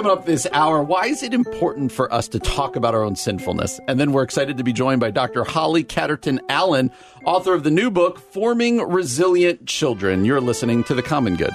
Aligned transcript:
Coming 0.00 0.16
up 0.16 0.24
this 0.24 0.46
hour, 0.54 0.82
why 0.82 1.08
is 1.08 1.22
it 1.22 1.34
important 1.34 1.92
for 1.92 2.10
us 2.10 2.26
to 2.28 2.38
talk 2.38 2.74
about 2.74 2.94
our 2.94 3.02
own 3.02 3.16
sinfulness? 3.16 3.78
And 3.86 4.00
then 4.00 4.12
we're 4.12 4.22
excited 4.22 4.56
to 4.56 4.64
be 4.64 4.72
joined 4.72 4.98
by 4.98 5.10
Dr. 5.10 5.44
Holly 5.44 5.84
Catterton 5.84 6.40
Allen, 6.48 6.90
author 7.26 7.52
of 7.52 7.64
the 7.64 7.70
new 7.70 7.90
book, 7.90 8.18
Forming 8.18 8.78
Resilient 8.78 9.66
Children. 9.66 10.24
You're 10.24 10.40
listening 10.40 10.84
to 10.84 10.94
The 10.94 11.02
Common 11.02 11.36
Good. 11.36 11.52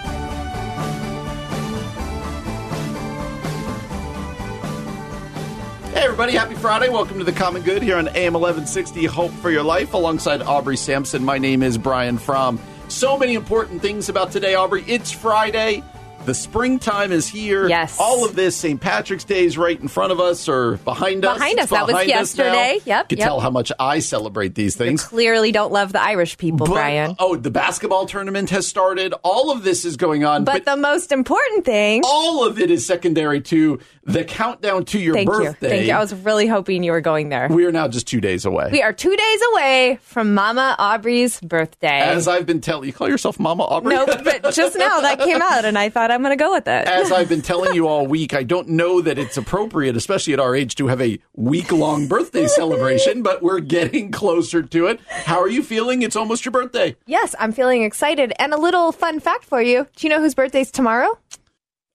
Hey, 5.88 6.04
everybody, 6.04 6.34
happy 6.34 6.54
Friday. 6.54 6.90
Welcome 6.90 7.18
to 7.18 7.23
The 7.23 7.32
Common 7.32 7.63
Good 7.63 7.82
here 7.82 7.98
on 7.98 8.09
AM 8.09 8.34
1160 8.34 9.05
Hope 9.05 9.32
for 9.32 9.49
Your 9.49 9.63
Life 9.63 9.96
alongside 9.96 10.43
Aubrey 10.43 10.77
Sampson. 10.77 11.26
My 11.26 11.40
name 11.40 11.63
is 11.63 11.80
Brian 11.80 12.20
Fromm. 12.20 12.59
So 12.90 13.18
many 13.18 13.34
important 13.34 13.82
things 13.82 14.07
about 14.07 14.32
today, 14.32 14.54
Aubrey. 14.54 14.84
It's 14.85 15.12
Friday. 15.12 15.82
The 16.26 16.34
springtime 16.34 17.12
is 17.12 17.28
here. 17.28 17.68
Yes. 17.70 17.98
All 18.00 18.26
of 18.26 18.36
this, 18.36 18.56
St. 18.56 18.82
Patrick's 18.82 19.24
Day 19.24 19.46
is 19.46 19.60
right 19.60 19.80
in 19.80 19.88
front 19.88 20.12
of 20.12 20.20
us 20.20 20.49
or 20.49 20.77
behind 20.77 21.24
us. 21.24 21.38
Behind 21.38 21.60
It's 21.60 21.63
us. 21.66 21.70
That 21.70 21.82
was 21.86 21.91
behind 21.94 22.12
us 22.13 22.36
now. 22.36 22.44
yesterday. 22.46 22.82
Yep, 22.84 23.05
You 23.12 23.18
can 23.18 23.18
yep. 23.20 23.27
tell 23.27 23.40
how 23.40 23.52
much 23.52 23.72
I 23.80 23.99
celebrate 23.99 24.55
these 24.55 24.76
things. 24.76 25.04
Clearly 25.04 25.52
don't 25.52 25.72
love 25.72 25.91
the 25.94 26.02
Irish 26.02 26.38
people, 26.38 26.66
But- 26.66 26.74
Brian. 26.74 27.16
Oh, 27.20 27.36
the 27.36 27.52
basketball 27.52 28.08
tournament 28.08 28.49
has 28.49 28.68
started. 28.68 29.14
All 29.24 29.52
of 29.52 29.64
this 29.64 29.86
is 29.86 29.98
going 29.98 30.26
on. 30.26 30.46
But, 30.46 30.66
the 30.66 30.76
most 30.76 31.12
important 31.12 31.64
thing. 31.64 32.02
all 32.04 32.44
of 32.44 32.60
it 32.60 32.71
is 32.71 32.88
secondary 32.88 33.40
to 33.42 33.80
the 34.06 34.24
countdown 34.24 34.86
to 34.86 35.00
your 35.00 35.16
thank 35.16 35.30
you. 35.30 35.52
Thank 35.54 35.88
you. 35.88 35.94
I 35.94 36.00
was 36.00 36.14
really 36.14 36.48
hoping 36.48 36.84
you 36.84 36.92
were 36.92 37.02
going 37.02 37.30
there. 37.30 37.48
we 37.50 37.66
are 37.66 37.72
now 37.72 37.88
just 37.88 38.08
two 38.08 38.22
days 38.22 38.46
away. 38.46 38.70
We 38.72 38.82
are 38.82 38.94
two 38.94 39.16
days 39.16 39.40
away 39.54 40.00
from 40.04 40.34
Mama 40.34 40.76
Aubrey's 40.78 41.40
birthday. 41.42 42.00
As 42.02 42.28
I've 42.28 42.46
been 42.46 42.62
telling 42.62 42.88
you, 42.88 42.94
call 42.94 43.10
yourself 43.10 43.40
Mama 43.40 43.64
Aubrey. 43.64 43.96
no, 43.96 44.06
but 44.06 44.44
just 44.54 44.78
now 44.78 45.02
that 45.02 45.20
came 45.20 45.42
out, 45.42 45.66
and 45.66 45.78
I 45.78 45.90
thought 45.90 46.12
I'm 46.12 46.22
going 46.22 46.38
to 46.38 46.42
go 46.44 46.52
with 46.52 46.68
it. 46.68 46.88
As 46.88 47.12
I've 47.12 47.30
been 47.30 47.42
telling 47.42 47.74
you 47.74 47.88
all 47.90 48.06
week, 48.06 48.34
I 48.34 48.44
don't 48.44 48.70
know 48.70 49.02
that 49.02 49.18
it's 49.18 49.38
appropriate, 49.38 49.96
especially 49.98 50.34
at 50.34 50.40
our 50.40 50.56
age, 50.56 50.76
to 50.76 50.88
have 50.88 51.02
a 51.02 51.18
week 51.36 51.72
long 51.72 52.08
birthday 52.08 52.48
celebration, 52.48 53.24
but 53.24 53.42
we're 53.42 53.60
getting 53.60 54.12
closer 54.12 54.62
to 54.62 54.88
it. 54.88 55.00
How 55.10 55.40
are 55.42 55.50
you 55.50 55.64
feeling? 55.64 56.04
It's 56.04 56.16
almost 56.16 56.46
your 56.46 56.52
birthday. 56.52 56.96
yes, 57.08 57.34
I'm 57.40 57.52
feeling 57.52 57.84
excited. 57.84 58.34
And 58.40 58.54
a 58.54 58.58
little 58.58 58.92
fun 58.92 59.20
fact 59.20 59.46
for 59.46 59.62
you: 59.62 59.88
Do 59.96 60.08
you 60.08 60.10
know 60.14 60.20
whose 60.22 60.36
birthday's 60.36 60.70
tomorrow? 60.72 61.18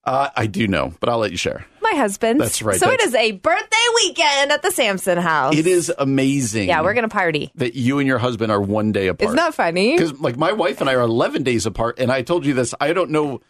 Uh, 0.05 0.31
I 0.35 0.47
do 0.47 0.67
know, 0.67 0.95
but 1.01 1.09
I'll 1.11 1.19
let 1.19 1.31
you 1.31 1.37
share. 1.37 1.67
My 1.83 1.93
husband's. 1.95 2.41
That's 2.43 2.63
right, 2.63 2.79
So 2.79 2.87
that's- 2.87 3.05
it 3.07 3.09
is 3.09 3.15
a 3.15 3.33
birthday 3.33 3.77
weekend 3.97 4.51
at 4.53 4.63
the 4.63 4.71
Sampson 4.71 5.19
house. 5.19 5.55
It 5.57 5.67
is 5.67 5.93
amazing. 5.99 6.69
Yeah, 6.69 6.81
we're 6.83 6.95
going 6.95 7.09
to 7.09 7.15
party. 7.15 7.51
that 7.57 7.75
you 7.75 7.99
and 7.99 8.07
your 8.09 8.19
husband 8.19 8.51
are 8.51 8.61
one 8.61 8.93
day 8.93 9.09
apart. 9.09 9.27
Isn't 9.29 9.37
that 9.37 9.55
funny? 9.55 9.97
Because 9.97 10.19
like 10.21 10.37
my 10.39 10.53
wife 10.53 10.81
and 10.81 10.89
I 10.89 10.95
are 10.95 11.01
11 11.03 11.43
days 11.43 11.67
apart, 11.67 11.99
and 11.99 12.11
I 12.11 12.23
told 12.23 12.47
you 12.47 12.55
this. 12.55 12.75
I 12.81 12.93
don't 12.95 13.11
know. 13.11 13.41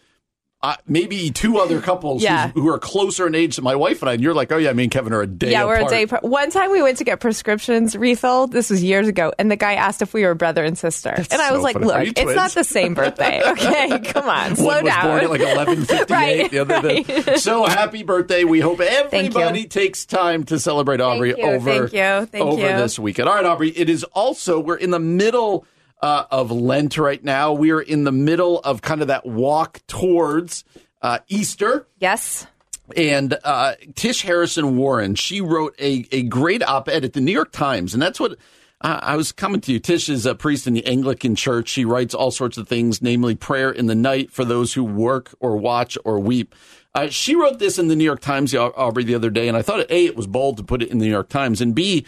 Uh, 0.63 0.77
maybe 0.87 1.31
two 1.31 1.57
other 1.57 1.81
couples 1.91 2.23
Yeah. 2.23 2.49
who 2.49 2.69
are 2.69 2.79
closer 2.79 3.27
in 3.27 3.35
age 3.35 3.57
than 3.57 3.65
my 3.65 3.75
wife 3.77 4.03
and 4.03 4.11
I. 4.11 4.13
And 4.13 4.23
you're 4.23 4.35
like, 4.35 4.53
oh 4.53 4.59
yeah, 4.59 4.75
me 4.75 4.83
and 4.83 4.93
Kevin 4.93 5.15
are 5.15 5.23
a 5.23 5.27
day. 5.27 5.53
Yeah, 5.53 5.65
we're 5.65 5.81
a 5.87 5.89
day. 5.89 6.05
Par- 6.05 6.21
One 6.23 6.51
time 6.51 6.71
we 6.71 6.83
went 6.83 6.99
to 6.99 7.05
get 7.05 7.19
prescriptions 7.19 7.97
refilled. 7.97 8.53
This 8.53 8.69
was 8.69 8.85
years 8.85 9.09
ago, 9.09 9.33
and 9.39 9.51
the 9.51 9.57
guy 9.57 9.73
asked 9.77 10.03
if 10.03 10.13
we 10.13 10.23
were 10.27 10.35
brother 10.35 10.63
and 10.63 10.77
sister, 10.77 11.09
and 11.17 11.33
I 11.41 11.51
was 11.53 11.63
like, 11.63 11.77
funny. 11.77 11.87
"Look, 11.87 12.03
it's 12.09 12.21
twins?" 12.21 12.37
not 12.37 12.51
the 12.51 12.65
same 12.65 12.93
birthday. 12.93 13.41
Okay, 13.51 14.01
come 14.01 14.29
on, 14.29 14.55
slow 14.57 14.67
One 14.67 14.85
was 14.85 14.93
down." 14.93 15.07
born 15.07 15.25
at 15.25 15.31
like 15.31 15.41
11:58. 15.89 16.11
Right, 16.11 16.51
the 16.51 16.59
other 16.59 16.83
day. 16.83 17.37
So 17.37 17.65
happy 17.65 18.03
birthday! 18.03 18.45
We 18.45 18.61
hope 18.61 18.81
everybody 18.81 19.65
takes 19.65 20.05
time 20.05 20.45
to 20.45 20.59
celebrate 20.59 21.01
Aubrey 21.01 21.31
you, 21.39 21.43
over 21.43 21.89
thank 21.89 21.93
you, 21.95 22.27
thank 22.27 22.45
over 22.45 22.61
you. 22.61 22.69
this 22.77 22.99
weekend. 22.99 23.31
All 23.31 23.35
right, 23.35 23.47
Aubrey. 23.47 23.71
It 23.71 23.89
is 23.89 24.05
also 24.05 24.61
we're 24.61 24.77
in 24.77 24.91
the 24.91 25.01
middle 25.01 25.65
uh, 26.03 26.25
of 26.31 26.51
Lent 26.51 26.99
right 26.99 27.23
now. 27.23 27.53
We 27.53 27.71
are 27.71 27.81
in 27.81 28.05
the 28.05 28.13
middle 28.13 28.59
of 28.61 28.83
kind 28.83 29.03
of 29.03 29.09
that 29.09 29.27
walk 29.27 29.81
towards 29.87 30.65
uh, 31.03 31.19
Easter. 31.29 31.87
yes, 31.99 32.47
And 32.97 33.39
uh, 33.45 33.75
Tish 33.95 34.23
Harrison 34.23 34.77
Warren, 34.77 35.15
she 35.15 35.41
wrote 35.41 35.75
a, 35.79 36.07
a 36.13 36.23
great 36.23 36.63
op 36.63 36.89
ed 36.89 37.05
at 37.05 37.13
the 37.13 37.21
New 37.21 37.33
York 37.33 37.53
Times. 37.53 37.95
And 37.95 38.03
that's 38.03 38.19
what 38.19 38.33
uh, 38.81 38.99
I 39.03 39.17
was 39.17 39.33
coming 39.33 39.61
to 39.63 39.73
you. 39.73 39.79
Tish 39.79 40.09
is 40.09 40.27
a 40.27 40.35
priest 40.35 40.67
in 40.67 40.75
the 40.75 40.87
Anglican 40.87 41.35
Church. 41.35 41.69
She 41.69 41.85
writes 41.85 42.15
all 42.15 42.31
sorts 42.31 42.57
of 42.57 42.67
things, 42.67 43.03
namely 43.03 43.35
prayer 43.35 43.71
in 43.71 43.87
the 43.87 43.95
night 43.95 44.31
for 44.31 44.45
those 44.45 44.75
who 44.75 44.85
work 44.85 45.35
or 45.39 45.57
watch 45.57 45.97
or 46.05 46.19
weep. 46.19 46.55
Uh, 46.95 47.09
she 47.09 47.37
wrote 47.37 47.61
this 47.61 47.79
in 47.79 47.87
the 47.89 47.95
New 47.95 48.05
York 48.05 48.21
Times, 48.21 48.53
Aubrey, 48.55 49.05
the 49.05 49.15
other 49.15 49.31
day. 49.31 49.47
And 49.47 49.57
I 49.57 49.63
thought, 49.63 49.89
A, 49.91 50.07
it 50.07 50.17
was 50.17 50.27
bold 50.27 50.57
to 50.57 50.65
put 50.65 50.83
it 50.83 50.91
in 50.91 50.99
the 50.99 51.05
New 51.05 51.11
York 51.11 51.29
Times. 51.29 51.61
And 51.61 51.75
B, 51.75 52.05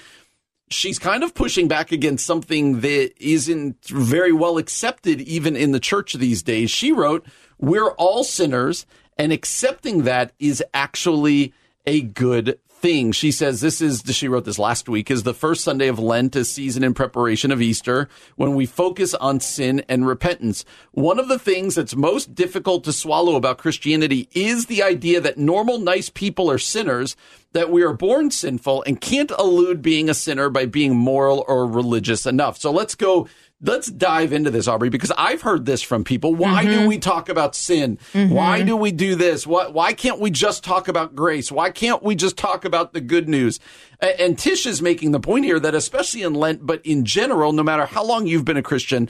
she's 0.72 0.98
kind 0.98 1.22
of 1.22 1.34
pushing 1.34 1.68
back 1.68 1.92
against 1.92 2.26
something 2.26 2.80
that 2.80 3.12
isn't 3.18 3.84
very 3.86 4.32
well 4.32 4.58
accepted 4.58 5.20
even 5.20 5.56
in 5.56 5.72
the 5.72 5.80
church 5.80 6.14
these 6.14 6.42
days. 6.42 6.70
She 6.70 6.92
wrote, 6.92 7.26
We're 7.58 7.90
all 7.92 8.24
sinners, 8.24 8.86
and 9.18 9.32
accepting 9.32 10.02
that 10.04 10.32
is 10.38 10.62
actually 10.74 11.52
a 11.86 12.00
good 12.00 12.58
thing. 12.82 13.12
She 13.12 13.30
says 13.30 13.60
this 13.60 13.80
is, 13.80 14.02
she 14.08 14.28
wrote 14.28 14.44
this 14.44 14.58
last 14.58 14.88
week, 14.88 15.10
is 15.10 15.22
the 15.22 15.32
first 15.32 15.62
Sunday 15.62 15.86
of 15.86 16.00
Lent, 16.00 16.36
a 16.36 16.44
season 16.44 16.82
in 16.82 16.92
preparation 16.92 17.52
of 17.52 17.62
Easter, 17.62 18.08
when 18.36 18.54
we 18.54 18.66
focus 18.66 19.14
on 19.14 19.40
sin 19.40 19.84
and 19.88 20.06
repentance. 20.06 20.64
One 20.90 21.20
of 21.20 21.28
the 21.28 21.38
things 21.38 21.76
that's 21.76 21.94
most 21.94 22.34
difficult 22.34 22.84
to 22.84 22.92
swallow 22.92 23.36
about 23.36 23.58
Christianity 23.58 24.28
is 24.32 24.66
the 24.66 24.82
idea 24.82 25.20
that 25.20 25.38
normal, 25.38 25.78
nice 25.78 26.10
people 26.10 26.50
are 26.50 26.58
sinners, 26.58 27.16
that 27.52 27.70
we 27.70 27.82
are 27.82 27.92
born 27.92 28.30
sinful 28.30 28.82
and 28.86 29.00
can't 29.00 29.30
elude 29.30 29.80
being 29.80 30.10
a 30.10 30.14
sinner 30.14 30.50
by 30.50 30.66
being 30.66 30.96
moral 30.96 31.44
or 31.46 31.66
religious 31.66 32.26
enough. 32.26 32.58
So 32.58 32.72
let's 32.72 32.94
go. 32.94 33.28
Let's 33.64 33.88
dive 33.88 34.32
into 34.32 34.50
this, 34.50 34.66
Aubrey, 34.66 34.88
because 34.88 35.12
I've 35.16 35.42
heard 35.42 35.66
this 35.66 35.82
from 35.82 36.02
people. 36.02 36.34
Why 36.34 36.64
do 36.64 36.78
mm-hmm. 36.78 36.86
we 36.86 36.98
talk 36.98 37.28
about 37.28 37.54
sin? 37.54 37.96
Mm-hmm. 38.12 38.34
Why 38.34 38.62
do 38.62 38.76
we 38.76 38.90
do 38.90 39.14
this? 39.14 39.46
Why, 39.46 39.68
why 39.68 39.92
can't 39.92 40.18
we 40.18 40.32
just 40.32 40.64
talk 40.64 40.88
about 40.88 41.14
grace? 41.14 41.52
Why 41.52 41.70
can't 41.70 42.02
we 42.02 42.16
just 42.16 42.36
talk 42.36 42.64
about 42.64 42.92
the 42.92 43.00
good 43.00 43.28
news? 43.28 43.60
A- 44.00 44.20
And 44.20 44.36
Tish 44.36 44.66
is 44.66 44.82
making 44.82 45.12
the 45.12 45.20
point 45.20 45.44
here 45.44 45.60
that 45.60 45.76
especially 45.76 46.22
in 46.22 46.34
Lent, 46.34 46.66
but 46.66 46.84
in 46.84 47.04
general, 47.04 47.52
no 47.52 47.62
matter 47.62 47.86
how 47.86 48.02
long 48.02 48.26
you've 48.26 48.44
been 48.44 48.56
a 48.56 48.62
Christian, 48.64 49.08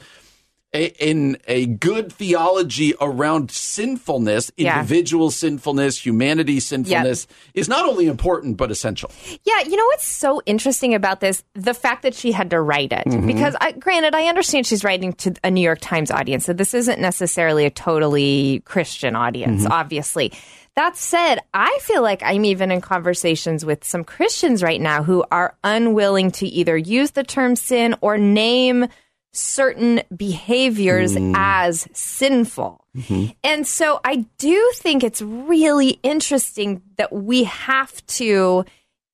a, 0.74 0.86
in 0.98 1.36
a 1.46 1.66
good 1.66 2.12
theology 2.12 2.94
around 3.00 3.50
sinfulness, 3.50 4.50
Yeah. 4.56 4.78
individual 4.80 5.30
sinfulness, 5.30 5.98
humanity 6.04 6.60
sinfulness 6.60 7.26
is 7.54 7.68
not 7.68 7.86
only 7.86 8.06
important 8.06 8.56
but 8.56 8.70
essential. 8.70 9.10
yeah. 9.44 9.60
You 9.62 9.76
know 9.76 9.84
what's 9.86 10.06
so 10.06 10.40
interesting 10.46 10.94
about 10.94 11.20
this? 11.20 11.44
The 11.54 11.74
fact 11.74 12.02
that 12.02 12.14
she 12.14 12.32
had 12.32 12.50
to 12.50 12.60
write 12.60 12.92
it, 12.92 13.06
Mm-hmm. 13.06 13.26
because 13.26 13.54
I, 13.60 13.72
granted, 13.72 14.14
I 14.14 14.24
understand 14.28 14.66
she's 14.66 14.84
writing 14.84 15.12
to 15.14 15.34
a 15.44 15.50
New 15.50 15.60
York 15.60 15.78
Times 15.80 16.10
audience, 16.10 16.44
so 16.44 16.52
this 16.52 16.72
isn't 16.74 17.00
necessarily 17.00 17.66
a 17.66 17.70
totally 17.70 18.60
Christian 18.64 19.14
audience, 19.16 19.62
Mm-hmm. 19.64 19.72
obviously. 19.72 20.32
That 20.74 20.96
said, 20.96 21.40
I 21.52 21.78
feel 21.82 22.00
like 22.00 22.22
I'm 22.22 22.46
even 22.46 22.70
in 22.70 22.80
conversations 22.80 23.62
with 23.62 23.84
some 23.84 24.04
Christians 24.04 24.62
right 24.62 24.80
now 24.80 25.02
who 25.02 25.22
are 25.30 25.54
unwilling 25.62 26.30
to 26.32 26.46
either 26.46 26.78
use 26.78 27.10
the 27.10 27.24
term 27.24 27.56
sin 27.56 27.94
or 28.00 28.16
name 28.16 28.86
certain 29.32 30.02
behaviors 30.14 31.14
Mm. 31.14 31.34
as 31.36 31.88
sinful. 31.92 32.84
Mm-hmm. 32.96 33.32
And 33.42 33.66
so 33.66 34.00
I 34.04 34.26
do 34.38 34.72
think 34.76 35.02
it's 35.02 35.22
really 35.22 35.98
interesting 36.02 36.82
that 36.98 37.12
we 37.12 37.44
have 37.44 38.04
to 38.18 38.64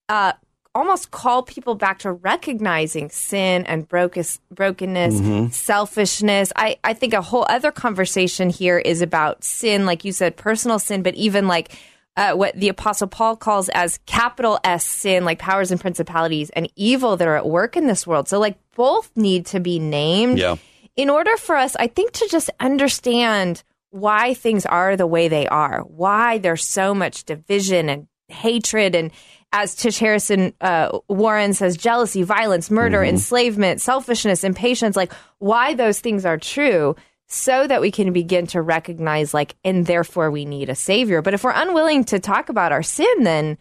uh, 0.09 0.33
almost 0.75 1.11
call 1.11 1.43
people 1.43 1.75
back 1.75 1.99
to 1.99 2.11
recognizing 2.11 3.09
sin 3.09 3.65
and 3.65 3.87
broken, 3.87 4.23
brokenness, 4.51 5.15
Mm-hmm. 5.15 5.47
selfishness. 5.51 6.51
I, 6.55 6.77
I 6.83 6.93
think 6.93 7.13
a 7.13 7.21
whole 7.21 7.45
other 7.49 7.71
conversation 7.71 8.49
here 8.49 8.77
is 8.77 9.01
about 9.01 9.43
sin, 9.43 9.85
like 9.85 10.03
you 10.03 10.11
said, 10.11 10.35
personal 10.35 10.79
sin, 10.79 11.01
but 11.01 11.15
even 11.15 11.47
like 11.47 11.71
uh, 12.19 12.33
what 12.33 12.53
the 12.59 12.67
Apostle 12.69 13.07
Paul 13.07 13.37
calls 13.37 13.69
as 13.69 13.99
capital 14.05 14.59
S 14.65 14.83
sin, 14.85 15.23
like 15.23 15.39
powers 15.39 15.71
and 15.71 15.79
principalities 15.79 16.49
and 16.51 16.69
evil 16.75 17.15
that 17.17 17.27
are 17.27 17.37
at 17.37 17.47
work 17.47 17.77
in 17.77 17.87
this 17.87 18.05
world. 18.05 18.27
So, 18.27 18.39
like, 18.39 18.57
both 18.75 19.09
need 19.15 19.45
to 19.47 19.59
be 19.61 19.79
named 19.79 20.37
Yeah. 20.37 20.57
in 20.97 21.09
order 21.09 21.37
for 21.37 21.55
us, 21.55 21.75
I 21.77 21.87
think, 21.87 22.11
to 22.19 22.27
just 22.29 22.49
understand 22.59 23.63
why 23.91 24.33
things 24.33 24.65
are 24.65 24.97
the 24.97 25.07
way 25.07 25.29
they 25.29 25.47
are, 25.47 25.79
why 25.81 26.39
there's 26.39 26.67
so 26.67 26.93
much 26.93 27.23
division 27.23 27.89
and 27.89 28.07
hatred, 28.27 28.95
and 28.95 29.11
as 29.51 29.73
Tish 29.73 29.97
Harrison 29.97 30.53
uh, 30.61 30.99
Warren 31.07 31.53
says, 31.55 31.75
jealousy, 31.75 32.21
violence, 32.21 32.69
murder, 32.69 33.03
enslavement, 33.03 33.81
selfishness, 33.81 34.43
impatience, 34.43 34.95
like 34.95 35.11
why 35.39 35.73
those 35.73 35.99
things 36.01 36.23
are 36.25 36.37
true. 36.37 36.95
So 37.29 37.67
that 37.67 37.79
we 37.79 37.91
can 37.91 38.11
begin 38.11 38.47
to 38.47 38.61
recognize, 38.61 39.33
like, 39.33 39.55
and 39.63 39.85
therefore 39.85 40.31
we 40.31 40.45
need 40.45 40.67
a 40.69 40.75
savior. 40.75 41.21
But 41.21 41.33
if 41.35 41.43
we're 41.43 41.51
unwilling 41.51 42.03
to 42.05 42.19
talk 42.19 42.49
about 42.49 42.71
our 42.71 42.83
sin, 42.83 43.23
then 43.23 43.57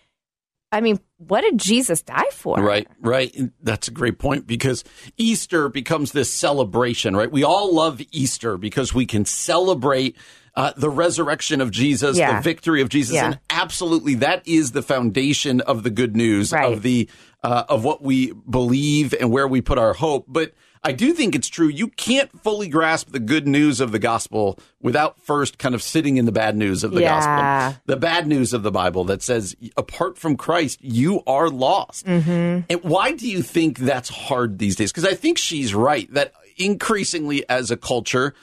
I 0.70 0.82
mean, 0.82 1.00
what 1.16 1.40
did 1.40 1.56
Jesus 1.56 2.02
die 2.02 2.28
for? 2.30 2.58
Right, 2.62 2.86
right. 3.00 3.34
That's 3.62 3.88
a 3.88 3.90
great 3.90 4.18
point 4.18 4.46
because 4.46 4.84
Easter 5.16 5.70
becomes 5.70 6.12
this 6.12 6.30
celebration, 6.30 7.16
right? 7.16 7.30
We 7.30 7.42
all 7.42 7.74
love 7.74 8.02
Easter 8.12 8.58
because 8.58 8.92
we 8.92 9.06
can 9.06 9.24
celebrate 9.24 10.14
uh, 10.54 10.72
the 10.76 10.90
resurrection 10.90 11.62
of 11.62 11.70
Jesus, 11.70 12.18
Yeah. 12.18 12.36
the 12.36 12.42
victory 12.42 12.82
of 12.82 12.90
Jesus, 12.90 13.14
Yeah. 13.14 13.26
and 13.26 13.38
absolutely 13.48 14.16
that 14.16 14.46
is 14.46 14.72
the 14.72 14.82
foundation 14.82 15.60
of 15.62 15.84
the 15.84 15.90
good 15.90 16.14
news 16.16 16.52
Right. 16.52 16.70
of 16.70 16.82
the 16.82 17.08
uh, 17.42 17.64
of 17.68 17.84
what 17.84 18.02
we 18.02 18.32
believe 18.32 19.14
and 19.18 19.30
where 19.30 19.46
we 19.48 19.60
put 19.62 19.78
our 19.78 19.94
hope. 19.94 20.24
But 20.28 20.52
I 20.84 20.92
do 20.92 21.12
think 21.12 21.34
it's 21.34 21.48
true. 21.48 21.69
You 21.69 21.88
can't 21.88 22.30
fully 22.42 22.69
grasp 22.69 23.10
the 23.10 23.19
good 23.20 23.46
news 23.46 23.80
of 23.80 23.92
the 23.92 23.98
gospel 23.98 24.58
without 24.80 25.20
first 25.20 25.58
kind 25.58 25.75
of 25.75 25.82
sitting 25.82 26.16
in 26.16 26.25
the 26.25 26.32
bad 26.32 26.56
news 26.56 26.84
of 26.84 26.92
the 26.92 27.00
Yeah. 27.00 27.20
gospel 27.20 27.82
the 27.86 27.96
bad 27.96 28.26
news 28.26 28.52
of 28.52 28.62
the 28.62 28.70
Bible 28.70 29.04
that 29.04 29.22
says, 29.22 29.56
apart 29.76 30.19
from 30.19 30.36
Christ, 30.36 30.78
you 30.82 31.22
are 31.26 31.48
lost. 31.48 32.06
Mm-hmm. 32.06 32.60
And 32.70 32.82
why 32.82 33.12
do 33.12 33.28
you 33.28 33.42
think 33.42 33.78
that's 33.78 34.08
hard 34.08 34.58
these 34.58 34.76
days? 34.76 34.92
Because 34.92 35.04
I 35.06 35.14
think 35.14 35.38
she's 35.38 35.75
right 35.75 36.12
that 36.14 36.32
increasingly 36.56 37.48
as 37.48 37.70
a 37.70 37.76
culture, 37.76 38.34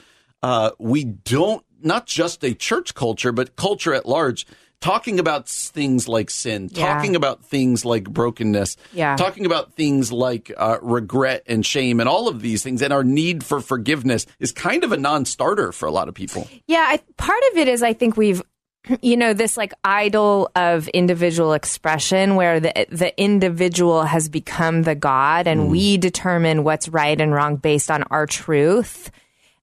uh, 0.43 0.71
we 0.79 1.03
don't, 1.03 1.63
not 1.81 2.05
just 2.07 2.43
a 2.43 2.53
church 2.53 2.93
culture, 2.95 3.31
but 3.31 3.55
culture 3.55 3.93
at 3.93 4.05
large, 4.05 4.45
talking 4.81 5.19
about 5.19 5.47
things 5.49 6.07
like 6.07 6.29
sin, 6.29 6.69
Yeah. 6.71 6.93
talking 6.93 7.15
about 7.15 7.43
things 7.45 7.85
like 7.85 8.03
brokenness, 8.09 8.77
Yeah. 8.93 9.15
talking 9.15 9.45
about 9.45 9.73
things 9.73 10.11
like 10.11 10.51
uh, 10.57 10.77
regret 10.81 11.43
and 11.47 11.65
shame 11.65 11.99
and 11.99 12.07
all 12.07 12.27
of 12.27 12.41
these 12.41 12.63
things 12.63 12.81
and 12.81 12.93
our 12.93 13.03
need 13.03 13.43
for 13.43 13.61
forgiveness 13.61 14.25
is 14.39 14.51
kind 14.51 14.83
of 14.83 14.91
a 14.91 14.97
non 14.97 15.25
starter 15.25 15.71
for 15.71 15.85
a 15.87 15.91
lot 15.91 16.07
of 16.07 16.13
people. 16.13 16.47
Yeah, 16.67 16.85
I, 16.87 16.99
part 17.17 17.41
of 17.51 17.57
it 17.57 17.67
is 17.67 17.81
I 17.83 17.93
think 17.93 18.17
we've 18.17 18.41
you 19.01 19.17
know 19.17 19.33
this 19.33 19.57
like 19.57 19.73
idol 19.83 20.51
of 20.55 20.87
individual 20.89 21.53
expression 21.53 22.35
where 22.35 22.59
the 22.59 22.85
the 22.91 23.19
individual 23.19 24.03
has 24.03 24.29
become 24.29 24.83
the 24.83 24.93
god 24.95 25.47
and 25.47 25.69
we 25.71 25.97
determine 25.97 26.63
what's 26.63 26.87
right 26.89 27.19
and 27.19 27.33
wrong 27.33 27.55
based 27.55 27.89
on 27.89 28.03
our 28.11 28.27
truth. 28.27 29.09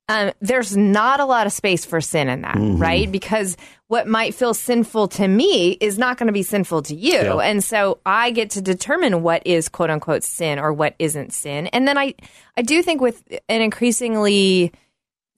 Um, 0.09 0.33
there's 0.41 0.77
not 0.77 1.21
a 1.21 1.25
lot 1.25 1.47
of 1.47 1.53
space 1.53 1.85
for 1.85 2.01
sin 2.01 2.29
in 2.29 2.43
that, 2.43 2.57
right? 2.59 3.11
Because 3.11 3.57
what 3.87 4.09
might 4.09 4.35
feel 4.35 4.53
sinful 4.53 5.09
to 5.09 5.29
me 5.29 5.73
is 5.81 5.97
not 5.97 6.19
going 6.19 6.27
to 6.27 6.33
be 6.33 6.43
sinful 6.43 6.83
to 6.83 6.95
you. 6.95 7.13
Yeah. 7.13 7.37
And 7.39 7.63
so 7.63 7.99
I 8.05 8.31
get 8.33 8.51
to 8.51 8.61
determine 8.61 9.23
what 9.23 9.47
is 9.47 9.69
quote 9.69 9.91
unquote 9.91 10.25
sin 10.25 10.59
or 10.59 10.73
what 10.73 10.95
isn't 10.99 11.33
sin. 11.33 11.69
And 11.69 11.87
then 11.87 11.97
I, 11.97 12.15
I 12.57 12.63
do 12.63 12.83
think 12.83 13.01
with 13.01 13.23
an 13.49 13.63
increasingly 13.63 14.73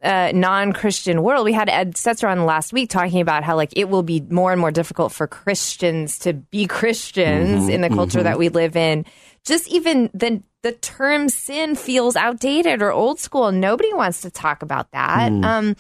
uh, 0.03 0.33
non-Christian 0.35 1.23
world. 1.23 1.45
We 1.45 1.53
had 1.53 1.69
Ed 1.69 1.95
Stetzer 1.95 2.31
on 2.31 2.45
last 2.45 2.73
week 2.73 2.91
talking 2.91 3.21
about 3.21 3.43
how 3.43 3.57
like 3.57 3.73
it 3.77 3.89
will 3.89 4.03
be 4.03 4.21
more 4.29 4.53
and 4.53 4.61
more 4.61 4.71
difficult 4.71 5.13
for 5.13 5.27
Christians 5.27 6.19
to 6.21 6.33
be 6.33 6.67
Christians 6.67 7.69
in 7.69 7.81
the 7.81 7.89
culture 7.89 8.23
that 8.23 8.39
we 8.39 8.51
live 8.51 8.77
in. 8.77 9.05
Just 9.45 9.69
even 9.69 10.11
the 10.15 10.43
the 10.63 10.73
term 10.73 11.29
sin 11.29 11.75
feels 11.75 12.17
outdated 12.17 12.81
or 12.81 12.91
old 12.91 13.21
school. 13.21 13.53
Nobody 13.53 13.93
wants 13.93 14.23
to 14.23 14.31
talk 14.31 14.63
about 14.63 14.91
that. 14.93 15.31
Mm. 15.31 15.45
Um, 15.45 15.77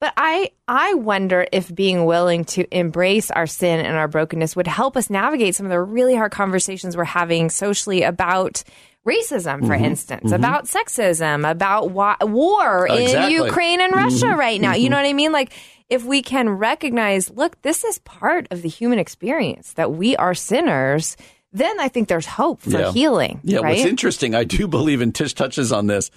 but 0.00 0.12
I 0.16 0.50
I 0.66 0.94
wonder 0.94 1.46
if 1.52 1.74
being 1.74 2.04
willing 2.04 2.44
to 2.46 2.66
embrace 2.76 3.30
our 3.30 3.46
sin 3.46 3.80
and 3.80 3.96
our 3.96 4.08
brokenness 4.08 4.56
would 4.56 4.66
help 4.66 4.96
us 4.96 5.10
navigate 5.10 5.54
some 5.54 5.66
of 5.66 5.70
the 5.70 5.80
really 5.80 6.14
hard 6.14 6.32
conversations 6.32 6.96
we're 6.96 7.04
having 7.04 7.50
socially 7.50 8.02
about 8.02 8.64
racism, 9.06 9.60
for 9.66 9.74
mm-hmm. 9.74 9.84
instance, 9.84 10.24
mm-hmm. 10.24 10.34
about 10.34 10.64
sexism, 10.64 11.48
about 11.48 11.90
wa- 11.90 12.16
war 12.22 12.86
in 12.86 13.02
Exactly. 13.02 13.34
Ukraine 13.34 13.80
and 13.80 13.92
Russia 13.92 14.26
mm-hmm. 14.26 14.38
right 14.38 14.60
now. 14.60 14.74
You 14.74 14.88
know 14.88 14.96
what 14.96 15.06
I 15.06 15.12
mean? 15.12 15.32
Like 15.32 15.52
if 15.90 16.04
we 16.04 16.22
can 16.22 16.48
recognize, 16.48 17.30
look, 17.30 17.60
this 17.62 17.84
is 17.84 17.98
part 18.00 18.46
of 18.50 18.62
the 18.62 18.68
human 18.68 18.98
experience 18.98 19.74
that 19.74 19.92
we 19.92 20.16
are 20.16 20.34
sinners, 20.34 21.16
then 21.54 21.80
I 21.80 21.88
think 21.88 22.08
there's 22.08 22.26
hope 22.26 22.60
for 22.60 22.70
Yeah. 22.70 22.92
healing. 22.92 23.40
Yeah, 23.44 23.60
right? 23.60 23.76
what's 23.76 23.88
interesting, 23.88 24.34
I 24.34 24.44
do 24.44 24.68
believe, 24.76 25.00
and 25.00 25.14
Tish 25.14 25.32
touches 25.32 25.72
on 25.72 25.86
this. 25.86 26.10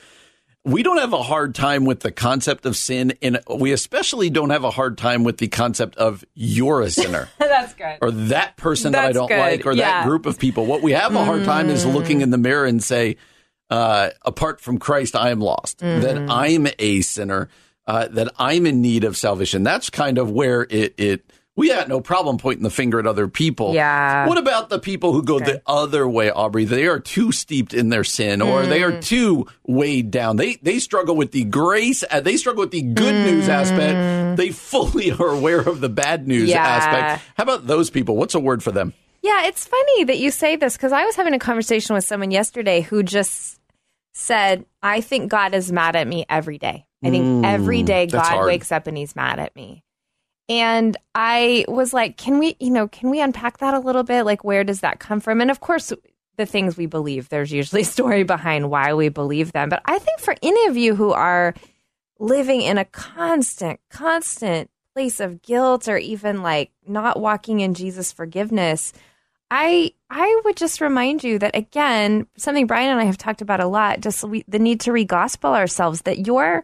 We 0.65 0.83
don't 0.83 0.97
have 0.97 1.13
a 1.13 1.23
hard 1.23 1.55
time 1.55 1.85
with 1.85 2.01
the 2.01 2.11
concept 2.11 2.65
of 2.65 2.75
sin, 2.75 3.13
and 3.21 3.39
we 3.55 3.71
especially 3.71 4.29
don't 4.29 4.49
have 4.49 4.65
a 4.65 4.69
hard 4.71 4.97
time 4.97 5.23
with 5.23 5.37
the 5.37 5.47
concept 5.47 5.95
of 5.95 6.25
you're 6.33 6.81
a 6.81 6.89
sinner 6.89 7.29
That's 7.39 7.73
good. 7.75 7.99
or 8.01 8.11
that 8.11 8.57
person 8.57 8.91
that 8.91 9.05
I 9.05 9.11
don't 9.13 9.29
good. 9.29 9.37
like 9.39 9.65
or 9.65 9.71
Yeah. 9.71 10.01
that 10.01 10.07
group 10.07 10.25
of 10.25 10.37
people. 10.37 10.65
What 10.65 10.81
we 10.81 10.91
have 10.91 11.15
a 11.15 11.23
hard 11.23 11.45
time 11.45 11.69
is 11.69 11.85
looking 11.85 12.19
in 12.19 12.31
the 12.31 12.37
mirror 12.37 12.65
and 12.65 12.83
say, 12.83 13.15
uh, 13.69 14.09
apart 14.25 14.59
from 14.59 14.77
Christ, 14.77 15.15
I 15.15 15.29
am 15.29 15.39
lost, 15.39 15.79
Mm-hmm. 15.79 16.01
that 16.01 16.29
I'm 16.29 16.67
a 16.79 16.99
sinner, 17.01 17.47
uh, 17.85 18.07
that 18.09 18.33
I'm 18.37 18.65
in 18.65 18.81
need 18.81 19.05
of 19.05 19.15
salvation. 19.15 19.63
That's 19.63 19.89
kind 19.89 20.17
of 20.17 20.31
where 20.31 20.63
it, 20.69 20.93
it 20.97 21.31
we 21.57 21.67
had 21.69 21.89
no 21.89 21.99
problem 21.99 22.37
pointing 22.37 22.63
the 22.63 22.69
finger 22.69 22.99
at 22.99 23.05
other 23.05 23.27
people. 23.27 23.73
Yeah. 23.73 24.27
What 24.27 24.37
about 24.37 24.69
the 24.69 24.79
people 24.79 25.11
who 25.11 25.21
go 25.23 25.39
the 25.39 25.61
other 25.67 26.07
way, 26.07 26.31
Aubrey? 26.31 26.63
They 26.63 26.85
are 26.87 26.99
too 26.99 27.33
steeped 27.33 27.73
in 27.73 27.89
their 27.89 28.05
sin 28.05 28.41
or 28.41 28.65
they 28.65 28.79
Mm. 28.81 28.87
are 28.97 29.01
too 29.01 29.47
weighed 29.65 30.09
down. 30.11 30.37
They 30.37 30.55
they 30.61 30.79
struggle 30.79 31.15
with 31.17 31.31
the 31.31 31.43
grace, 31.43 32.03
uh, 32.09 32.21
they 32.21 32.37
struggle 32.37 32.61
with 32.61 32.71
the 32.71 32.83
good 32.83 33.13
news 33.25 33.49
aspect. 33.49 34.37
They 34.37 34.51
fully 34.51 35.11
are 35.19 35.27
aware 35.29 35.59
of 35.59 35.81
the 35.81 35.89
bad 35.89 36.27
news 36.27 36.49
Mm. 36.49 36.53
Yeah. 36.53 36.65
aspect. 36.65 37.25
How 37.35 37.43
about 37.43 37.67
those 37.67 37.89
people? 37.89 38.15
What's 38.15 38.35
a 38.35 38.39
word 38.39 38.63
for 38.63 38.71
them? 38.71 38.93
Yeah, 39.23 39.47
it's 39.47 39.65
funny 39.65 40.03
that 40.05 40.19
you 40.19 40.31
say 40.31 40.55
this 40.55 40.77
because 40.77 40.93
I 40.93 41.03
was 41.03 41.15
having 41.17 41.33
a 41.33 41.39
conversation 41.39 41.95
with 41.95 42.05
someone 42.05 42.31
yesterday 42.31 42.79
who 42.81 43.03
just 43.03 43.59
said, 44.13 44.65
I 44.81 45.01
think 45.01 45.29
God 45.29 45.53
is 45.53 45.71
mad 45.71 45.95
at 45.95 46.07
me 46.07 46.25
every 46.29 46.57
day. 46.59 46.85
I 47.03 47.09
think 47.09 47.45
every 47.45 47.83
day 47.83 48.07
Mm, 48.07 48.11
God 48.11 48.45
wakes 48.45 48.71
up 48.71 48.87
and 48.87 48.97
he's 48.97 49.15
mad 49.15 49.39
at 49.39 49.55
me. 49.55 49.83
And 50.49 50.95
I 51.13 51.65
was 51.67 51.93
like, 51.93 52.17
can 52.17 52.39
we, 52.39 52.55
you 52.59 52.69
know, 52.69 52.87
can 52.87 53.09
we 53.09 53.19
unpack 53.19 53.57
that 53.57 53.73
a 53.73 53.79
little 53.79 54.03
bit? 54.03 54.23
Like, 54.23 54.43
where 54.43 54.63
does 54.63 54.79
that 54.81 54.99
come 54.99 55.19
from? 55.19 55.41
And 55.41 55.51
of 55.51 55.59
course, 55.59 55.91
the 56.37 56.45
things 56.45 56.77
we 56.77 56.85
believe, 56.85 57.29
there's 57.29 57.51
usually 57.51 57.81
a 57.83 57.85
story 57.85 58.23
behind 58.23 58.69
why 58.69 58.93
we 58.93 59.09
believe 59.09 59.51
them. 59.51 59.69
But 59.69 59.81
I 59.85 59.99
think 59.99 60.19
for 60.19 60.35
any 60.41 60.67
of 60.67 60.77
you 60.77 60.95
who 60.95 61.11
are 61.11 61.53
living 62.19 62.61
in 62.61 62.77
a 62.77 62.85
constant, 62.85 63.79
constant 63.89 64.69
place 64.95 65.19
of 65.19 65.41
guilt 65.41 65.87
or 65.87 65.97
even 65.97 66.41
like 66.41 66.71
not 66.87 67.19
walking 67.19 67.59
in 67.59 67.73
Jesus' 67.73 68.11
forgiveness, 68.11 68.93
I 69.51 69.91
I 70.09 70.41
would 70.45 70.57
just 70.57 70.81
remind 70.81 71.23
you 71.23 71.39
that 71.39 71.55
again, 71.55 72.27
something 72.37 72.67
Brian 72.67 72.91
and 72.91 72.99
I 72.99 73.05
have 73.05 73.17
talked 73.17 73.41
about 73.41 73.59
a 73.59 73.67
lot, 73.67 74.01
just 74.01 74.23
we, 74.23 74.43
the 74.47 74.59
need 74.59 74.81
to 74.81 74.91
re-gospel 74.91 75.53
ourselves 75.53 76.01
that 76.03 76.25
your 76.25 76.63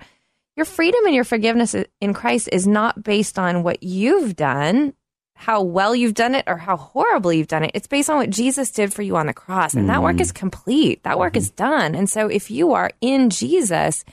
your 0.56 0.66
freedom 0.66 1.06
and 1.06 1.16
your 1.16 1.24
forgiveness 1.24 1.76
in 2.00 2.14
Christ 2.14 2.50
is 2.52 2.68
not 2.68 3.04
based 3.04 3.40
on 3.40 3.64
what 3.64 3.82
you've 3.82 4.36
done, 4.36 4.94
how 5.36 5.64
well 5.64 5.96
you've 5.96 6.14
done 6.14 6.36
it 6.36 6.46
or 6.48 6.58
how 6.58 6.78
horribly 6.78 7.38
you've 7.38 7.48
done 7.48 7.64
it. 7.64 7.72
It's 7.74 7.88
based 7.88 8.10
on 8.10 8.18
what 8.18 8.30
Jesus 8.30 8.72
did 8.72 8.94
for 8.94 9.02
you 9.02 9.18
on 9.18 9.28
the 9.28 9.34
cross. 9.34 9.74
And 9.74 9.90
that 9.90 10.04
work 10.04 10.14
mm-hmm. 10.14 10.22
is 10.22 10.32
complete. 10.32 11.04
That 11.04 11.18
work 11.18 11.36
is 11.36 11.52
mm-hmm. 11.52 11.64
done. 11.64 11.96
And 11.96 12.10
so 12.10 12.28
if 12.28 12.52
you 12.52 12.74
are 12.74 12.92
in 13.02 13.30
Jesus, 13.30 14.06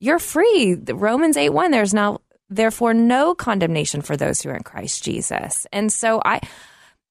you're 0.00 0.18
free. 0.18 0.74
Romans 0.74 1.36
8 1.36 1.50
1, 1.50 1.70
there's 1.70 1.94
now 1.94 2.20
therefore 2.50 2.94
no 2.94 3.34
condemnation 3.34 4.02
for 4.02 4.16
those 4.16 4.42
who 4.42 4.50
are 4.50 4.56
in 4.56 4.62
Christ 4.62 5.04
Jesus. 5.04 5.66
And 5.72 5.92
so 5.92 6.20
I 6.24 6.40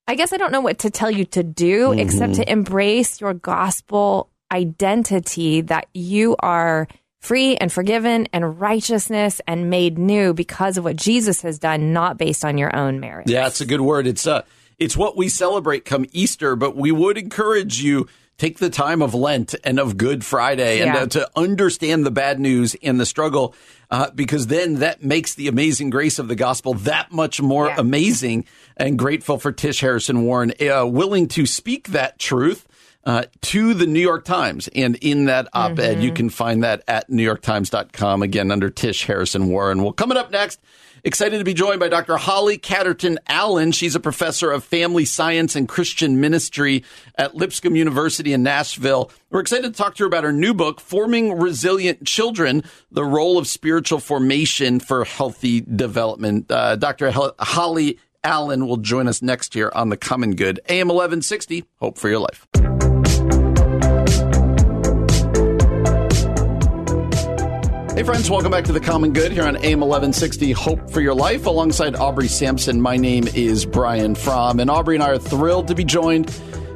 I 0.08 0.16
guess 0.16 0.32
I 0.32 0.38
don't 0.38 0.52
know 0.52 0.62
what 0.62 0.80
to 0.80 0.90
tell 0.90 1.12
you 1.12 1.26
to 1.26 1.44
do 1.44 1.92
except 1.92 2.36
to 2.36 2.42
mm-hmm. 2.42 2.50
embrace 2.50 3.20
your 3.20 3.34
gospel 3.34 4.30
identity 4.52 5.62
that 5.62 5.88
you 5.94 6.36
are 6.40 6.88
free 7.28 7.58
and 7.58 7.72
forgiven 7.72 8.28
and 8.32 8.60
righteousness 8.60 9.42
and 9.48 9.70
made 9.70 9.98
new 9.98 10.34
because 10.34 10.78
of 10.78 10.84
what 10.86 10.96
Jesus 10.96 11.42
has 11.42 11.60
done, 11.60 11.92
not 11.92 12.18
based 12.18 12.46
on 12.46 12.58
your 12.58 12.74
own 12.76 13.00
merit. 13.00 13.30
Yeah, 13.30 13.48
it's 13.48 13.60
a 13.62 13.66
good 13.66 13.82
word. 13.82 14.08
It's 14.08 14.26
uh 14.26 14.44
it's 14.80 14.96
what 14.96 15.18
we 15.18 15.28
celebrate 15.28 15.86
come 15.86 16.06
Easter, 16.12 16.56
but 16.56 16.76
we 16.76 16.92
would 16.92 17.18
encourage 17.18 17.82
you 17.82 18.08
take 18.38 18.60
the 18.60 18.70
time 18.70 19.02
of 19.02 19.16
Lent 19.16 19.56
and 19.64 19.80
of 19.80 19.98
Good 19.98 20.24
Friday 20.24 20.80
and 20.82 20.94
Yeah. 20.94 21.02
uh, 21.02 21.06
to 21.08 21.30
understand 21.36 22.06
the 22.06 22.12
bad 22.12 22.40
news 22.40 22.76
and 22.84 23.00
the 23.00 23.06
struggle, 23.06 23.56
uh, 23.90 24.12
because 24.14 24.46
then 24.46 24.76
that 24.76 25.04
makes 25.04 25.34
the 25.34 25.48
amazing 25.48 25.90
grace 25.90 26.20
of 26.20 26.28
the 26.28 26.36
gospel 26.36 26.76
that 26.76 27.12
much 27.12 27.42
more 27.42 27.66
Yeah. 27.70 27.76
amazing. 27.80 28.46
And 28.78 28.98
grateful 29.00 29.40
for 29.40 29.52
Tish 29.52 29.82
Harrison 29.82 30.22
Warren, 30.22 30.54
uh, 30.62 30.86
willing 30.86 31.28
to 31.30 31.48
speak 31.48 31.88
that 31.88 32.20
truth. 32.20 32.68
Uh, 33.04 33.24
to 33.42 33.74
the 33.74 33.88
New 33.88 34.02
York 34.02 34.26
Times. 34.26 34.68
And 34.76 34.98
in 34.98 35.26
that 35.26 35.48
op 35.54 35.80
ed, 35.80 36.04
you 36.04 36.12
can 36.12 36.30
find 36.30 36.64
that 36.66 36.84
at 36.90 37.10
NewYorkTimes.com, 37.10 38.22
again, 38.22 38.52
under 38.52 38.70
Tish 38.70 39.06
Harrison 39.06 39.48
Warren. 39.48 39.82
Well, 39.82 39.94
coming 39.94 40.18
up 40.18 40.30
next, 40.30 40.60
excited 41.06 41.38
to 41.38 41.46
be 41.46 41.54
joined 41.54 41.80
by 41.80 41.88
Dr. 41.88 42.18
Holly 42.18 42.58
Catterton 42.58 43.18
Allen. 43.28 43.72
She's 43.72 43.96
a 43.96 44.02
professor 44.02 44.52
of 44.52 44.66
family 44.66 45.06
science 45.06 45.56
and 45.56 45.70
Christian 45.70 46.20
ministry 46.20 46.84
at 47.16 47.34
Lipscomb 47.34 47.78
University 47.78 48.34
in 48.34 48.44
Nashville. 48.44 49.10
We're 49.30 49.40
excited 49.40 49.74
to 49.74 49.78
talk 49.78 49.96
to 49.96 50.04
her 50.04 50.08
about 50.08 50.26
her 50.26 50.34
new 50.34 50.54
book, 50.54 50.82
Forming 50.82 51.38
Resilient 51.40 52.06
Children 52.06 52.62
The 52.92 53.06
Role 53.06 53.38
of 53.38 53.48
Spiritual 53.48 54.00
Formation 54.00 54.82
for 54.82 55.06
Healthy 55.06 55.62
Development. 55.62 56.52
Uh, 56.52 56.76
Dr. 56.76 57.12
Hel- 57.12 57.36
Holly 57.40 58.00
Allen 58.26 58.68
will 58.68 58.78
join 58.78 59.08
us 59.08 59.22
next 59.22 59.56
year 59.56 59.72
on 59.74 59.88
The 59.88 59.96
Common 59.98 60.36
Good. 60.36 60.60
AM 60.68 60.90
1160, 60.90 61.64
Hope 61.80 61.98
for 61.98 62.10
Your 62.10 62.20
Life. 62.20 62.46
Hey, 67.98 68.04
friends, 68.04 68.30
welcome 68.30 68.52
back 68.52 68.64
to 68.66 68.72
The 68.72 68.80
Common 68.80 69.12
Good 69.12 69.32
here 69.32 69.42
on 69.42 69.56
AM 69.56 69.80
1160 69.80 70.52
Hope 70.52 70.92
for 70.92 71.02
Your 71.02 71.16
Life. 71.16 71.48
Alongside 71.48 71.96
Aubrey 71.96 72.28
Sampson, 72.28 72.80
my 72.80 72.96
name 72.96 73.28
is 73.30 73.66
Brian 73.66 74.14
Fromm, 74.14 74.60
and 74.60 74.70
Aubrey 74.70 74.98
and 74.98 75.04
I 75.04 75.10
are 75.10 75.18
thrilled 75.18 75.68
to 75.70 75.74
be 75.74 75.84
joined 75.84 76.28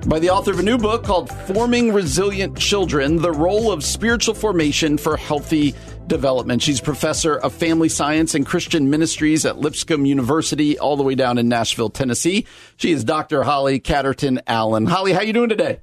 by 0.07 0.17
the 0.17 0.31
author 0.31 0.49
of 0.49 0.57
a 0.57 0.63
new 0.63 0.79
book 0.79 1.03
called 1.03 1.29
Forming 1.45 1.93
Resilient 1.93 2.57
Children 2.57 3.17
The 3.17 3.31
Role 3.31 3.71
of 3.71 3.83
Spiritual 3.83 4.33
Formation 4.33 4.97
for 4.97 5.15
Healthy 5.15 5.75
Development. 6.07 6.59
She's 6.59 6.81
professor 6.81 7.37
of 7.37 7.53
family 7.53 7.87
science 7.87 8.33
and 8.33 8.43
Christian 8.43 8.89
ministries 8.89 9.45
at 9.45 9.59
Lipscomb 9.59 10.07
University, 10.07 10.79
all 10.79 10.97
the 10.97 11.03
way 11.03 11.13
down 11.13 11.37
in 11.37 11.47
Nashville, 11.47 11.91
Tennessee. 11.91 12.47
She 12.77 12.93
is 12.93 13.03
Dr. 13.03 13.43
Holly 13.43 13.79
Catterton 13.79 14.39
Allen. 14.47 14.87
Holly, 14.87 15.13
how 15.13 15.21
you 15.21 15.33
doing 15.33 15.49
today? 15.49 15.81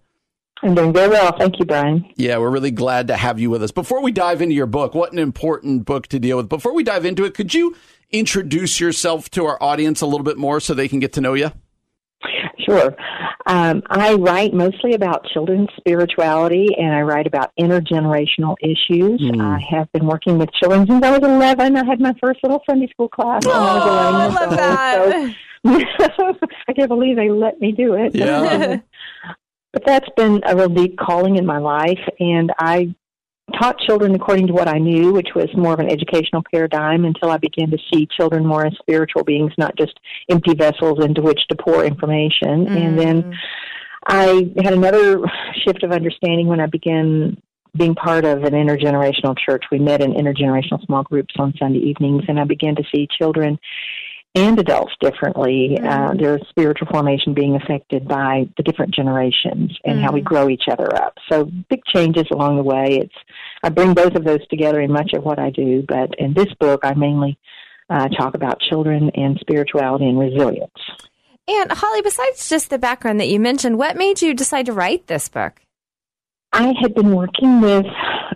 I'm 0.62 0.74
doing 0.74 0.92
very 0.92 1.08
well. 1.08 1.36
Thank 1.38 1.58
you, 1.58 1.64
Brian. 1.64 2.04
Yeah, 2.16 2.38
we're 2.38 2.50
really 2.50 2.70
glad 2.70 3.08
to 3.08 3.16
have 3.16 3.38
you 3.38 3.50
with 3.50 3.62
us. 3.62 3.70
Before 3.70 4.02
we 4.02 4.10
dive 4.10 4.42
into 4.42 4.54
your 4.54 4.66
book, 4.66 4.94
what 4.94 5.12
an 5.12 5.18
important 5.18 5.84
book 5.84 6.08
to 6.08 6.18
deal 6.18 6.36
with. 6.36 6.48
Before 6.48 6.74
we 6.74 6.82
dive 6.82 7.04
into 7.04 7.24
it, 7.24 7.34
could 7.34 7.54
you 7.54 7.76
introduce 8.10 8.80
yourself 8.80 9.30
to 9.30 9.46
our 9.46 9.62
audience 9.62 10.00
a 10.00 10.06
little 10.06 10.24
bit 10.24 10.36
more 10.36 10.60
so 10.60 10.74
they 10.74 10.88
can 10.88 10.98
get 10.98 11.12
to 11.12 11.20
know 11.20 11.34
you? 11.34 11.52
Sure. 12.68 12.94
Um, 13.46 13.82
I 13.88 14.14
write 14.14 14.52
mostly 14.52 14.92
about 14.92 15.24
children's 15.32 15.68
spirituality 15.78 16.68
and 16.76 16.92
I 16.92 17.00
write 17.00 17.26
about 17.26 17.50
intergenerational 17.58 18.56
issues. 18.60 19.20
Mm. 19.22 19.40
I 19.40 19.58
have 19.70 19.90
been 19.92 20.06
working 20.06 20.36
with 20.38 20.52
children 20.52 20.86
since 20.86 21.02
I 21.02 21.16
was 21.16 21.26
11. 21.26 21.76
I 21.76 21.84
had 21.84 22.00
my 22.00 22.14
first 22.20 22.40
little 22.42 22.62
Sunday 22.68 22.88
school 22.88 23.08
class 23.08 23.42
oh, 23.46 23.50
I 23.50 24.26
was 24.26 24.36
11 24.36 24.36
I 24.36 24.46
love 24.46 24.56
that. 24.56 25.34
So, 25.64 26.46
I 26.68 26.72
can't 26.74 26.88
believe 26.88 27.16
they 27.16 27.30
let 27.30 27.58
me 27.60 27.72
do 27.72 27.94
it. 27.94 28.14
Yeah. 28.14 28.80
But 29.72 29.84
that's 29.84 30.08
been 30.16 30.40
a 30.46 30.56
real 30.56 30.68
deep 30.68 30.96
calling 30.98 31.36
in 31.36 31.44
my 31.44 31.58
life, 31.58 32.00
and 32.18 32.50
I 32.58 32.94
taught 33.58 33.78
children 33.80 34.14
according 34.14 34.46
to 34.46 34.52
what 34.52 34.68
I 34.68 34.78
knew, 34.78 35.12
which 35.12 35.28
was 35.34 35.48
more 35.56 35.72
of 35.72 35.80
an 35.80 35.90
educational 35.90 36.42
paradigm, 36.52 37.04
until 37.04 37.30
I 37.30 37.38
began 37.38 37.70
to 37.70 37.78
see 37.92 38.08
children 38.16 38.46
more 38.46 38.66
as 38.66 38.74
spiritual 38.78 39.24
beings, 39.24 39.52
not 39.58 39.76
just 39.76 39.98
empty 40.28 40.54
vessels 40.54 41.04
into 41.04 41.22
which 41.22 41.40
to 41.48 41.56
pour 41.56 41.84
information. 41.84 42.66
Mm. 42.66 42.76
And 42.76 42.98
then 42.98 43.22
mm. 43.22 43.34
I 44.06 44.50
had 44.62 44.74
another 44.74 45.20
shift 45.64 45.82
of 45.82 45.92
understanding 45.92 46.46
when 46.46 46.60
I 46.60 46.66
began 46.66 47.36
being 47.76 47.94
part 47.94 48.24
of 48.24 48.44
an 48.44 48.52
intergenerational 48.52 49.36
church. 49.38 49.64
We 49.70 49.78
met 49.78 50.02
in 50.02 50.12
intergenerational 50.12 50.84
small 50.86 51.02
groups 51.02 51.34
on 51.38 51.54
Sunday 51.58 51.80
evenings, 51.80 52.24
and 52.28 52.40
I 52.40 52.44
began 52.44 52.74
to 52.76 52.82
see 52.94 53.06
children 53.18 53.58
and 54.34 54.58
adults 54.58 54.92
differently. 55.00 55.76
Mm-hmm. 55.78 55.86
Uh, 55.86 56.14
their 56.14 56.38
spiritual 56.48 56.88
formation 56.90 57.34
being 57.34 57.56
affected 57.56 58.06
by 58.06 58.48
the 58.56 58.62
different 58.62 58.94
generations 58.94 59.76
and 59.84 59.96
mm-hmm. 59.96 60.04
how 60.04 60.12
we 60.12 60.20
mm-hmm. 60.20 60.28
grow 60.28 60.48
each 60.48 60.64
other 60.70 60.94
up. 60.94 61.14
So 61.30 61.50
big 61.68 61.80
changes 61.92 62.26
along 62.30 62.56
the 62.56 62.62
way. 62.62 62.98
It's 63.02 63.14
I 63.62 63.70
bring 63.70 63.94
both 63.94 64.14
of 64.14 64.24
those 64.24 64.46
together 64.48 64.80
in 64.80 64.92
much 64.92 65.12
of 65.14 65.24
what 65.24 65.38
I 65.38 65.50
do, 65.50 65.84
but 65.86 66.10
in 66.18 66.34
this 66.34 66.52
book, 66.60 66.80
I 66.84 66.94
mainly 66.94 67.38
uh, 67.90 68.08
talk 68.08 68.34
about 68.34 68.60
children 68.60 69.10
and 69.14 69.38
spirituality 69.40 70.06
and 70.06 70.18
resilience. 70.18 70.72
And 71.48 71.72
Holly, 71.72 72.02
besides 72.02 72.48
just 72.48 72.68
the 72.68 72.78
background 72.78 73.20
that 73.20 73.28
you 73.28 73.40
mentioned, 73.40 73.78
what 73.78 73.96
made 73.96 74.20
you 74.20 74.34
decide 74.34 74.66
to 74.66 74.72
write 74.72 75.06
this 75.06 75.28
book? 75.28 75.62
I 76.52 76.72
had 76.80 76.94
been 76.94 77.14
working 77.14 77.60
with 77.60 77.86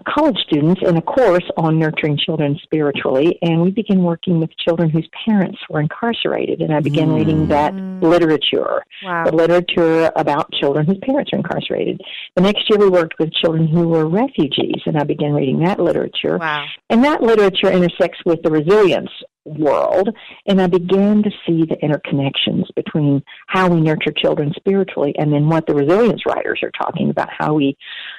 college 0.07 0.37
students 0.47 0.83
in 0.85 0.97
a 0.97 1.03
course 1.03 1.49
on 1.57 1.79
nurturing 1.79 2.19
children 2.19 2.59
spiritually, 2.63 3.39
and 3.43 3.63
we 3.63 3.71
began 3.71 4.03
working 4.03 4.39
with 4.39 4.51
children 4.59 4.91
whose 4.91 5.09
parents 5.27 5.59
were 5.71 5.81
incarcerated. 5.81 6.61
And 6.61 6.75
I 6.75 6.81
began 6.81 7.09
mm. 7.09 7.17
reading 7.17 7.49
that 7.49 7.75
literature, 7.75 8.83
wow. 9.03 9.25
the 9.25 9.35
literature 9.35 10.11
about 10.17 10.53
children 10.53 10.87
whose 10.87 10.99
parents 11.03 11.31
are 11.33 11.37
incarcerated. 11.37 12.01
The 12.37 12.43
next 12.43 12.69
year, 12.69 12.79
we 12.79 12.91
worked 12.91 13.19
with 13.19 13.33
children 13.33 13.67
who 13.67 13.89
were 13.89 14.07
refugees, 14.07 14.83
and 14.87 14.99
I 14.99 15.05
began 15.05 15.33
reading 15.33 15.61
that 15.61 15.81
literature. 15.81 16.39
Wow. 16.39 16.67
And 16.91 17.05
that 17.05 17.23
literature 17.23 17.71
intersects 17.71 18.19
with 18.27 18.43
the 18.43 18.51
resilience 18.51 19.11
world, 19.45 20.11
and 20.47 20.61
I 20.61 20.67
began 20.67 21.23
to 21.23 21.31
see 21.47 21.65
the 21.65 21.77
interconnections 21.83 22.65
between 22.75 23.23
how 23.47 23.69
we 23.69 23.81
nurture 23.81 24.13
children 24.13 24.53
spiritually 24.57 25.15
and 25.19 25.33
then 25.33 25.49
what 25.49 25.67
the 25.67 25.75
resilience 25.75 26.23
writers 26.27 26.61
are 26.63 26.71
talking 26.71 27.11
about, 27.11 27.29
how 27.31 27.55
we 27.55 27.77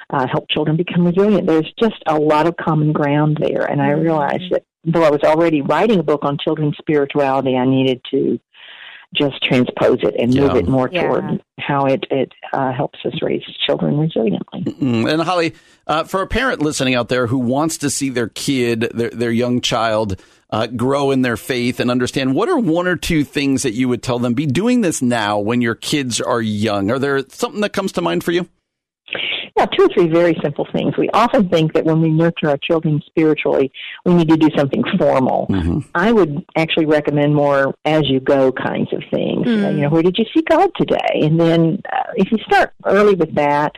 uh, 0.09 0.27
help 0.27 0.49
children 0.49 0.77
become 0.77 1.05
resilient. 1.05 1.47
There's 1.47 1.71
just 1.79 2.01
a 2.07 2.17
lot 2.17 2.47
of 2.47 2.57
common 2.57 2.91
ground 2.91 3.37
there, 3.39 3.65
and 3.65 3.81
I 3.81 3.89
mm-hmm. 3.89 4.01
realized 4.01 4.51
that 4.51 4.63
though 4.85 5.03
I 5.03 5.09
was 5.09 5.21
already 5.23 5.61
writing 5.61 5.99
a 5.99 6.03
book 6.03 6.23
on 6.23 6.37
children's 6.37 6.77
spirituality, 6.77 7.55
I 7.55 7.65
needed 7.65 8.01
to 8.11 8.39
just 9.13 9.41
transpose 9.43 9.99
it 10.01 10.15
and 10.17 10.33
move 10.33 10.55
it 10.55 10.67
more 10.67 10.89
yeah. 10.91 11.03
toward 11.03 11.43
how 11.59 11.85
it 11.85 12.03
it 12.09 12.31
uh, 12.51 12.71
helps 12.71 12.99
us 13.05 13.13
raise 13.21 13.43
children 13.65 13.95
resiliently. 13.95 14.63
Mm-hmm. 14.63 15.07
And 15.07 15.21
Holly, 15.21 15.53
uh, 15.87 16.03
for 16.03 16.21
a 16.21 16.27
parent 16.27 16.61
listening 16.61 16.95
out 16.95 17.09
there 17.09 17.27
who 17.27 17.37
wants 17.37 17.77
to 17.79 17.89
see 17.89 18.09
their 18.09 18.29
kid, 18.29 18.91
their 18.93 19.09
their 19.09 19.31
young 19.31 19.61
child. 19.61 20.19
Uh, 20.53 20.67
grow 20.67 21.09
in 21.09 21.23
their 21.23 21.35
faith 21.35 21.79
and 21.79 21.89
understand 21.89 22.35
what 22.35 22.47
are 22.47 22.59
one 22.59 22.85
or 22.85 22.95
two 22.95 23.23
things 23.23 23.63
that 23.63 23.73
you 23.73 23.89
would 23.89 24.03
tell 24.03 24.19
them 24.19 24.35
be 24.35 24.45
doing 24.45 24.81
this 24.81 25.01
now 25.01 25.39
when 25.39 25.61
your 25.61 25.73
kids 25.73 26.21
are 26.21 26.43
young 26.43 26.91
are 26.91 26.99
there 26.99 27.27
something 27.29 27.61
that 27.61 27.73
comes 27.73 27.91
to 27.91 28.01
mind 28.01 28.23
for 28.23 28.31
you 28.31 28.47
yeah, 29.55 29.67
two 29.67 29.85
or 29.85 29.89
three 29.89 30.07
very 30.07 30.35
simple 30.41 30.67
things. 30.73 30.97
We 30.97 31.09
often 31.13 31.47
think 31.47 31.73
that 31.73 31.85
when 31.85 32.01
we 32.01 32.09
nurture 32.09 32.49
our 32.49 32.57
children 32.57 33.01
spiritually, 33.05 33.71
we 34.03 34.15
need 34.15 34.29
to 34.29 34.37
do 34.37 34.49
something 34.57 34.83
formal. 34.97 35.45
Mm-hmm. 35.49 35.79
I 35.93 36.11
would 36.11 36.43
actually 36.55 36.87
recommend 36.87 37.35
more 37.35 37.75
as 37.85 38.09
you 38.09 38.19
go 38.19 38.51
kinds 38.51 38.91
of 38.93 39.03
things. 39.11 39.45
Mm. 39.45 39.65
Uh, 39.65 39.69
you 39.69 39.81
know, 39.81 39.89
where 39.89 40.01
did 40.01 40.17
you 40.17 40.25
see 40.33 40.41
God 40.49 40.71
today? 40.75 41.19
And 41.21 41.39
then 41.39 41.81
uh, 41.91 42.13
if 42.15 42.31
you 42.31 42.39
start 42.45 42.73
early 42.85 43.13
with 43.13 43.35
that, 43.35 43.73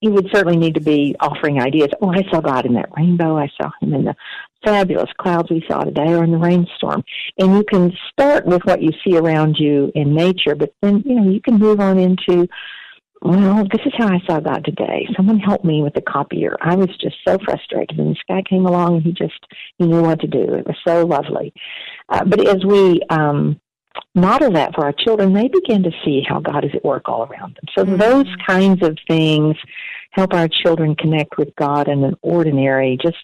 you 0.00 0.10
would 0.10 0.28
certainly 0.32 0.56
need 0.56 0.74
to 0.74 0.80
be 0.80 1.14
offering 1.20 1.60
ideas. 1.60 1.88
Oh, 2.00 2.10
I 2.10 2.22
saw 2.30 2.40
God 2.40 2.66
in 2.66 2.74
that 2.74 2.88
rainbow. 2.96 3.36
I 3.36 3.50
saw 3.60 3.70
him 3.80 3.94
in 3.94 4.04
the 4.04 4.14
fabulous 4.64 5.10
clouds 5.18 5.50
we 5.50 5.64
saw 5.68 5.84
today 5.84 6.12
or 6.12 6.24
in 6.24 6.32
the 6.32 6.38
rainstorm. 6.38 7.04
And 7.38 7.54
you 7.54 7.64
can 7.64 7.92
start 8.10 8.46
with 8.46 8.62
what 8.64 8.82
you 8.82 8.90
see 9.04 9.16
around 9.16 9.56
you 9.58 9.92
in 9.94 10.14
nature, 10.14 10.54
but 10.54 10.74
then, 10.82 11.02
you 11.04 11.14
know, 11.14 11.30
you 11.30 11.40
can 11.40 11.58
move 11.58 11.80
on 11.80 11.98
into 11.98 12.48
well, 13.22 13.64
this 13.70 13.84
is 13.84 13.92
how 13.98 14.08
I 14.08 14.18
saw 14.26 14.40
God 14.40 14.64
today. 14.64 15.06
Someone 15.14 15.38
helped 15.38 15.64
me 15.64 15.82
with 15.82 15.92
the 15.92 16.00
copier. 16.00 16.56
I 16.62 16.74
was 16.74 16.88
just 17.02 17.16
so 17.26 17.36
frustrated, 17.44 17.98
and 17.98 18.10
this 18.10 18.22
guy 18.26 18.42
came 18.48 18.64
along 18.64 18.96
and 18.96 19.02
he 19.02 19.12
just 19.12 19.46
he 19.76 19.86
knew 19.86 20.00
what 20.00 20.20
to 20.20 20.26
do. 20.26 20.54
It 20.54 20.66
was 20.66 20.76
so 20.86 21.04
lovely. 21.04 21.52
Uh, 22.08 22.24
but 22.24 22.46
as 22.48 22.64
we 22.64 23.02
um, 23.10 23.60
model 24.14 24.52
that 24.52 24.74
for 24.74 24.84
our 24.84 24.92
children, 24.92 25.32
they 25.32 25.48
begin 25.48 25.82
to 25.82 25.90
see 26.04 26.22
how 26.28 26.40
God 26.40 26.64
is 26.64 26.72
at 26.74 26.84
work 26.84 27.08
all 27.08 27.24
around 27.24 27.56
them. 27.56 27.64
So 27.76 27.84
mm-hmm. 27.84 27.96
those 27.96 28.26
kinds 28.46 28.82
of 28.82 28.98
things 29.08 29.56
help 30.10 30.34
our 30.34 30.48
children 30.48 30.94
connect 30.96 31.38
with 31.38 31.54
God 31.56 31.88
in 31.88 32.04
an 32.04 32.16
ordinary, 32.22 32.98
just 33.02 33.18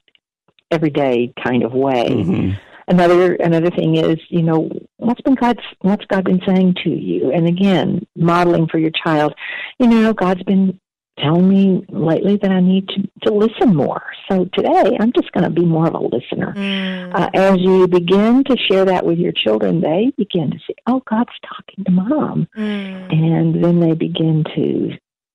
everyday 0.70 1.32
kind 1.42 1.62
of 1.62 1.72
way. 1.72 2.08
Mm-hmm 2.10 2.52
another 2.88 3.34
another 3.34 3.70
thing 3.70 3.96
is 3.96 4.16
you 4.28 4.42
know 4.42 4.70
what's 4.98 5.20
been 5.22 5.34
god's 5.34 5.60
what's 5.80 6.04
god 6.06 6.24
been 6.24 6.40
saying 6.46 6.74
to 6.84 6.90
you 6.90 7.30
and 7.32 7.46
again 7.46 8.06
modeling 8.14 8.68
for 8.68 8.78
your 8.78 8.92
child 9.04 9.34
you 9.78 9.86
know 9.86 10.12
god's 10.12 10.42
been 10.44 10.78
telling 11.18 11.48
me 11.48 11.84
lately 11.88 12.36
that 12.36 12.50
i 12.50 12.60
need 12.60 12.86
to 12.88 13.02
to 13.22 13.32
listen 13.32 13.74
more 13.74 14.02
so 14.30 14.44
today 14.52 14.96
i'm 15.00 15.12
just 15.12 15.30
going 15.32 15.44
to 15.44 15.50
be 15.50 15.64
more 15.64 15.86
of 15.86 15.94
a 15.94 15.98
listener 15.98 16.52
mm. 16.54 17.14
uh, 17.14 17.30
as 17.34 17.58
you 17.58 17.86
begin 17.86 18.44
to 18.44 18.56
share 18.70 18.84
that 18.84 19.04
with 19.04 19.18
your 19.18 19.32
children 19.32 19.80
they 19.80 20.12
begin 20.16 20.50
to 20.50 20.58
say 20.66 20.74
oh 20.86 21.02
god's 21.08 21.30
talking 21.46 21.84
to 21.84 21.90
mom 21.90 22.46
mm. 22.56 23.12
and 23.12 23.64
then 23.64 23.80
they 23.80 23.94
begin 23.94 24.44
to 24.54 24.90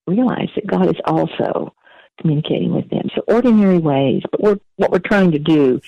realize 0.07 0.49
that 0.55 0.67
god 0.67 0.87
is 0.87 1.01
also 1.05 1.73
communicating 2.19 2.73
with 2.73 2.89
them 2.89 3.09
so 3.15 3.21
ordinary 3.27 3.79
ways 3.79 4.21
but 4.31 4.41
we're, 4.41 4.59
what 4.75 4.91
we're 4.91 4.99
trying 4.99 5.31
to 5.31 5.39
do 5.39 5.81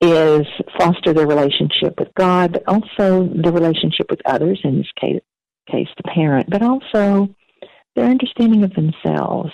is 0.00 0.46
foster 0.78 1.12
their 1.14 1.26
relationship 1.26 1.98
with 1.98 2.12
God, 2.16 2.52
but 2.52 2.64
also 2.68 3.28
the 3.28 3.50
relationship 3.50 4.10
with 4.10 4.20
others, 4.26 4.60
in 4.62 4.76
this 4.76 4.90
case, 5.00 5.22
case 5.70 5.88
the 5.96 6.02
parent, 6.02 6.50
but 6.50 6.62
also 6.62 7.34
their 7.96 8.06
understanding 8.06 8.62
of 8.62 8.74
themselves. 8.74 9.50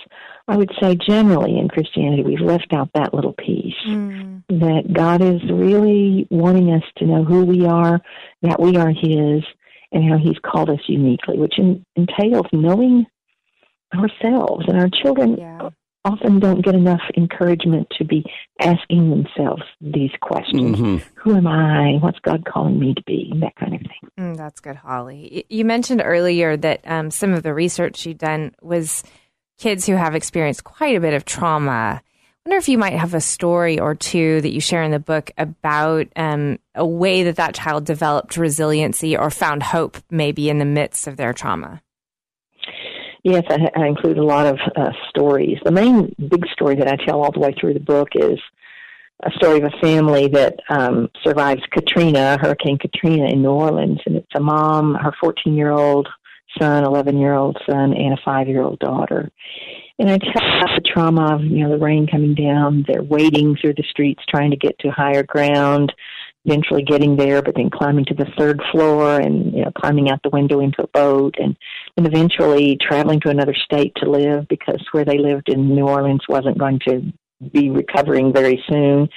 I 0.47 0.57
would 0.57 0.71
say 0.81 0.95
generally 0.95 1.57
in 1.57 1.69
Christianity, 1.69 2.23
we've 2.23 2.41
left 2.41 2.73
out 2.73 2.89
that 2.93 3.13
little 3.13 3.33
piece 3.33 3.73
mm. 3.87 4.43
that 4.49 4.91
God 4.93 5.21
is 5.21 5.41
really 5.49 6.27
wanting 6.29 6.71
us 6.71 6.83
to 6.97 7.05
know 7.05 7.23
who 7.23 7.45
we 7.45 7.65
are, 7.65 8.01
that 8.41 8.59
we 8.59 8.75
are 8.75 8.89
His, 8.89 9.43
and 9.91 10.09
how 10.09 10.17
He's 10.17 10.37
called 10.43 10.69
us 10.69 10.81
uniquely, 10.87 11.39
which 11.39 11.57
in, 11.57 11.85
entails 11.95 12.47
knowing 12.51 13.05
ourselves 13.95 14.65
and 14.67 14.77
our 14.79 14.89
children. 14.89 15.37
Yeah 15.37 15.69
often 16.05 16.39
don't 16.39 16.63
get 16.63 16.75
enough 16.75 17.01
encouragement 17.15 17.87
to 17.97 18.03
be 18.03 18.23
asking 18.59 19.09
themselves 19.09 19.63
these 19.79 20.11
questions. 20.21 20.77
Mm-hmm. 20.77 20.97
Who 21.15 21.35
am 21.35 21.47
I? 21.47 21.97
What's 21.99 22.19
God 22.19 22.45
calling 22.45 22.79
me 22.79 22.93
to 22.93 23.03
be? 23.03 23.29
And 23.31 23.41
That 23.41 23.55
kind 23.55 23.73
of 23.75 23.81
thing. 23.81 24.09
Mm, 24.19 24.37
that's 24.37 24.59
good, 24.59 24.75
Holly. 24.75 25.45
You 25.49 25.65
mentioned 25.65 26.01
earlier 26.03 26.57
that 26.57 26.81
um, 26.85 27.09
some 27.09 27.33
of 27.33 27.43
the 27.43 27.53
research 27.53 28.05
you've 28.05 28.17
done 28.17 28.53
was 28.61 29.03
kids 29.57 29.85
who 29.85 29.95
have 29.95 30.15
experienced 30.15 30.63
quite 30.63 30.95
a 30.95 31.01
bit 31.01 31.13
of 31.13 31.25
trauma. 31.25 32.01
I 32.45 32.49
wonder 32.49 32.57
if 32.57 32.67
you 32.67 32.77
might 32.77 32.99
have 32.99 33.13
a 33.13 33.21
story 33.21 33.79
or 33.79 33.95
two 33.95 34.41
that 34.41 34.51
you 34.51 34.59
share 34.59 34.83
in 34.83 34.91
the 34.91 34.99
book 34.99 35.31
about 35.37 36.07
um, 36.17 36.59
a 36.75 36.85
way 36.85 37.23
that 37.23 37.37
that 37.37 37.55
child 37.55 37.85
developed 37.85 38.35
resiliency 38.35 39.15
or 39.15 39.29
found 39.29 39.63
hope 39.63 39.97
maybe 40.09 40.49
in 40.49 40.59
the 40.59 40.65
midst 40.65 41.07
of 41.07 41.15
their 41.15 41.31
trauma. 41.31 41.81
Yes, 43.23 43.43
I, 43.49 43.69
I 43.75 43.87
include 43.87 44.17
a 44.17 44.23
lot 44.23 44.45
of 44.45 44.59
uh, 44.75 44.91
stories. 45.09 45.57
The 45.63 45.71
main 45.71 46.13
big 46.19 46.45
story 46.51 46.75
that 46.75 46.89
I 46.89 46.97
tell 47.05 47.21
all 47.21 47.31
the 47.31 47.39
way 47.39 47.55
through 47.59 47.73
the 47.73 47.79
book 47.79 48.09
is 48.15 48.39
a 49.23 49.31
story 49.37 49.59
of 49.59 49.63
a 49.63 49.81
family 49.81 50.27
that 50.27 50.55
um, 50.69 51.09
survives 51.23 51.61
Katrina, 51.71 52.37
Hurricane 52.41 52.77
Katrina 52.77 53.27
in 53.31 53.41
New 53.41 53.51
Orleans, 53.51 53.99
and 54.05 54.17
it's 54.17 54.35
a 54.35 54.41
mom, 54.41 54.95
her 54.95 55.13
14 55.21 55.53
year 55.55 55.71
old 55.71 56.09
son, 56.59 56.83
11 56.83 57.17
year 57.17 57.33
old 57.33 57.57
son, 57.69 57.93
and 57.93 58.13
a 58.13 58.21
five 58.25 58.47
year 58.49 58.61
old 58.61 58.79
daughter. 58.79 59.31
And 59.99 60.09
I 60.09 60.17
tell 60.17 60.57
about 60.57 60.75
the 60.75 60.81
trauma 60.85 61.35
of 61.35 61.43
you 61.43 61.63
know 61.63 61.69
the 61.69 61.83
rain 61.83 62.07
coming 62.07 62.35
down. 62.35 62.83
They're 62.87 63.03
wading 63.03 63.55
through 63.55 63.75
the 63.75 63.85
streets 63.89 64.23
trying 64.27 64.51
to 64.51 64.57
get 64.57 64.77
to 64.79 64.89
higher 64.89 65.23
ground. 65.23 65.93
Eventually 66.45 66.83
getting 66.83 67.15
there, 67.15 67.41
but 67.41 67.55
then 67.55 67.69
climbing 67.69 68.05
to 68.05 68.13
the 68.13 68.27
third 68.37 68.61
floor 68.71 69.19
and 69.19 69.53
you 69.53 69.63
know 69.63 69.71
climbing 69.77 70.09
out 70.09 70.21
the 70.23 70.29
window 70.29 70.59
into 70.59 70.83
a 70.83 70.87
boat, 70.87 71.35
and 71.39 71.55
and 71.95 72.05
eventually 72.05 72.77
traveling 72.81 73.21
to 73.21 73.29
another 73.29 73.55
state 73.55 73.93
to 73.97 74.09
live 74.09 74.47
because 74.49 74.81
where 74.91 75.05
they 75.05 75.17
lived 75.17 75.47
in 75.47 75.73
New 75.73 75.87
Orleans 75.87 76.23
wasn't 76.27 76.57
going 76.57 76.79
to 76.87 77.13
be 77.51 77.69
recovering 77.69 78.33
very 78.33 78.63
soon. 78.69 79.09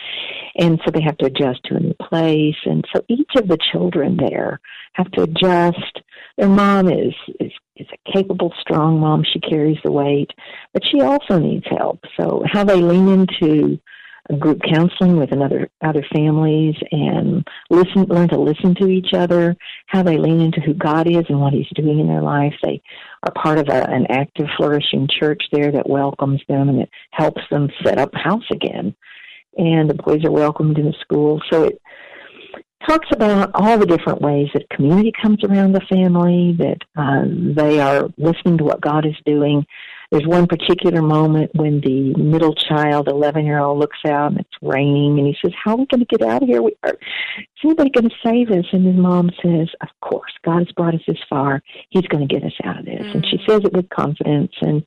And 0.57 0.81
so 0.85 0.91
they 0.91 1.03
have 1.03 1.19
to 1.19 1.27
adjust 1.27 1.61
to 1.65 1.77
a 1.77 1.81
new 1.81 1.95
place. 1.95 2.57
And 2.65 2.85
so 2.95 3.05
each 3.09 3.31
of 3.37 3.49
the 3.49 3.59
children 3.73 4.17
there 4.17 4.61
have 4.95 5.11
to 5.13 5.23
adjust. 5.23 6.01
Their 6.39 6.49
mom 6.49 6.89
is, 6.89 7.15
is, 7.41 7.53
is 7.77 7.87
a 7.93 8.13
capable, 8.13 8.53
strong 8.61 9.01
mom. 9.01 9.25
She 9.33 9.41
carries 9.41 9.79
the 9.85 9.93
weight, 9.93 10.31
but 10.73 10.83
she 10.91 11.01
also 11.01 11.39
needs 11.39 11.67
help. 11.69 12.01
So 12.19 12.43
how 12.51 12.65
they 12.65 12.81
lean 12.81 13.09
into 13.09 13.79
group 14.39 14.61
counseling 14.69 15.17
with 15.17 15.33
another 15.33 15.69
other 15.83 16.05
families 16.13 16.75
and 16.91 17.47
listen 17.71 18.05
learn 18.05 18.29
to 18.29 18.39
listen 18.39 18.75
to 18.75 18.89
each 18.89 19.15
other 19.15 19.57
how 19.87 20.03
they 20.03 20.19
lean 20.19 20.41
into 20.41 20.61
who 20.61 20.75
god 20.75 21.09
is 21.09 21.25
and 21.29 21.41
what 21.41 21.53
he's 21.53 21.67
doing 21.75 22.01
in 22.01 22.09
their 22.09 22.23
life 22.23 22.55
they 22.63 22.83
are 23.27 23.43
part 23.43 23.59
of 23.59 23.69
a, 23.69 23.89
an 23.91 24.07
active 24.11 24.47
flourishing 24.57 25.09
church 25.09 25.43
there 25.53 25.73
that 25.73 25.89
welcomes 25.89 26.41
them 26.49 26.69
and 26.69 26.81
it 26.81 26.91
helps 27.11 27.43
them 27.51 27.69
set 27.85 27.99
up 27.99 28.15
house 28.15 28.45
again. 28.51 28.95
And 29.59 29.89
the 29.89 29.95
boys 29.95 30.25
are 30.25 30.31
welcomed 30.31 30.79
in 30.79 30.87
the 30.87 30.95
school. 31.01 31.41
So 31.51 31.65
it 31.65 31.81
talks 32.87 33.09
about 33.13 33.51
all 33.55 33.79
the 33.79 33.87
different 33.87 34.21
ways 34.21 34.49
that 34.55 34.69
community 34.71 35.13
comes 35.21 35.43
around 35.45 35.73
the 35.73 35.81
family 35.89 36.57
that 36.59 36.79
uh, 36.97 37.25
they 37.57 37.81
are 37.81 38.09
listening 38.19 38.59
to 38.59 38.65
what 38.65 38.81
god 38.81 39.07
is 39.07 39.17
doing 39.25 39.67
there's 40.11 40.27
one 40.27 40.47
particular 40.47 41.03
moment 41.03 41.51
when 41.55 41.81
the 41.81 42.15
middle 42.15 42.55
child, 42.55 43.09
11 43.09 43.45
year 43.45 43.59
old, 43.59 43.79
looks 43.79 43.99
out 44.07 44.33
and 44.33 44.41
it's 44.41 44.49
raining 44.63 45.19
and 45.19 45.27
he 45.27 45.37
says, 45.43 45.53
How 45.63 45.73
are 45.73 45.79
we 45.79 45.87
going 45.87 46.05
to 46.05 46.07
get 46.07 46.23
out 46.23 46.43
of 46.43 46.49
here? 46.49 46.63
We 46.63 46.77
are, 46.85 46.95
is 47.39 47.47
anybody 47.65 47.91
going 47.91 48.09
to 48.09 48.17
save 48.25 48.51
us? 48.51 48.67
And 48.73 48.87
his 48.87 48.97
mom 48.97 49.31
says, 49.43 49.69
Of 49.81 49.89
course, 50.01 50.33
God 50.45 50.59
has 50.59 50.73
brought 50.73 50.95
us 50.95 51.01
this 51.09 51.19
far. 51.29 51.63
He's 51.91 52.07
going 52.07 52.27
to 52.27 52.33
get 52.33 52.45
us 52.45 52.55
out 52.65 52.79
of 52.79 52.85
this. 52.85 53.01
Mm-hmm. 53.01 53.17
And 53.19 53.27
she 53.27 53.39
mm. 53.39 53.47
says 53.49 53.61
it 53.65 53.73
with 53.73 53.89
confidence. 53.89 54.53
And, 54.61 54.85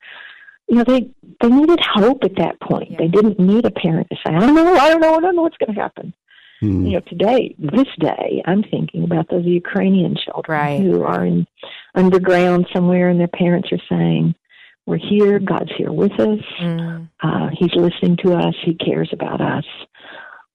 you 0.67 0.77
know, 0.77 0.83
they, 0.83 1.09
they 1.41 1.49
needed 1.49 1.79
hope 1.81 2.23
at 2.23 2.37
that 2.37 2.59
point. 2.61 2.91
Yeah. 2.91 2.97
They 2.99 3.07
didn't 3.07 3.39
need 3.39 3.65
a 3.65 3.71
parent 3.71 4.07
to 4.09 4.15
say, 4.15 4.33
I 4.33 4.39
don't 4.39 4.55
know, 4.55 4.75
I 4.75 4.89
don't 4.89 5.01
know, 5.01 5.15
I 5.15 5.19
don't 5.19 5.35
know 5.35 5.41
what's 5.41 5.57
going 5.57 5.73
to 5.73 5.81
happen. 5.81 6.13
Mm-hmm. 6.61 6.85
You 6.87 6.91
know, 6.93 6.99
today, 7.07 7.55
this 7.57 7.87
day, 7.99 8.43
I'm 8.45 8.63
thinking 8.63 9.03
about 9.03 9.29
those 9.29 9.45
Ukrainian 9.45 10.15
children 10.15 10.59
right. 10.59 10.81
who 10.81 11.03
are 11.03 11.25
in 11.25 11.47
underground 11.95 12.67
somewhere, 12.73 13.09
and 13.09 13.19
their 13.19 13.29
parents 13.29 13.69
are 13.71 13.79
saying, 13.89 14.35
we're 14.89 14.97
here. 14.97 15.39
God's 15.39 15.71
here 15.77 15.91
with 15.91 16.13
us. 16.13 16.39
Mm. 16.59 17.09
Uh, 17.21 17.49
he's 17.57 17.73
listening 17.75 18.17
to 18.25 18.33
us. 18.33 18.55
He 18.65 18.73
cares 18.73 19.09
about 19.13 19.39
us. 19.39 19.65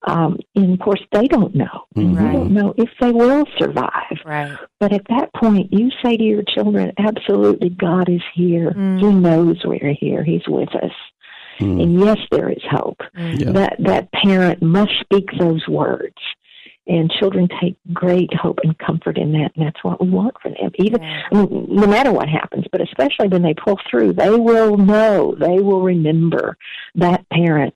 Um, 0.07 0.37
and 0.55 0.73
of 0.73 0.79
course, 0.79 1.01
they 1.11 1.27
don't 1.27 1.55
know. 1.55 1.85
Mm-hmm. 1.95 2.15
They 2.15 2.31
don't 2.31 2.51
know 2.51 2.73
if 2.77 2.89
they 2.99 3.11
will 3.11 3.45
survive. 3.57 4.17
Right. 4.23 4.55
But 4.79 4.93
at 4.93 5.07
that 5.09 5.33
point, 5.33 5.73
you 5.73 5.89
say 6.03 6.15
to 6.15 6.23
your 6.23 6.43
children, 6.43 6.91
absolutely, 6.99 7.69
God 7.69 8.09
is 8.09 8.21
here. 8.35 8.71
Mm. 8.71 8.99
He 8.99 9.11
knows 9.11 9.57
we're 9.65 9.95
here. 9.99 10.23
He's 10.23 10.47
with 10.47 10.69
us. 10.75 10.91
Mm. 11.59 11.81
And 11.81 11.99
yes, 11.99 12.17
there 12.29 12.49
is 12.49 12.61
hope. 12.69 12.99
Mm. 13.17 13.39
Yeah. 13.39 13.51
That 13.53 13.75
that 13.79 14.11
parent 14.11 14.61
must 14.61 14.91
speak 14.99 15.29
those 15.39 15.65
words 15.67 16.17
and 16.87 17.11
children 17.11 17.47
take 17.61 17.77
great 17.93 18.33
hope 18.33 18.59
and 18.63 18.77
comfort 18.77 19.17
in 19.17 19.31
that, 19.33 19.51
and 19.55 19.65
that's 19.65 19.83
what 19.83 20.01
we 20.01 20.09
want 20.09 20.35
for 20.41 20.49
them. 20.49 20.71
Even 20.75 21.01
yeah. 21.01 21.21
I 21.31 21.35
mean, 21.35 21.67
no 21.69 21.87
matter 21.87 22.11
what 22.11 22.29
happens, 22.29 22.65
but 22.71 22.81
especially 22.81 23.27
when 23.27 23.41
they 23.41 23.53
pull 23.53 23.79
through, 23.89 24.13
they 24.13 24.29
will 24.29 24.77
know, 24.77 25.35
they 25.39 25.59
will 25.59 25.81
remember 25.81 26.57
that 26.95 27.27
parent 27.29 27.73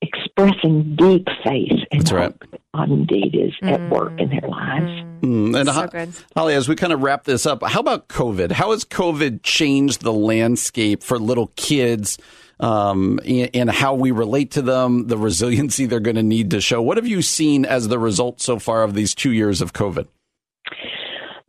expressing 0.00 0.96
deep 0.96 1.26
faith 1.44 1.70
and 1.90 2.00
that's 2.00 2.12
right. 2.12 2.34
God 2.74 2.90
indeed 2.90 3.34
is 3.34 3.52
mm. 3.62 3.72
at 3.72 3.90
work 3.90 4.12
in 4.18 4.30
their 4.30 4.48
lives. 4.48 4.90
Mm. 5.20 5.58
And 5.58 5.68
so 5.68 5.72
ho- 5.72 5.86
good. 5.86 6.10
Holly, 6.34 6.54
as 6.54 6.68
we 6.68 6.76
kind 6.76 6.92
of 6.92 7.02
wrap 7.02 7.24
this 7.24 7.46
up, 7.46 7.62
how 7.62 7.80
about 7.80 8.08
COVID? 8.08 8.52
How 8.52 8.70
has 8.70 8.84
COVID 8.84 9.42
changed 9.42 10.02
the 10.02 10.12
landscape 10.12 11.02
for 11.02 11.18
little 11.18 11.52
kids? 11.56 12.18
Um, 12.60 13.20
and, 13.24 13.70
how 13.70 13.94
we 13.94 14.10
relate 14.10 14.52
to 14.52 14.62
them, 14.62 15.08
the 15.08 15.18
resiliency 15.18 15.86
they're 15.86 16.00
going 16.00 16.16
to 16.16 16.22
need 16.22 16.50
to 16.52 16.60
show. 16.60 16.80
What 16.80 16.96
have 16.96 17.06
you 17.06 17.20
seen 17.20 17.64
as 17.64 17.88
the 17.88 17.98
result 17.98 18.40
so 18.40 18.58
far 18.58 18.82
of 18.82 18.94
these 18.94 19.14
two 19.14 19.32
years 19.32 19.60
of 19.60 19.72
COVID? 19.72 20.06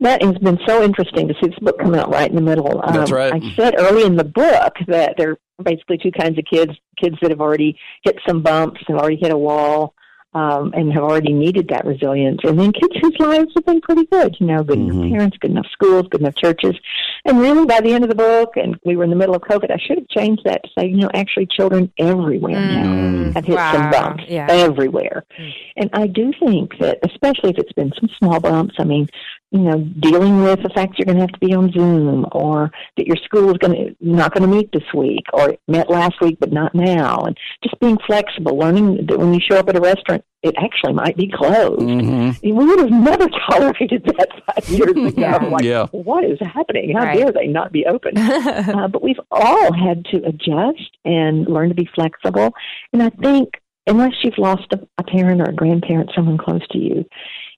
That 0.00 0.22
has 0.22 0.38
been 0.38 0.58
so 0.66 0.82
interesting 0.82 1.26
to 1.26 1.34
see 1.34 1.48
this 1.48 1.58
book 1.60 1.78
come 1.80 1.94
out 1.94 2.10
right 2.10 2.28
in 2.28 2.36
the 2.36 2.42
middle. 2.42 2.80
Um, 2.84 2.94
That's 2.94 3.10
right. 3.10 3.32
I 3.32 3.54
said 3.56 3.74
early 3.78 4.04
in 4.04 4.16
the 4.16 4.24
book 4.24 4.74
that 4.86 5.14
there 5.16 5.32
are 5.32 5.64
basically 5.64 5.98
two 5.98 6.12
kinds 6.12 6.38
of 6.38 6.44
kids: 6.44 6.72
kids 6.96 7.16
that 7.20 7.30
have 7.30 7.40
already 7.40 7.76
hit 8.04 8.16
some 8.26 8.40
bumps 8.40 8.80
and 8.86 8.96
already 8.96 9.16
hit 9.16 9.32
a 9.32 9.36
wall, 9.36 9.94
um, 10.38 10.72
and 10.74 10.92
have 10.92 11.02
already 11.02 11.32
needed 11.32 11.68
that 11.68 11.84
resilience. 11.84 12.40
And 12.44 12.58
then 12.58 12.72
kids 12.72 12.94
whose 13.00 13.18
lives 13.18 13.52
have 13.56 13.66
been 13.66 13.80
pretty 13.80 14.06
good, 14.06 14.36
you 14.38 14.46
know, 14.46 14.62
good 14.62 14.78
mm-hmm. 14.78 15.02
enough 15.02 15.10
parents, 15.10 15.36
good 15.38 15.50
enough 15.50 15.66
schools, 15.72 16.06
good 16.10 16.20
enough 16.20 16.36
churches. 16.36 16.76
And 17.24 17.40
really, 17.40 17.66
by 17.66 17.80
the 17.80 17.92
end 17.92 18.04
of 18.04 18.10
the 18.10 18.16
book, 18.16 18.56
and 18.56 18.78
we 18.84 18.94
were 18.94 19.04
in 19.04 19.10
the 19.10 19.16
middle 19.16 19.34
of 19.34 19.42
COVID, 19.42 19.70
I 19.70 19.78
should 19.78 19.98
have 19.98 20.08
changed 20.08 20.42
that 20.44 20.62
to 20.62 20.70
say, 20.78 20.86
you 20.86 20.98
know, 20.98 21.10
actually, 21.12 21.46
children 21.46 21.92
everywhere 21.98 22.56
mm. 22.56 23.24
now 23.24 23.32
have 23.32 23.44
hit 23.44 23.56
wow. 23.56 23.72
some 23.72 23.90
bumps, 23.90 24.24
yeah. 24.28 24.46
everywhere. 24.48 25.24
Mm. 25.38 25.52
And 25.76 25.90
I 25.92 26.06
do 26.06 26.32
think 26.38 26.78
that, 26.78 26.98
especially 27.02 27.50
if 27.50 27.58
it's 27.58 27.72
been 27.72 27.92
some 27.98 28.08
small 28.18 28.38
bumps, 28.38 28.76
I 28.78 28.84
mean, 28.84 29.08
you 29.50 29.60
know, 29.60 29.78
dealing 30.00 30.42
with 30.42 30.62
the 30.62 30.68
fact 30.74 30.98
you're 30.98 31.06
going 31.06 31.16
to 31.16 31.22
have 31.22 31.32
to 31.32 31.38
be 31.38 31.54
on 31.54 31.72
Zoom, 31.72 32.26
or 32.32 32.70
that 32.96 33.06
your 33.06 33.16
school 33.16 33.50
is 33.50 33.56
going 33.58 33.72
to 33.72 33.96
not 34.00 34.34
going 34.34 34.48
to 34.48 34.56
meet 34.56 34.70
this 34.72 34.82
week, 34.94 35.24
or 35.32 35.56
met 35.66 35.88
last 35.88 36.20
week 36.20 36.36
but 36.38 36.52
not 36.52 36.74
now, 36.74 37.20
and 37.20 37.36
just 37.62 37.78
being 37.80 37.96
flexible, 38.06 38.58
learning 38.58 39.06
that 39.06 39.18
when 39.18 39.32
you 39.32 39.40
show 39.40 39.56
up 39.56 39.68
at 39.68 39.76
a 39.76 39.80
restaurant, 39.80 40.22
it 40.42 40.54
actually 40.58 40.92
might 40.92 41.16
be 41.16 41.32
closed. 41.34 41.80
Mm-hmm. 41.80 42.46
We 42.46 42.66
would 42.66 42.78
have 42.78 42.90
never 42.90 43.28
tolerated 43.50 44.04
that 44.04 44.28
five 44.46 44.68
years 44.68 44.90
ago. 44.90 45.12
yeah. 45.16 45.36
Like, 45.36 45.64
yeah. 45.64 45.86
what 45.92 46.24
is 46.24 46.38
happening? 46.40 46.94
How 46.94 47.04
right. 47.04 47.16
dare 47.16 47.32
they 47.32 47.46
not 47.46 47.72
be 47.72 47.86
open? 47.86 48.18
uh, 48.18 48.88
but 48.88 49.02
we've 49.02 49.20
all 49.30 49.72
had 49.72 50.04
to 50.06 50.18
adjust 50.26 50.96
and 51.06 51.48
learn 51.48 51.70
to 51.70 51.74
be 51.74 51.88
flexible, 51.94 52.52
and 52.92 53.02
I 53.02 53.08
think 53.08 53.54
unless 53.86 54.12
you've 54.22 54.36
lost 54.36 54.66
a, 54.72 54.86
a 54.98 55.02
parent 55.02 55.40
or 55.40 55.48
a 55.48 55.54
grandparent, 55.54 56.10
someone 56.14 56.36
close 56.36 56.66
to 56.68 56.78
you 56.78 57.06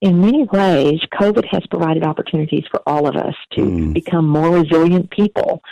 in 0.00 0.20
many 0.20 0.44
ways, 0.44 1.00
COVID 1.20 1.46
has 1.50 1.66
provided 1.70 2.04
opportunities 2.04 2.64
for 2.70 2.82
all 2.86 3.06
of 3.06 3.16
us 3.16 3.34
to 3.52 3.60
mm. 3.60 3.92
become 3.92 4.26
more 4.26 4.50
resilient 4.50 5.10
people. 5.10 5.62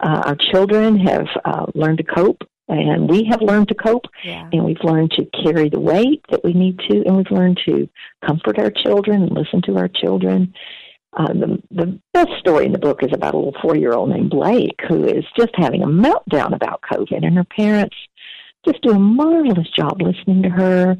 Uh, 0.00 0.22
our 0.26 0.36
children 0.52 0.98
have 0.98 1.26
uh, 1.44 1.66
learned 1.74 1.98
to 1.98 2.04
cope, 2.04 2.42
and 2.68 3.08
we 3.08 3.24
have 3.24 3.40
learned 3.40 3.68
to 3.68 3.74
cope, 3.74 4.04
yeah. 4.22 4.48
and 4.52 4.64
we've 4.64 4.82
learned 4.84 5.10
to 5.12 5.24
carry 5.42 5.70
the 5.70 5.80
weight 5.80 6.22
that 6.30 6.44
we 6.44 6.52
need 6.52 6.78
to, 6.90 7.02
and 7.06 7.16
we've 7.16 7.30
learned 7.30 7.58
to 7.66 7.88
comfort 8.24 8.58
our 8.58 8.70
children 8.70 9.22
and 9.22 9.32
listen 9.32 9.62
to 9.62 9.76
our 9.78 9.88
children. 9.88 10.52
Uh, 11.16 11.32
the, 11.32 11.62
the 11.70 11.98
best 12.12 12.30
story 12.38 12.66
in 12.66 12.72
the 12.72 12.78
book 12.78 13.02
is 13.02 13.10
about 13.12 13.34
a 13.34 13.38
little 13.38 13.56
four 13.62 13.74
year 13.74 13.94
old 13.94 14.10
named 14.10 14.30
Blake 14.30 14.78
who 14.86 15.04
is 15.04 15.24
just 15.36 15.50
having 15.54 15.82
a 15.82 15.86
meltdown 15.86 16.54
about 16.54 16.82
COVID, 16.82 17.26
and 17.26 17.36
her 17.36 17.44
parents 17.44 17.96
just 18.70 18.82
do 18.82 18.90
a 18.90 18.98
marvelous 18.98 19.68
job 19.76 20.00
listening 20.00 20.42
to 20.42 20.48
her, 20.48 20.96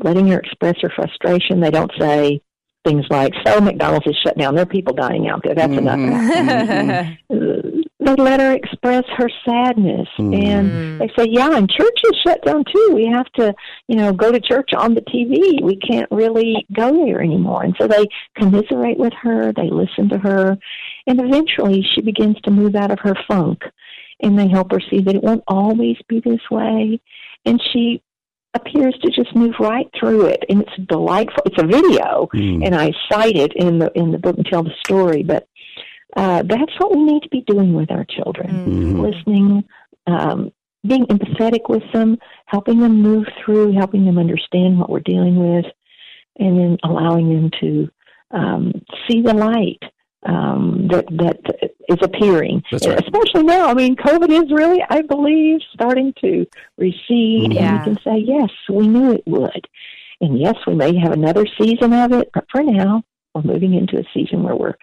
letting 0.00 0.28
her 0.28 0.38
express 0.38 0.76
her 0.82 0.90
frustration. 0.94 1.60
They 1.60 1.70
don't 1.70 1.92
say 1.98 2.42
things 2.84 3.04
like, 3.10 3.32
"So 3.46 3.60
McDonald's 3.60 4.06
is 4.06 4.16
shut 4.24 4.36
down. 4.36 4.54
There 4.54 4.62
are 4.62 4.66
people 4.66 4.94
dying 4.94 5.28
out 5.28 5.42
there. 5.44 5.54
That's 5.54 5.72
mm-hmm. 5.72 5.88
enough." 5.88 7.06
Mm-hmm. 7.28 7.80
they 8.04 8.14
let 8.14 8.40
her 8.40 8.52
express 8.52 9.04
her 9.16 9.28
sadness, 9.44 10.08
mm-hmm. 10.18 10.34
and 10.34 11.00
they 11.00 11.08
say, 11.16 11.26
"Yeah, 11.30 11.56
and 11.56 11.70
church 11.70 11.98
is 12.04 12.18
shut 12.26 12.44
down 12.44 12.64
too. 12.64 12.90
We 12.94 13.06
have 13.06 13.30
to, 13.34 13.54
you 13.88 13.96
know, 13.96 14.12
go 14.12 14.32
to 14.32 14.40
church 14.40 14.70
on 14.76 14.94
the 14.94 15.02
TV. 15.02 15.62
We 15.62 15.76
can't 15.76 16.10
really 16.10 16.66
go 16.72 17.04
there 17.04 17.22
anymore." 17.22 17.62
And 17.62 17.76
so 17.80 17.86
they 17.86 18.06
commiserate 18.36 18.98
with 18.98 19.12
her. 19.22 19.52
They 19.52 19.70
listen 19.70 20.08
to 20.10 20.18
her, 20.18 20.58
and 21.06 21.20
eventually 21.20 21.86
she 21.94 22.02
begins 22.02 22.40
to 22.42 22.50
move 22.50 22.74
out 22.74 22.90
of 22.90 22.98
her 23.00 23.14
funk 23.28 23.62
and 24.22 24.38
they 24.38 24.48
help 24.48 24.72
her 24.72 24.80
see 24.90 25.00
that 25.00 25.14
it 25.14 25.22
won't 25.22 25.44
always 25.48 25.96
be 26.08 26.20
this 26.20 26.40
way. 26.50 27.00
And 27.44 27.60
she 27.72 28.02
appears 28.54 28.94
to 29.02 29.10
just 29.10 29.34
move 29.34 29.54
right 29.58 29.88
through 29.98 30.26
it, 30.26 30.44
and 30.48 30.62
it's 30.62 30.88
delightful. 30.88 31.42
It's 31.46 31.62
a 31.62 31.66
video, 31.66 32.28
mm. 32.34 32.64
and 32.64 32.74
I 32.74 32.92
cite 33.10 33.36
it 33.36 33.52
in 33.56 33.78
the 33.78 33.90
in 33.94 34.12
the 34.12 34.18
book 34.18 34.36
and 34.36 34.46
tell 34.46 34.62
the 34.62 34.74
story. 34.86 35.22
But 35.22 35.48
uh, 36.16 36.42
that's 36.42 36.72
what 36.78 36.94
we 36.94 37.02
need 37.02 37.22
to 37.22 37.28
be 37.30 37.42
doing 37.46 37.74
with 37.74 37.90
our 37.90 38.04
children: 38.04 38.48
mm-hmm. 38.48 39.00
listening, 39.00 39.64
um, 40.06 40.52
being 40.86 41.06
empathetic 41.06 41.68
with 41.68 41.84
them, 41.92 42.18
helping 42.46 42.80
them 42.80 43.00
move 43.00 43.26
through, 43.44 43.72
helping 43.72 44.04
them 44.04 44.18
understand 44.18 44.78
what 44.78 44.90
we're 44.90 45.00
dealing 45.00 45.36
with, 45.36 45.66
and 46.38 46.58
then 46.58 46.78
allowing 46.84 47.28
them 47.28 47.50
to 47.60 47.88
um, 48.30 48.72
see 49.08 49.22
the 49.22 49.34
light 49.34 49.82
um, 50.24 50.88
that 50.88 51.06
that 51.10 51.72
is 51.88 51.98
appearing, 52.02 52.62
right. 52.72 52.84
especially 53.00 53.42
now. 53.42 53.66
I 53.66 53.74
mean, 53.74 53.96
COVID 53.96 54.30
is 54.30 54.50
really, 54.52 54.82
I 54.88 55.02
believe, 55.02 55.60
starting 55.72 56.14
to 56.20 56.46
recede, 56.78 57.52
Yeah. 57.54 57.68
and 57.68 57.78
we 57.78 57.84
can 57.84 58.04
say, 58.04 58.18
yes, 58.24 58.50
we 58.68 58.88
knew 58.88 59.12
it 59.12 59.22
would, 59.26 59.66
and 60.20 60.38
yes, 60.38 60.54
we 60.66 60.74
may 60.74 60.96
have 60.96 61.12
another 61.12 61.44
season 61.60 61.92
of 61.92 62.12
it, 62.12 62.30
but 62.32 62.44
for 62.50 62.62
now, 62.62 63.02
we're 63.34 63.42
moving 63.42 63.74
into 63.74 63.98
a 63.98 64.04
season 64.12 64.42
where 64.42 64.54
we're 64.54 64.74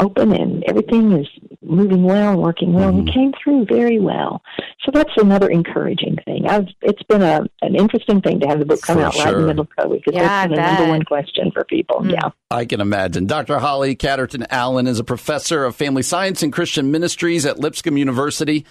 open 0.00 0.32
and 0.32 0.64
everything 0.64 1.12
is 1.12 1.28
moving 1.62 2.02
well 2.02 2.32
and 2.32 2.42
working 2.42 2.72
well. 2.72 2.90
Mm-hmm. 2.90 3.04
We 3.04 3.12
came 3.12 3.32
through 3.42 3.66
very 3.66 4.00
well, 4.00 4.42
so 4.84 4.90
that's 4.92 5.12
another 5.16 5.48
encouraging 5.48 6.16
thing. 6.24 6.46
I've, 6.46 6.66
it's 6.82 7.02
been 7.04 7.22
a 7.22 7.46
an 7.62 7.76
interesting 7.76 8.20
thing 8.20 8.40
to 8.40 8.46
have 8.48 8.58
the 8.58 8.66
book 8.66 8.82
come 8.82 8.98
For 8.98 9.04
out 9.04 9.16
right 9.16 9.34
in 9.34 9.40
the 9.42 9.46
middle 9.46 9.62
of 9.62 9.68
COVID 9.78 10.04
because 10.04 10.14
Yeah, 10.14 10.46
that's 10.46 10.48
been 10.48 10.56
the 10.56 10.72
number 10.72 10.88
one 10.88 11.04
question 11.04 11.50
for 11.52 11.64
people. 11.64 12.00
Mm. 12.00 12.12
Yeah. 12.12 12.30
I 12.50 12.64
can 12.64 12.80
imagine. 12.80 13.26
Dr. 13.26 13.58
Holly 13.58 13.96
Catterton 13.96 14.46
Allen 14.50 14.86
is 14.86 14.98
a 14.98 15.04
professor 15.04 15.64
of 15.64 15.76
family 15.76 16.02
science 16.02 16.42
and 16.42 16.52
Christian 16.52 16.90
ministries 16.90 17.46
at 17.46 17.58
Lipscomb 17.58 17.96
University. 17.96 18.66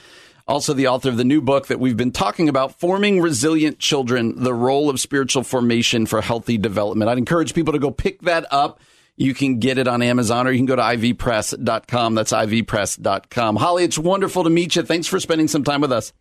Also, 0.45 0.73
the 0.73 0.87
author 0.87 1.07
of 1.07 1.15
the 1.15 1.23
new 1.23 1.41
book 1.41 1.67
that 1.67 1.79
we've 1.79 1.95
been 1.95 2.11
talking 2.11 2.49
about, 2.49 2.77
Forming 2.77 3.21
Resilient 3.21 3.79
Children 3.79 4.43
The 4.43 4.53
Role 4.53 4.89
of 4.89 4.99
Spiritual 4.99 5.43
Formation 5.43 6.05
for 6.05 6.21
Healthy 6.21 6.57
Development. 6.57 7.09
I'd 7.09 7.17
encourage 7.17 7.53
people 7.53 7.71
to 7.71 7.79
go 7.79 7.91
pick 7.91 8.21
that 8.23 8.45
up. 8.51 8.81
You 9.15 9.33
can 9.33 9.59
get 9.59 9.77
it 9.77 9.87
on 9.87 10.01
Amazon 10.01 10.47
or 10.47 10.51
you 10.51 10.57
can 10.57 10.65
go 10.65 10.75
to 10.75 10.81
ivpress.com. 10.81 12.15
That's 12.15 12.31
ivpress.com. 12.31 13.55
Holly, 13.57 13.83
it's 13.83 13.97
wonderful 13.97 14.43
to 14.43 14.49
meet 14.49 14.75
you. 14.75 14.83
Thanks 14.83 15.07
for 15.07 15.19
spending 15.19 15.47
some 15.47 15.63
time 15.63 15.81
with 15.81 15.91
us. 15.91 16.13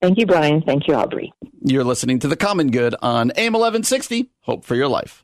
Thank 0.00 0.18
you, 0.18 0.26
Brian. 0.26 0.62
Thank 0.62 0.88
you, 0.88 0.94
Aubrey. 0.94 1.32
You're 1.62 1.84
listening 1.84 2.18
to 2.20 2.28
The 2.28 2.36
Common 2.36 2.70
Good 2.70 2.94
on 3.00 3.30
AM 3.36 3.52
1160. 3.52 4.30
Hope 4.40 4.64
for 4.64 4.74
your 4.74 4.88
life. 4.88 5.22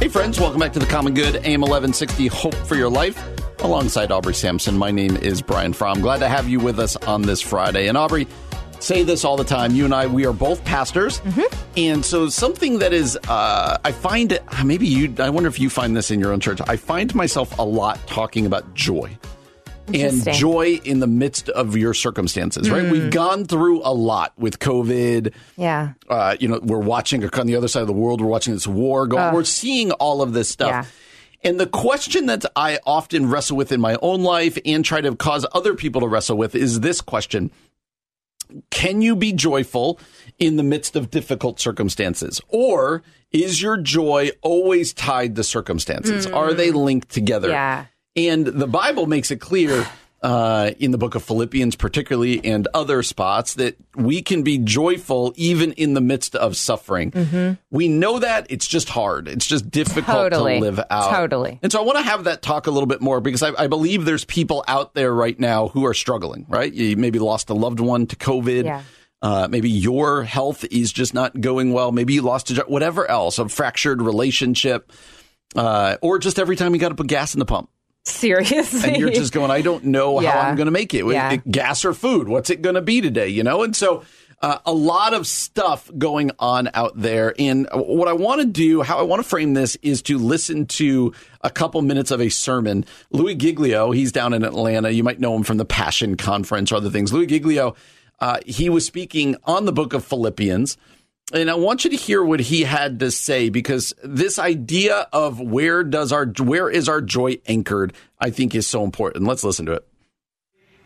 Hey, 0.00 0.08
friends, 0.08 0.38
welcome 0.38 0.60
back 0.60 0.72
to 0.74 0.78
The 0.78 0.86
Common 0.86 1.14
Good, 1.14 1.36
AM 1.36 1.62
1160, 1.62 2.26
Hope 2.26 2.54
for 2.54 2.74
Your 2.74 2.90
Life. 2.90 3.22
Alongside 3.60 4.12
Aubrey 4.12 4.34
Sampson, 4.34 4.76
my 4.76 4.90
name 4.90 5.16
is 5.16 5.40
Brian 5.40 5.72
Fromm. 5.72 6.02
Glad 6.02 6.18
to 6.18 6.28
have 6.28 6.46
you 6.48 6.60
with 6.60 6.78
us 6.78 6.96
on 6.96 7.22
this 7.22 7.40
Friday. 7.40 7.88
And 7.88 7.96
Aubrey, 7.96 8.26
say 8.84 9.02
this 9.02 9.24
all 9.24 9.36
the 9.36 9.44
time. 9.44 9.74
You 9.74 9.84
and 9.86 9.94
I, 9.94 10.06
we 10.06 10.26
are 10.26 10.32
both 10.32 10.64
pastors. 10.64 11.22
And 11.76 12.04
so 12.04 12.28
something 12.28 12.78
that 12.80 12.92
is, 12.92 13.18
uh, 13.28 13.78
I 13.82 13.92
find 13.92 14.38
maybe 14.64 14.86
you, 14.86 15.14
I 15.18 15.30
wonder 15.30 15.48
if 15.48 15.58
you 15.58 15.70
find 15.70 15.96
this 15.96 16.10
in 16.10 16.20
your 16.20 16.32
own 16.32 16.40
church. 16.40 16.60
I 16.66 16.76
find 16.76 17.14
myself 17.14 17.58
a 17.58 17.64
lot 17.64 17.98
talking 18.06 18.46
about 18.46 18.74
joy 18.74 19.16
and 19.92 20.24
joy 20.32 20.80
in 20.84 21.00
the 21.00 21.06
midst 21.06 21.48
of 21.50 21.76
your 21.76 21.94
circumstances, 21.94 22.70
right? 22.70 22.90
We've 22.90 23.10
gone 23.10 23.44
through 23.44 23.82
a 23.82 23.92
lot 23.92 24.32
with 24.38 24.58
COVID. 24.58 25.34
Yeah. 25.56 25.92
Uh, 26.08 26.36
you 26.38 26.48
know, 26.48 26.60
we're 26.62 26.78
watching 26.78 27.24
on 27.24 27.46
the 27.46 27.56
other 27.56 27.68
side 27.68 27.82
of 27.82 27.86
the 27.86 27.92
world, 27.92 28.20
we're 28.20 28.28
watching 28.28 28.54
this 28.54 28.66
war 28.66 29.06
go. 29.06 29.32
We're 29.32 29.44
seeing 29.44 29.92
all 29.92 30.22
of 30.22 30.32
this 30.32 30.48
stuff. 30.48 30.68
Yeah. 30.68 30.84
And 31.50 31.60
the 31.60 31.66
question 31.66 32.26
that 32.26 32.46
I 32.56 32.78
often 32.86 33.28
wrestle 33.28 33.58
with 33.58 33.72
in 33.72 33.80
my 33.80 33.98
own 34.00 34.22
life 34.22 34.58
and 34.64 34.82
try 34.82 35.02
to 35.02 35.14
cause 35.14 35.44
other 35.52 35.74
people 35.74 36.00
to 36.00 36.08
wrestle 36.08 36.38
with 36.38 36.54
is 36.54 36.80
this 36.80 37.02
question 37.02 37.50
Can 38.70 39.02
you 39.02 39.16
be 39.16 39.32
joyful 39.32 39.98
in 40.38 40.56
the 40.56 40.62
midst 40.62 40.96
of 40.96 41.10
difficult 41.10 41.60
circumstances? 41.60 42.40
Or 42.48 43.02
is 43.32 43.60
your 43.60 43.76
joy 43.76 44.30
always 44.42 44.92
tied 44.92 45.36
to 45.36 45.44
circumstances? 45.44 46.26
Are 46.26 46.54
they 46.54 46.70
mm. 46.70 46.84
linked 46.84 47.10
together? 47.10 47.48
Yeah. 47.48 47.86
And 48.16 48.46
the 48.46 48.68
Bible 48.68 49.06
makes 49.06 49.30
it 49.30 49.40
clear 49.40 49.86
uh, 50.24 50.70
in 50.78 50.90
the 50.90 50.96
book 50.96 51.14
of 51.14 51.22
Philippians, 51.22 51.76
particularly, 51.76 52.42
and 52.42 52.66
other 52.72 53.02
spots, 53.02 53.54
that 53.54 53.76
we 53.94 54.22
can 54.22 54.42
be 54.42 54.56
joyful 54.56 55.34
even 55.36 55.72
in 55.72 55.92
the 55.92 56.00
midst 56.00 56.34
of 56.34 56.56
suffering. 56.56 57.58
We 57.70 57.88
know 57.88 58.18
that 58.18 58.46
it's 58.48 58.66
just 58.66 58.88
hard. 58.88 59.28
It's 59.28 59.46
just 59.46 59.70
difficult 59.70 60.32
Totally. 60.32 60.54
to 60.54 60.60
live 60.60 60.80
out. 60.88 61.10
Totally. 61.14 61.60
And 61.62 61.70
so 61.70 61.78
I 61.78 61.84
want 61.84 61.98
to 61.98 62.04
have 62.04 62.24
that 62.24 62.40
talk 62.40 62.66
a 62.66 62.70
little 62.70 62.86
bit 62.86 63.02
more 63.02 63.20
because 63.20 63.42
I, 63.42 63.52
I 63.64 63.66
believe 63.66 64.06
there's 64.06 64.24
people 64.24 64.64
out 64.66 64.94
there 64.94 65.12
right 65.12 65.38
now 65.38 65.68
who 65.68 65.84
are 65.84 65.92
struggling, 65.92 66.46
right? 66.48 66.72
You 66.72 66.96
maybe 66.96 67.18
lost 67.18 67.50
a 67.50 67.54
loved 67.54 67.80
one 67.80 68.06
to 68.06 68.16
COVID. 68.16 68.64
Yeah. 68.64 68.82
Uh, 69.20 69.46
maybe 69.50 69.68
your 69.68 70.22
health 70.22 70.64
is 70.70 70.90
just 70.90 71.12
not 71.12 71.38
going 71.38 71.74
well. 71.74 71.92
Maybe 71.92 72.14
you 72.14 72.22
lost 72.22 72.50
a 72.50 72.54
job, 72.54 72.66
whatever 72.68 73.10
else, 73.10 73.38
a 73.38 73.48
fractured 73.50 74.00
relationship, 74.00 74.90
uh, 75.54 75.98
or 76.00 76.18
just 76.18 76.38
every 76.38 76.56
time 76.56 76.72
you 76.72 76.80
got 76.80 76.90
to 76.90 76.94
put 76.94 77.08
gas 77.08 77.34
in 77.34 77.40
the 77.40 77.46
pump 77.46 77.68
Seriously. 78.04 78.90
and 78.90 78.96
you're 78.98 79.10
just 79.10 79.32
going, 79.32 79.50
I 79.50 79.62
don't 79.62 79.84
know 79.84 80.18
how 80.18 80.40
I'm 80.40 80.56
going 80.56 80.66
to 80.66 80.72
make 80.72 80.92
it. 80.94 81.06
Yeah. 81.06 81.36
Gas 81.50 81.84
or 81.84 81.94
food? 81.94 82.28
What's 82.28 82.50
it 82.50 82.60
going 82.62 82.74
to 82.74 82.82
be 82.82 83.00
today? 83.00 83.28
You 83.28 83.42
know? 83.42 83.62
And 83.62 83.74
so 83.74 84.04
uh, 84.42 84.58
a 84.66 84.72
lot 84.72 85.14
of 85.14 85.26
stuff 85.26 85.90
going 85.96 86.30
on 86.38 86.68
out 86.74 86.92
there. 87.00 87.34
And 87.38 87.66
what 87.72 88.08
I 88.08 88.12
want 88.12 88.42
to 88.42 88.46
do, 88.46 88.82
how 88.82 88.98
I 88.98 89.02
want 89.02 89.22
to 89.22 89.28
frame 89.28 89.54
this 89.54 89.76
is 89.76 90.02
to 90.02 90.18
listen 90.18 90.66
to 90.66 91.14
a 91.40 91.48
couple 91.48 91.80
minutes 91.80 92.10
of 92.10 92.20
a 92.20 92.28
sermon. 92.28 92.84
Louie 93.10 93.34
Giglio, 93.34 93.90
he's 93.90 94.12
down 94.12 94.34
in 94.34 94.44
Atlanta. 94.44 94.90
You 94.90 95.02
might 95.02 95.18
know 95.18 95.34
him 95.34 95.44
from 95.44 95.56
the 95.56 95.64
Passion 95.64 96.16
Conference 96.18 96.72
or 96.72 96.76
other 96.76 96.90
things. 96.90 97.10
Louie 97.10 97.26
Giglio, 97.26 97.74
uh, 98.20 98.40
he 98.44 98.68
was 98.68 98.84
speaking 98.84 99.36
on 99.44 99.64
the 99.64 99.72
book 99.72 99.94
of 99.94 100.04
Philippians. 100.04 100.76
And 101.32 101.50
I 101.50 101.54
want 101.54 101.84
you 101.84 101.90
to 101.90 101.96
hear 101.96 102.22
what 102.22 102.40
he 102.40 102.62
had 102.62 103.00
to 103.00 103.10
say 103.10 103.48
because 103.48 103.94
this 104.04 104.38
idea 104.38 105.06
of 105.12 105.40
where 105.40 105.82
does 105.82 106.12
our 106.12 106.26
where 106.26 106.68
is 106.68 106.88
our 106.88 107.00
joy 107.00 107.38
anchored, 107.46 107.94
I 108.20 108.30
think 108.30 108.54
is 108.54 108.66
so 108.66 108.84
important. 108.84 109.24
Let's 109.24 109.42
listen 109.42 109.64
to 109.66 109.72
it. 109.72 109.88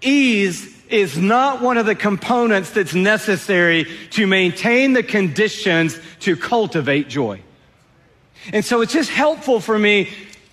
Ease 0.01 0.73
is 0.89 1.19
not 1.19 1.61
one 1.61 1.77
of 1.77 1.87
the 1.87 1.97
components 1.97 2.71
that's 2.71 2.95
necessary 2.95 3.87
to 4.11 4.27
maintain 4.27 4.93
the 4.93 5.03
conditions 5.03 5.99
to 6.21 6.37
cultivate 6.37 7.09
joy. 7.09 7.43
And 8.53 8.65
so 8.65 8.81
it's 8.81 8.93
just 8.93 9.11
helpful 9.11 9.61
for 9.61 9.77
me 9.79 10.09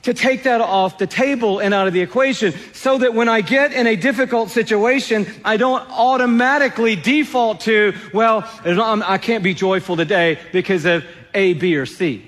to 0.06 0.14
take 0.14 0.44
that 0.44 0.62
off 0.62 1.00
the 1.00 1.08
table 1.08 1.60
and 1.60 1.74
out 1.74 1.88
of 1.88 1.94
the 1.94 2.02
equation 2.02 2.54
so 2.74 3.00
that 3.00 3.16
when 3.16 3.28
I 3.28 3.42
get 3.42 3.74
in 3.74 3.88
a 3.88 3.96
difficult 3.96 4.52
situation, 4.52 5.26
I 5.44 5.58
don't 5.58 5.82
automatically 5.90 6.96
default 6.96 7.62
to, 7.62 7.94
well, 8.14 8.48
I'm- 8.64 9.04
can't 9.18 9.44
be 9.44 9.56
joyful 9.56 9.98
today 9.98 10.38
because 10.52 10.86
of 10.86 11.04
A, 11.34 11.54
B, 11.54 11.76
or 11.76 11.88
C. 11.88 12.24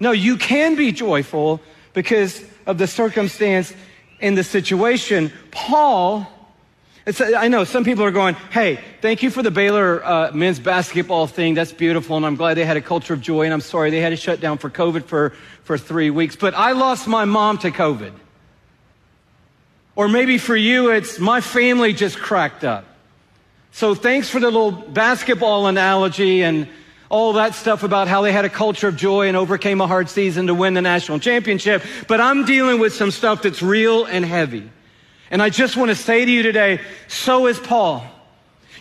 No, 0.00 0.10
you 0.10 0.36
can 0.36 0.74
be 0.74 0.90
joyful 0.90 1.60
because 1.92 2.42
of 2.66 2.78
the 2.78 2.88
circumstance 2.88 3.72
and 4.20 4.36
the 4.36 4.42
situation. 4.42 5.32
Paul, 5.52 6.26
it's, 7.06 7.20
I 7.20 7.48
know 7.48 7.64
some 7.64 7.84
people 7.84 8.04
are 8.04 8.10
going, 8.10 8.34
hey, 8.50 8.80
thank 9.02 9.22
you 9.22 9.30
for 9.30 9.42
the 9.42 9.50
Baylor 9.50 10.02
uh, 10.02 10.30
men's 10.32 10.58
basketball 10.58 11.26
thing. 11.26 11.52
That's 11.54 11.72
beautiful. 11.72 12.16
And 12.16 12.24
I'm 12.24 12.36
glad 12.36 12.54
they 12.54 12.64
had 12.64 12.78
a 12.78 12.82
culture 12.82 13.12
of 13.12 13.20
joy. 13.20 13.44
And 13.44 13.52
I'm 13.52 13.60
sorry 13.60 13.90
they 13.90 14.00
had 14.00 14.10
to 14.10 14.16
shut 14.16 14.40
down 14.40 14.56
for 14.56 14.70
COVID 14.70 15.04
for, 15.04 15.30
for 15.64 15.76
three 15.76 16.08
weeks. 16.08 16.34
But 16.34 16.54
I 16.54 16.72
lost 16.72 17.06
my 17.06 17.26
mom 17.26 17.58
to 17.58 17.70
COVID. 17.70 18.12
Or 19.96 20.08
maybe 20.08 20.38
for 20.38 20.56
you, 20.56 20.90
it's 20.90 21.18
my 21.18 21.40
family 21.40 21.92
just 21.92 22.18
cracked 22.18 22.64
up. 22.64 22.86
So 23.72 23.94
thanks 23.94 24.28
for 24.28 24.40
the 24.40 24.46
little 24.46 24.72
basketball 24.72 25.66
analogy 25.66 26.42
and 26.42 26.68
all 27.10 27.34
that 27.34 27.54
stuff 27.54 27.82
about 27.82 28.08
how 28.08 28.22
they 28.22 28.32
had 28.32 28.44
a 28.44 28.48
culture 28.48 28.88
of 28.88 28.96
joy 28.96 29.28
and 29.28 29.36
overcame 29.36 29.80
a 29.80 29.86
hard 29.86 30.08
season 30.08 30.46
to 30.46 30.54
win 30.54 30.74
the 30.74 30.82
national 30.82 31.18
championship. 31.18 31.82
But 32.08 32.20
I'm 32.20 32.44
dealing 32.44 32.80
with 32.80 32.94
some 32.94 33.10
stuff 33.10 33.42
that's 33.42 33.62
real 33.62 34.04
and 34.06 34.24
heavy. 34.24 34.70
And 35.34 35.42
I 35.42 35.50
just 35.50 35.76
want 35.76 35.88
to 35.88 35.96
say 35.96 36.24
to 36.24 36.30
you 36.30 36.44
today, 36.44 36.80
so 37.08 37.48
is 37.48 37.58
Paul. 37.58 38.06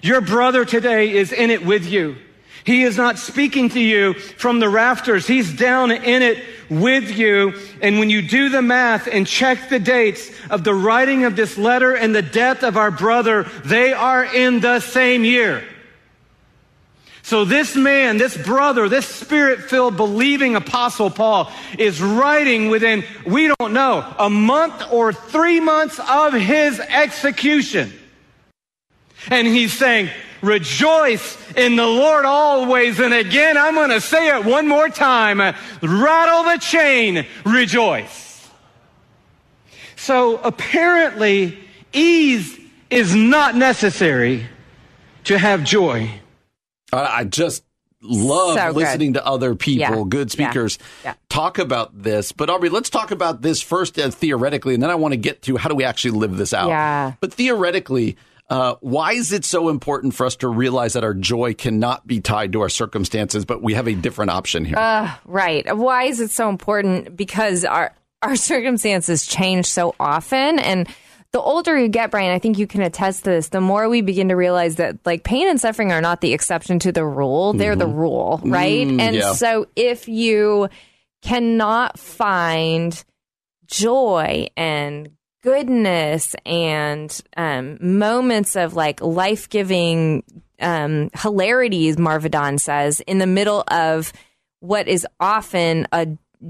Your 0.04 0.22
brother 0.22 0.66
today 0.66 1.12
is 1.12 1.32
in 1.32 1.50
it 1.50 1.66
with 1.66 1.84
you. 1.84 2.16
He 2.64 2.84
is 2.84 2.96
not 2.96 3.18
speaking 3.18 3.70
to 3.70 3.80
you 3.80 4.14
from 4.14 4.60
the 4.60 4.70
rafters. 4.70 5.26
He's 5.26 5.52
down 5.52 5.90
in 5.90 6.22
it 6.22 6.38
with 6.70 7.18
you. 7.18 7.60
And 7.82 7.98
when 7.98 8.12
you 8.12 8.22
do 8.22 8.50
the 8.50 8.62
math 8.62 9.08
and 9.08 9.26
check 9.26 9.70
the 9.70 9.80
dates 9.80 10.30
of 10.52 10.64
the 10.64 10.76
writing 10.76 11.24
of 11.24 11.36
this 11.36 11.58
letter 11.58 11.96
and 11.96 12.14
the 12.14 12.22
death 12.22 12.62
of 12.62 12.78
our 12.78 12.92
brother, 12.92 13.50
they 13.66 13.92
are 13.92 14.24
in 14.24 14.60
the 14.60 14.80
same 14.80 15.26
year. 15.26 15.64
So 17.24 17.46
this 17.46 17.74
man, 17.74 18.18
this 18.18 18.36
brother, 18.36 18.90
this 18.90 19.08
spirit-filled 19.08 19.96
believing 19.96 20.58
apostle 20.58 21.10
Paul 21.10 21.50
is 21.80 22.02
writing 22.02 22.68
within, 22.68 23.06
we 23.26 23.48
don't 23.48 23.72
know, 23.72 24.06
a 24.20 24.30
month 24.30 24.84
or 24.92 25.14
three 25.14 25.62
months 25.62 26.02
of 26.08 26.34
his 26.34 26.82
execution. 26.82 27.94
And 29.30 29.48
he's 29.48 29.72
saying, 29.72 30.10
rejoice 30.42 31.38
in 31.56 31.78
the 31.78 31.88
Lord 31.88 32.26
always. 32.26 33.00
And 33.00 33.14
again, 33.14 33.58
I'm 33.58 33.76
going 33.76 33.92
to 33.92 34.02
say 34.02 34.38
it 34.38 34.44
one 34.44 34.68
more 34.68 34.90
time. 34.90 35.40
Rattle 35.82 36.44
the 36.44 36.58
chain, 36.60 37.26
rejoice. 37.46 38.50
So 39.96 40.40
apparently, 40.40 41.58
ease 41.94 42.60
is 42.90 43.16
not 43.16 43.56
necessary 43.56 44.46
to 45.24 45.38
have 45.38 45.64
joy. 45.64 46.20
I 46.98 47.24
just 47.24 47.64
love 48.02 48.58
So 48.58 48.72
listening 48.72 49.14
to 49.14 49.26
other 49.26 49.56
people, 49.56 49.80
Yeah. 49.80 50.04
good 50.08 50.30
speakers, 50.32 50.78
Yeah. 51.06 51.14
talk 51.30 51.58
about 51.58 52.04
this. 52.04 52.32
But 52.34 52.50
Aubrey, 52.50 52.70
let's 52.70 52.90
talk 52.90 53.12
about 53.12 53.42
this 53.42 53.62
first 53.62 53.98
uh, 53.98 54.10
theoretically, 54.10 54.74
and 54.74 54.84
then 54.84 54.90
I 54.90 54.96
want 54.96 55.14
to 55.14 55.18
get 55.18 55.42
to 55.44 55.56
how 55.58 55.70
do 55.70 55.76
we 55.76 55.86
actually 55.86 56.12
live 56.12 56.36
this 56.38 56.54
out. 56.54 56.68
Yeah. 56.70 57.14
But 57.20 57.34
theoretically, 57.34 58.18
Uh, 58.50 58.76
why 58.82 59.14
is 59.14 59.32
it 59.32 59.46
so 59.46 59.70
important 59.70 60.14
for 60.14 60.26
us 60.26 60.36
to 60.36 60.50
realize 60.50 60.94
that 60.94 61.04
our 61.04 61.14
joy 61.14 61.54
cannot 61.54 62.06
be 62.06 62.20
tied 62.20 62.52
to 62.52 62.60
our 62.60 62.68
circumstances, 62.68 63.46
but 63.46 63.64
we 63.64 63.74
have 63.74 63.88
a 63.88 63.94
different 63.96 64.30
option 64.32 64.66
here? 64.66 64.78
Uh, 64.78 65.10
right. 65.26 65.76
Why 65.78 66.04
is 66.04 66.20
it 66.20 66.30
so 66.30 66.50
important? 66.50 67.16
Because 67.16 67.64
our 67.64 67.94
our 68.22 68.36
circumstances 68.52 69.26
change 69.26 69.66
so 69.66 69.96
often, 69.98 70.60
and 70.60 70.88
the 71.34 71.42
older 71.42 71.78
you 71.78 71.88
get, 71.88 72.12
Brian, 72.12 72.32
I 72.32 72.40
think 72.40 72.60
you 72.60 72.68
can 72.68 72.82
attest 72.82 73.24
to 73.24 73.32
this. 73.32 73.50
The 73.50 73.60
more 73.60 73.90
we 73.90 74.02
begin 74.02 74.30
to 74.30 74.36
realize 74.36 74.76
that 74.76 74.98
like 75.04 75.24
pain 75.24 75.50
and 75.50 75.60
suffering 75.60 75.92
are 75.92 76.02
not 76.02 76.22
the 76.22 76.32
exception 76.32 76.80
to 76.80 76.92
the 76.92 77.04
rule; 77.04 77.54
they're 77.54 77.76
the 77.76 77.88
rule, 77.88 78.40
right? 78.46 78.88
Mm, 78.88 79.02
and 79.02 79.16
yeah. 79.16 79.34
so 79.34 79.68
if 79.76 80.08
you 80.08 80.70
cannot 81.24 81.98
find 81.98 83.04
joy 83.66 84.48
and 84.56 85.10
goodness 85.42 86.36
and 86.46 87.22
um, 87.36 87.78
moments 87.82 88.56
of 88.56 88.76
like 88.76 89.02
life 89.02 89.50
giving 89.50 90.24
um, 90.60 91.10
hilarities, 91.16 91.98
Marva 91.98 92.30
Dawn 92.30 92.60
says, 92.60 93.00
in 93.02 93.18
the 93.18 93.28
middle 93.28 93.64
of 93.68 94.14
what 94.60 94.88
is 94.88 95.06
often 95.20 95.88
a 95.92 96.08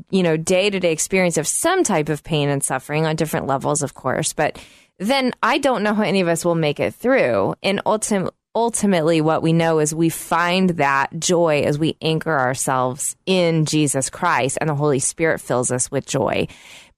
you 0.10 0.24
know 0.24 0.38
day 0.38 0.70
to 0.70 0.80
day 0.80 0.92
experience 0.92 1.38
of 1.38 1.48
some 1.48 1.84
type 1.84 2.10
of 2.10 2.24
pain 2.24 2.50
and 2.50 2.64
suffering 2.64 3.06
on 3.06 3.16
different 3.16 3.48
levels, 3.48 3.82
of 3.82 3.94
course, 3.94 4.34
but 4.34 4.58
then 5.00 5.34
I 5.42 5.58
don't 5.58 5.84
know 5.84 5.94
how 5.94 6.04
any 6.04 6.22
of 6.22 6.28
us 6.28 6.46
will 6.46 6.56
make 6.56 6.80
it 6.80 6.94
through. 6.94 7.56
And 7.64 7.82
ultimately, 7.86 8.32
ultimately, 8.56 9.22
what 9.22 9.42
we 9.42 9.52
know 9.54 9.80
is 9.80 9.96
we 9.96 10.10
find 10.10 10.72
that 10.72 11.10
joy 11.20 11.64
as 11.66 11.80
we 11.80 11.98
anchor 12.02 12.38
ourselves 12.38 13.16
in 13.26 13.66
Jesus 13.66 14.10
Christ, 14.12 14.60
and 14.62 14.70
the 14.70 14.76
Holy 14.76 15.00
Spirit 15.00 15.42
fills 15.42 15.72
us 15.72 15.90
with 15.90 16.06
joy. 16.06 16.48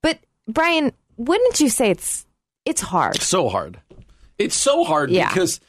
But 0.02 0.20
Brian, 0.48 0.92
wouldn't 1.18 1.60
you 1.62 1.70
say 1.70 1.90
it's 1.92 2.26
it's 2.66 2.82
hard? 2.82 3.16
so 3.22 3.48
hard. 3.50 3.80
It's 4.38 4.56
so 4.56 4.84
hard 4.84 5.12
Yeah. 5.12 5.30
because, 5.30 5.62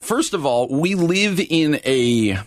first 0.00 0.34
of 0.34 0.44
all, 0.44 0.68
we 0.68 0.94
live 0.94 1.40
in 1.40 1.80
a. 1.86 2.38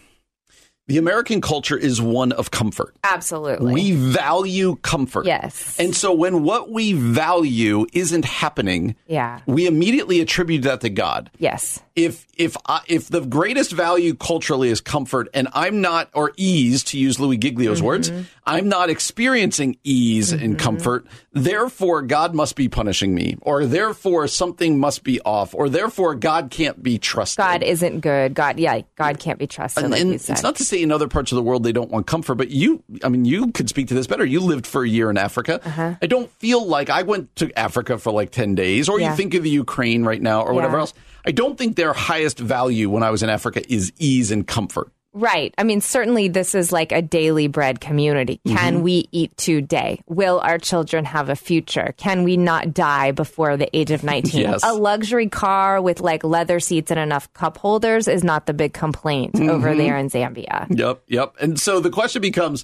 The 0.92 0.98
American 0.98 1.40
culture 1.40 1.78
is 1.78 2.02
one 2.02 2.34
of 2.34 2.52
comfort. 2.52 2.94
Absolutely. 3.06 3.72
We 3.74 3.92
value 3.94 4.76
comfort. 4.82 5.26
Yes. 5.26 5.80
And 5.80 5.96
so 5.96 6.12
when 6.12 6.44
what 6.44 6.70
we 6.70 6.92
value 6.92 7.86
isn't 7.94 8.26
happening, 8.26 8.96
Yeah. 9.08 9.40
we 9.46 9.68
immediately 9.68 10.20
attribute 10.20 10.64
that 10.64 10.82
to 10.82 10.90
God. 10.90 11.32
yes. 11.40 11.80
If 11.96 12.26
if 12.38 12.56
I, 12.66 12.82
if 12.88 13.10
the 13.10 13.22
greatest 13.22 13.72
value 13.74 14.14
culturally 14.16 14.70
is 14.70 14.80
comfort, 14.80 15.28
and 15.34 15.50
I'm 15.54 15.82
not 15.82 16.10
or 16.14 16.32
ease 16.38 16.84
to 16.86 16.98
use 16.98 17.20
Louie 17.20 17.38
Giglio's 17.38 17.80
Mm-hmm. 17.80 17.86
words, 17.88 18.12
I'm 18.46 18.70
not 18.70 18.90
experiencing 18.90 19.78
ease 19.84 20.32
and 20.32 20.58
comfort. 20.58 21.06
Therefore, 21.34 22.02
God 22.02 22.34
must 22.34 22.56
be 22.56 22.70
punishing 22.70 23.14
me, 23.14 23.38
or 23.42 23.66
therefore 23.66 24.28
something 24.28 24.80
must 24.80 25.04
be 25.04 25.20
off, 25.22 25.54
or 25.54 25.68
therefore 25.70 26.16
God 26.16 26.50
can't 26.50 26.82
be 26.82 26.98
trusted. 26.98 27.38
God 27.38 27.64
isn't 27.64 28.00
good. 28.00 28.34
God, 28.34 28.58
yeah, 28.60 28.82
God 28.96 29.20
can't 29.20 29.38
be 29.40 29.48
trusted, 29.48 29.84
And, 29.84 29.92
like 29.92 30.02
and 30.02 30.14
it's 30.14 30.44
not 30.44 30.56
to 30.58 30.64
say 30.64 30.82
in 30.82 30.92
other 30.92 31.08
parts 31.08 31.32
of 31.32 31.36
the 31.36 31.44
world 31.44 31.64
they 31.64 31.72
don't 31.72 31.92
want 31.92 32.08
comfort, 32.08 32.36
but 32.36 32.50
you, 32.52 32.84
I 33.04 33.10
mean, 33.10 33.26
you 33.26 33.52
could 33.52 33.70
speak 33.70 33.88
to 33.90 33.94
this 33.94 34.08
better. 34.08 34.26
You 34.26 34.40
lived 34.40 34.66
for 34.68 34.84
a 34.84 34.88
year 34.90 35.10
in 35.10 35.18
Africa. 35.18 35.60
Uh-huh. 35.66 35.96
I 36.02 36.06
don't 36.08 36.30
feel 36.40 36.66
like 36.66 36.90
I 36.90 37.02
went 37.04 37.36
to 37.38 37.52
Africa 37.60 37.98
for 37.98 38.12
like 38.12 38.32
10 38.32 38.56
days, 38.56 38.88
or 38.90 39.00
Yeah. 39.00 39.12
you 39.12 39.16
think 39.18 39.34
of 39.34 39.44
the 39.44 39.50
Ukraine 39.50 40.04
right 40.04 40.22
now, 40.22 40.42
or 40.44 40.54
whatever 40.54 40.78
else. 40.80 40.94
I 41.26 41.32
don't 41.32 41.58
think 41.58 41.76
their 41.76 41.94
highest 41.94 42.40
value 42.40 42.90
when 42.90 43.04
I 43.04 43.10
was 43.12 43.24
in 43.24 43.30
Africa 43.30 43.62
is 43.72 43.92
ease 44.00 44.32
and 44.32 44.46
comfort. 44.48 44.92
Right. 45.14 45.54
I 45.58 45.64
mean, 45.66 45.82
certainly 45.82 46.30
this 46.30 46.56
is 46.56 46.72
like 46.72 46.94
a 46.94 47.02
daily 47.02 47.48
bread 47.48 47.82
community. 47.82 48.40
Can 48.48 48.76
Mm-hmm. 48.76 48.84
we 48.84 49.10
eat 49.12 49.36
today? 49.36 50.00
Will 50.08 50.40
our 50.40 50.58
children 50.58 51.04
have 51.04 51.28
a 51.28 51.36
future? 51.36 51.94
Can 51.98 52.24
we 52.24 52.38
not 52.38 52.74
die 52.74 53.12
before 53.12 53.58
the 53.58 53.68
age 53.76 53.92
of 53.92 54.04
19? 54.06 54.40
Yes. 54.42 54.62
A 54.64 54.74
luxury 54.74 55.28
car 55.28 55.82
with 55.82 56.00
like 56.00 56.24
leather 56.24 56.62
seats 56.62 56.92
and 56.92 57.00
enough 57.00 57.32
cup 57.34 57.58
holders 57.58 58.08
is 58.08 58.24
not 58.24 58.46
the 58.46 58.54
big 58.54 58.72
complaint 58.74 59.34
Mm-hmm. 59.34 59.50
over 59.50 59.76
there 59.76 59.98
in 59.98 60.10
Zambia. 60.10 60.66
Yep, 60.70 61.04
yep. 61.08 61.36
And 61.42 61.60
so 61.60 61.82
the 61.82 61.90
question 61.90 62.22
becomes 62.22 62.64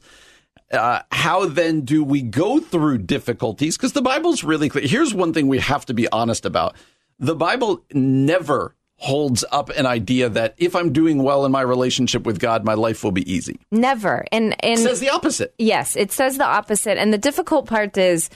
uh, 0.72 1.02
how 1.12 1.48
then 1.48 1.82
do 1.82 2.02
we 2.02 2.22
go 2.22 2.62
through 2.62 3.00
difficulties? 3.00 3.76
Because 3.76 3.92
the 3.92 4.02
Bible's 4.02 4.46
really 4.46 4.70
clear. 4.70 4.88
Here's 4.88 5.14
one 5.14 5.34
thing 5.34 5.48
we 5.50 5.60
have 5.60 5.86
to 5.88 5.94
be 5.94 6.08
honest 6.14 6.46
about 6.46 6.76
the 7.20 7.36
Bible 7.36 7.84
never 7.94 8.76
holds 9.00 9.46
up 9.52 9.70
an 9.70 9.86
idea 9.86 10.28
that 10.28 10.56
if 10.58 10.76
I'm 10.76 10.92
doing 10.92 11.22
well 11.22 11.46
in 11.46 11.52
my 11.52 11.62
relationship 11.62 12.26
with 12.26 12.40
God, 12.40 12.66
my 12.66 12.74
life 12.74 13.04
will 13.04 13.12
be 13.12 13.32
easy. 13.32 13.60
Never. 13.72 14.26
And 14.32 14.56
and 14.64 14.80
It 14.80 14.84
says 14.84 15.00
the 15.00 15.10
opposite. 15.10 15.54
Yes, 15.58 15.96
it 15.96 16.12
says 16.12 16.38
the 16.38 16.46
opposite. 16.46 16.98
And 16.98 17.14
the 17.14 17.18
difficult 17.18 17.68
part 17.68 17.96
is 17.98 18.30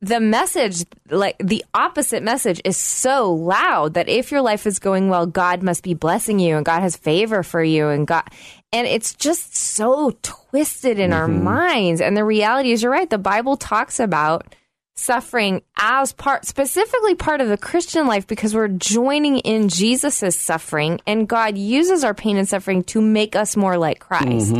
the 0.00 0.20
message, 0.20 0.84
like 1.10 1.36
the 1.38 1.64
opposite 1.74 2.22
message, 2.22 2.60
is 2.64 2.76
so 2.76 3.32
loud 3.32 3.94
that 3.94 4.08
if 4.08 4.30
your 4.30 4.42
life 4.42 4.66
is 4.66 4.78
going 4.78 5.08
well, 5.08 5.26
God 5.26 5.64
must 5.64 5.82
be 5.82 5.94
blessing 5.94 6.38
you 6.38 6.56
and 6.56 6.64
God 6.64 6.80
has 6.80 6.96
favor 6.96 7.42
for 7.42 7.62
you 7.62 7.88
and 7.88 8.06
God. 8.06 8.24
And 8.72 8.86
it's 8.86 9.14
just 9.14 9.56
so 9.56 10.16
twisted 10.22 11.00
in 11.00 11.12
our 11.12 11.26
mm-hmm. 11.26 11.42
minds. 11.42 12.00
And 12.00 12.16
the 12.16 12.24
reality 12.24 12.70
is, 12.70 12.82
you're 12.82 12.92
right. 12.92 13.10
The 13.10 13.18
Bible 13.18 13.56
talks 13.56 13.98
about 13.98 14.54
suffering 14.98 15.62
as 15.78 16.12
part, 16.12 16.44
specifically 16.44 17.14
part 17.14 17.40
of 17.40 17.48
the 17.48 17.56
Christian 17.56 18.06
life, 18.06 18.26
because 18.26 18.54
we're 18.54 18.68
joining 18.68 19.38
in 19.38 19.68
Jesus' 19.68 20.36
suffering, 20.36 21.00
and 21.06 21.28
God 21.28 21.56
uses 21.56 22.04
our 22.04 22.14
pain 22.14 22.36
and 22.36 22.48
suffering 22.48 22.82
to 22.84 23.00
make 23.00 23.36
us 23.36 23.56
more 23.56 23.78
like 23.78 24.00
Christ. 24.00 24.54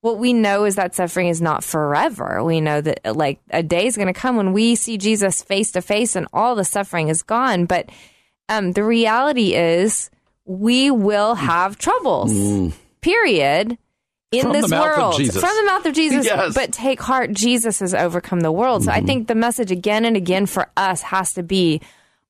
What 0.00 0.18
we 0.18 0.32
know 0.32 0.64
is 0.64 0.74
that 0.74 0.96
suffering 0.96 1.28
is 1.28 1.40
not 1.40 1.62
forever. 1.62 2.42
We 2.42 2.60
know 2.60 2.80
that 2.80 3.16
like 3.16 3.38
a 3.50 3.62
day 3.62 3.86
is 3.86 3.94
going 3.96 4.12
to 4.12 4.12
come 4.12 4.36
when 4.36 4.52
we 4.52 4.74
see 4.74 4.98
Jesus 4.98 5.42
face 5.42 5.70
to 5.72 5.82
face 5.82 6.16
and 6.16 6.26
all 6.32 6.56
the 6.56 6.64
suffering 6.64 7.06
is 7.08 7.22
gone. 7.22 7.66
But 7.66 7.88
um, 8.48 8.72
the 8.72 8.82
reality 8.82 9.54
is 9.54 10.10
we 10.44 10.90
will 10.90 11.36
have 11.36 11.78
troubles, 11.78 12.32
period. 13.00 13.78
In 14.32 14.42
From 14.44 14.52
the 14.52 14.60
this 14.62 14.70
mouth 14.70 14.86
of 14.86 14.96
world, 14.96 15.16
Jesus. 15.18 15.40
from 15.40 15.54
the 15.54 15.64
mouth 15.64 15.84
of 15.84 15.94
Jesus, 15.94 16.24
Yes. 16.24 16.54
but 16.54 16.72
take 16.72 17.00
heart, 17.02 17.32
Jesus 17.32 17.80
has 17.80 17.92
overcome 17.94 18.40
the 18.40 18.50
world. 18.50 18.82
So 18.82 18.90
I 18.90 18.96
mm-hmm. 18.96 19.06
think 19.06 19.28
the 19.28 19.34
message 19.34 19.70
again 19.70 20.06
and 20.06 20.16
again 20.16 20.46
for 20.46 20.70
us 20.74 21.02
has 21.02 21.34
to 21.34 21.42
be 21.42 21.82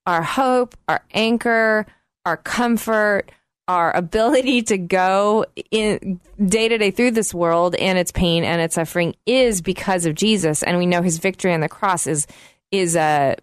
our 0.05 0.23
hope, 0.23 0.75
our 0.89 1.05
anchor, 1.15 1.87
our 2.27 2.37
comfort, 2.37 3.31
our 3.69 3.97
ability 3.97 4.63
to 4.63 4.79
go 4.79 5.47
in 5.71 6.21
day 6.45 6.69
to 6.69 6.77
day 6.77 6.91
through 6.91 7.13
this 7.13 7.33
world 7.33 7.77
and 7.77 7.97
its 7.97 8.11
pain 8.11 8.43
and 8.43 8.61
its 8.61 8.75
suffering 8.75 9.15
is 9.25 9.63
because 9.63 10.05
of 10.05 10.17
Jesus, 10.17 10.65
and 10.65 10.79
we 10.79 10.87
know 10.87 11.03
His 11.03 11.19
victory 11.19 11.55
on 11.55 11.61
the 11.61 11.69
cross 11.69 12.09
is 12.09 12.27
is 12.73 12.97
a 12.97 13.37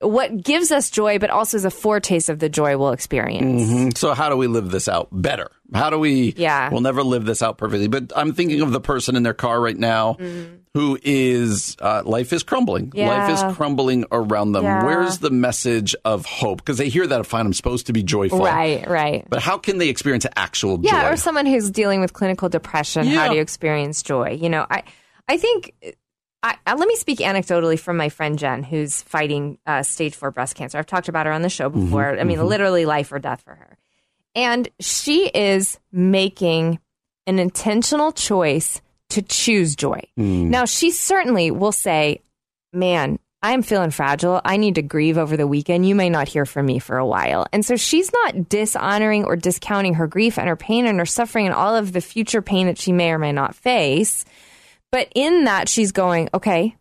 what 0.00 0.42
gives 0.42 0.70
us 0.70 0.90
joy, 0.90 1.18
but 1.18 1.30
also 1.30 1.56
is 1.56 1.64
a 1.64 1.70
foretaste 1.70 2.28
of 2.28 2.38
the 2.38 2.48
joy 2.48 2.76
we'll 2.76 2.92
experience. 2.92 3.62
Mhm. 3.62 3.96
So 3.98 4.14
how 4.14 4.28
do 4.28 4.36
we 4.36 4.46
live 4.46 4.70
this 4.70 4.88
out 4.88 5.08
better? 5.12 5.50
How 5.74 5.90
do 5.90 5.98
we? 5.98 6.32
Yeah. 6.36 6.70
we'll 6.70 6.80
never 6.80 7.02
live 7.02 7.24
this 7.24 7.42
out 7.42 7.58
perfectly. 7.58 7.88
But 7.88 8.12
I'm 8.14 8.32
thinking 8.32 8.60
of 8.60 8.70
the 8.72 8.80
person 8.80 9.16
in 9.16 9.22
their 9.24 9.34
car 9.34 9.60
right 9.60 9.76
now 9.76 10.16
who 10.74 10.98
is 11.02 11.76
uh, 11.80 12.02
life 12.04 12.32
is 12.32 12.42
crumbling. 12.42 12.92
Life 12.94 13.30
is 13.30 13.56
crumbling 13.56 14.04
around 14.12 14.52
them. 14.52 14.64
Yeah. 14.64 14.84
Where's 14.84 15.18
the 15.18 15.30
message 15.30 15.96
of 16.04 16.24
hope? 16.26 16.58
Because 16.58 16.78
they 16.78 16.88
hear 16.88 17.06
that 17.06 17.26
fine, 17.26 17.46
I'm 17.46 17.52
supposed 17.54 17.86
to 17.86 17.92
be 17.92 18.02
joyful. 18.02 18.40
Right, 18.40 18.86
right. 18.88 19.24
But 19.28 19.40
how 19.42 19.58
can 19.58 19.78
they 19.78 19.88
experience 19.88 20.26
actual 20.36 20.78
Yeah, 20.82 21.08
joy? 21.08 21.14
or 21.14 21.16
someone 21.16 21.46
who's 21.46 21.70
dealing 21.70 22.00
with 22.00 22.12
clinical 22.12 22.48
depression. 22.48 23.06
Yeah. 23.08 23.20
How 23.20 23.28
do 23.30 23.36
you 23.36 23.40
experience 23.42 24.02
joy? 24.02 24.38
You 24.40 24.48
know, 24.50 24.66
I, 24.70 24.82
I 25.28 25.36
think. 25.38 25.72
I, 26.42 26.56
let 26.66 26.86
me 26.86 26.94
speak 26.96 27.18
anecdotally 27.18 27.78
from 27.78 27.96
my 27.96 28.08
friend 28.08 28.38
Jen, 28.38 28.62
who's 28.62 29.02
fighting 29.02 29.58
uh, 29.66 29.82
stage 29.82 30.14
four 30.14 30.30
breast 30.30 30.54
cancer. 30.54 30.78
I've 30.78 30.86
talked 30.86 31.08
about 31.08 31.26
her 31.26 31.32
on 31.32 31.42
the 31.42 31.48
show 31.48 31.70
Mm-hmm, 31.70 31.86
before. 31.86 32.18
I 32.18 32.24
mean, 32.24 32.44
literally 32.44 32.84
life 32.86 33.10
or 33.10 33.18
death 33.18 33.42
for 33.42 33.54
her. 33.54 33.76
And 34.34 34.68
she 34.78 35.26
is 35.28 35.80
making 35.90 36.78
an 37.26 37.38
intentional 37.38 38.12
choice 38.12 38.80
to 39.10 39.22
choose 39.22 39.74
joy. 39.74 40.02
Mm. 40.18 40.48
Now, 40.50 40.66
she 40.66 40.90
certainly 40.90 41.50
will 41.50 41.72
say, 41.72 42.20
Man, 42.72 43.18
I'm 43.42 43.62
feeling 43.62 43.90
fragile. 43.90 44.40
I 44.44 44.56
need 44.56 44.74
to 44.74 44.82
grieve 44.82 45.16
over 45.18 45.36
the 45.36 45.46
weekend. 45.46 45.86
You 45.86 45.94
may 45.94 46.10
not 46.10 46.28
hear 46.28 46.44
from 46.44 46.66
me 46.66 46.78
for 46.78 46.98
a 46.98 47.06
while. 47.06 47.46
And 47.52 47.64
so 47.64 47.76
she's 47.76 48.10
not 48.12 48.48
dishonoring 48.48 49.24
or 49.24 49.36
discounting 49.36 49.94
her 49.94 50.06
grief 50.06 50.38
and 50.38 50.48
her 50.48 50.56
pain 50.56 50.86
and 50.86 50.98
her 50.98 51.06
suffering 51.06 51.46
and 51.46 51.54
all 51.54 51.74
of 51.74 51.92
the 51.92 52.00
future 52.00 52.42
pain 52.42 52.66
that 52.66 52.78
she 52.78 52.92
may 52.92 53.12
or 53.12 53.18
may 53.18 53.32
not 53.32 53.54
face. 53.54 54.24
But 54.96 55.12
in 55.14 55.44
that, 55.44 55.68
she's 55.68 55.92
going, 55.92 56.30
okay, 56.32 56.74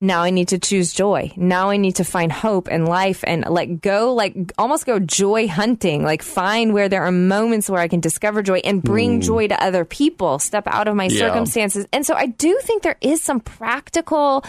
now 0.00 0.22
I 0.22 0.30
need 0.30 0.48
to 0.48 0.58
choose 0.58 0.92
joy. 0.92 1.30
Now 1.36 1.70
I 1.70 1.76
need 1.76 1.94
to 1.96 2.04
find 2.04 2.32
hope 2.32 2.66
and 2.68 2.88
life 2.88 3.22
and 3.24 3.44
like 3.48 3.80
go, 3.80 4.14
like 4.14 4.34
almost 4.58 4.84
go 4.84 4.98
joy 4.98 5.46
hunting, 5.46 6.02
like 6.02 6.24
find 6.24 6.74
where 6.74 6.88
there 6.88 7.04
are 7.04 7.12
moments 7.12 7.70
where 7.70 7.80
I 7.80 7.86
can 7.86 8.00
discover 8.00 8.42
joy 8.42 8.58
and 8.64 8.82
bring 8.82 9.20
joy 9.20 9.46
to 9.46 9.62
other 9.62 9.84
people, 9.84 10.40
step 10.40 10.66
out 10.66 10.88
of 10.88 10.96
my 10.96 11.04
Yeah. 11.04 11.20
circumstances. 11.20 11.86
And 11.92 12.04
so 12.04 12.14
I 12.14 12.26
do 12.26 12.58
think 12.64 12.82
there 12.82 12.98
is 13.00 13.22
some 13.22 13.38
practical, 13.38 14.44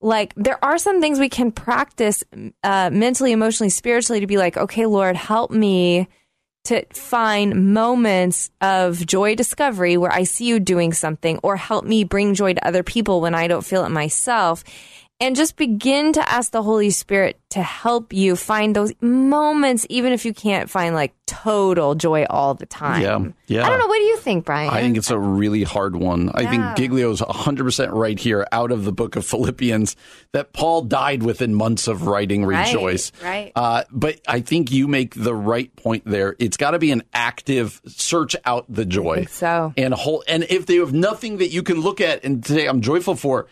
like 0.00 0.32
there 0.36 0.64
are 0.64 0.78
some 0.78 1.00
things 1.00 1.18
we 1.18 1.28
can 1.28 1.50
practice 1.50 2.22
uh, 2.62 2.90
mentally, 2.92 3.32
emotionally, 3.32 3.70
spiritually 3.70 4.20
to 4.20 4.28
be 4.28 4.36
like, 4.38 4.56
okay, 4.56 4.86
Lord, 4.86 5.16
help 5.16 5.50
me 5.50 6.06
to 6.66 6.84
find 6.92 7.74
moments 7.74 8.50
of 8.60 9.04
joy 9.06 9.34
discovery 9.34 9.96
where 9.96 10.12
I 10.12 10.24
see 10.24 10.46
you 10.46 10.60
doing 10.60 10.92
something, 10.92 11.40
or 11.42 11.56
help 11.56 11.84
me 11.84 12.04
bring 12.04 12.34
joy 12.34 12.54
to 12.54 12.66
other 12.66 12.82
people 12.82 13.20
when 13.20 13.34
I 13.34 13.48
don't 13.48 13.64
feel 13.64 13.84
it 13.84 13.90
myself. 13.90 14.62
And 15.18 15.34
just 15.34 15.56
begin 15.56 16.12
to 16.12 16.30
ask 16.30 16.52
the 16.52 16.62
Holy 16.62 16.90
Spirit 16.90 17.38
to 17.50 17.62
help 17.62 18.12
you 18.12 18.36
find 18.36 18.76
those 18.76 18.92
moments, 19.00 19.86
even 19.88 20.12
if 20.12 20.26
you 20.26 20.34
can't 20.34 20.68
find 20.68 20.94
like 20.94 21.14
total 21.26 21.94
joy 21.94 22.26
all 22.28 22.52
the 22.54 22.66
time. 22.66 23.00
Yeah, 23.02 23.18
yeah. 23.46 23.64
I 23.66 23.70
don't 23.70 23.78
know. 23.78 23.86
What 23.86 23.96
do 23.98 24.04
you 24.04 24.18
think, 24.18 24.44
Brian? 24.44 24.68
I 24.68 24.80
think 24.82 24.96
it's 24.98 25.10
a 25.10 25.18
really 25.18 25.62
hard 25.62 25.96
one. 25.96 26.30
I 26.34 26.42
think 26.44 26.62
Yeah. 26.62 26.74
Giglio's 26.76 27.20
100% 27.22 27.92
right 27.92 28.18
here 28.18 28.46
out 28.52 28.70
of 28.70 28.84
the 28.84 28.92
book 28.92 29.16
of 29.16 29.24
Philippians 29.24 29.96
that 30.32 30.52
Paul 30.52 30.82
died 30.82 31.22
within 31.22 31.54
months 31.54 31.88
of 31.88 32.06
writing 32.06 32.44
Rejoice. 32.44 33.10
right. 33.22 33.52
Uh, 33.56 33.84
but 33.90 34.20
I 34.28 34.40
think 34.40 34.70
you 34.70 34.86
make 34.86 35.14
the 35.14 35.34
right 35.34 35.74
point 35.76 36.02
there. 36.04 36.36
It's 36.38 36.58
got 36.58 36.72
to 36.72 36.78
be 36.78 36.90
an 36.90 37.02
active 37.14 37.80
search 37.86 38.36
out 38.44 38.66
the 38.68 38.84
joy. 38.84 39.24
so. 39.30 39.72
And 39.78 39.94
whole, 39.94 40.22
and 40.28 40.44
if 40.50 40.66
they 40.66 40.76
have 40.76 40.92
nothing 40.92 41.38
that 41.38 41.48
you 41.48 41.62
can 41.62 41.80
look 41.80 42.00
at 42.02 42.22
and 42.24 42.44
say, 42.44 42.66
I'm 42.66 42.82
joyful 42.82 43.16
for, 43.16 43.46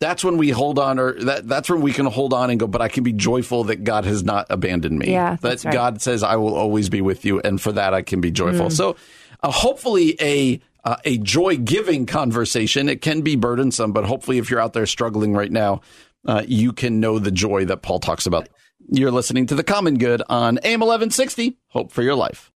that's 0.00 0.22
when 0.22 0.36
we 0.36 0.50
hold 0.50 0.78
on, 0.78 0.98
or 0.98 1.12
that, 1.24 1.48
that's 1.48 1.70
when 1.70 1.80
we 1.80 1.92
can 1.92 2.06
hold 2.06 2.32
on 2.32 2.50
and 2.50 2.60
go, 2.60 2.66
but 2.66 2.82
I 2.82 2.88
can 2.88 3.02
be 3.02 3.12
joyful 3.12 3.64
that 3.64 3.84
God 3.84 4.04
has 4.04 4.22
not 4.22 4.46
abandoned 4.50 4.98
me. 4.98 5.10
Yeah, 5.12 5.36
that 5.40 5.64
right. 5.64 5.72
God 5.72 6.02
says, 6.02 6.22
I 6.22 6.36
will 6.36 6.54
always 6.54 6.88
be 6.88 7.00
with 7.00 7.24
you. 7.24 7.40
And 7.40 7.60
for 7.60 7.72
that, 7.72 7.94
I 7.94 8.02
can 8.02 8.20
be 8.20 8.30
joyful. 8.30 8.66
Mm. 8.66 8.72
So, 8.72 8.96
uh, 9.42 9.50
hopefully, 9.50 10.16
a 10.20 10.60
uh, 10.84 10.96
a 11.04 11.18
joy 11.18 11.56
giving 11.56 12.06
conversation. 12.06 12.88
It 12.88 13.00
can 13.02 13.22
be 13.22 13.36
burdensome, 13.36 13.92
but 13.92 14.04
hopefully, 14.04 14.38
if 14.38 14.50
you're 14.50 14.60
out 14.60 14.72
there 14.72 14.86
struggling 14.86 15.34
right 15.34 15.50
now, 15.50 15.80
uh, 16.26 16.42
you 16.46 16.72
can 16.72 17.00
know 17.00 17.18
the 17.18 17.32
joy 17.32 17.64
that 17.64 17.82
Paul 17.82 17.98
talks 17.98 18.26
about. 18.26 18.48
You're 18.88 19.10
listening 19.10 19.46
to 19.46 19.54
the 19.54 19.64
Common 19.64 19.98
Good 19.98 20.22
on 20.28 20.58
AM 20.58 20.80
1160. 20.80 21.58
Hope 21.68 21.90
for 21.90 22.02
your 22.02 22.14
life. 22.14 22.52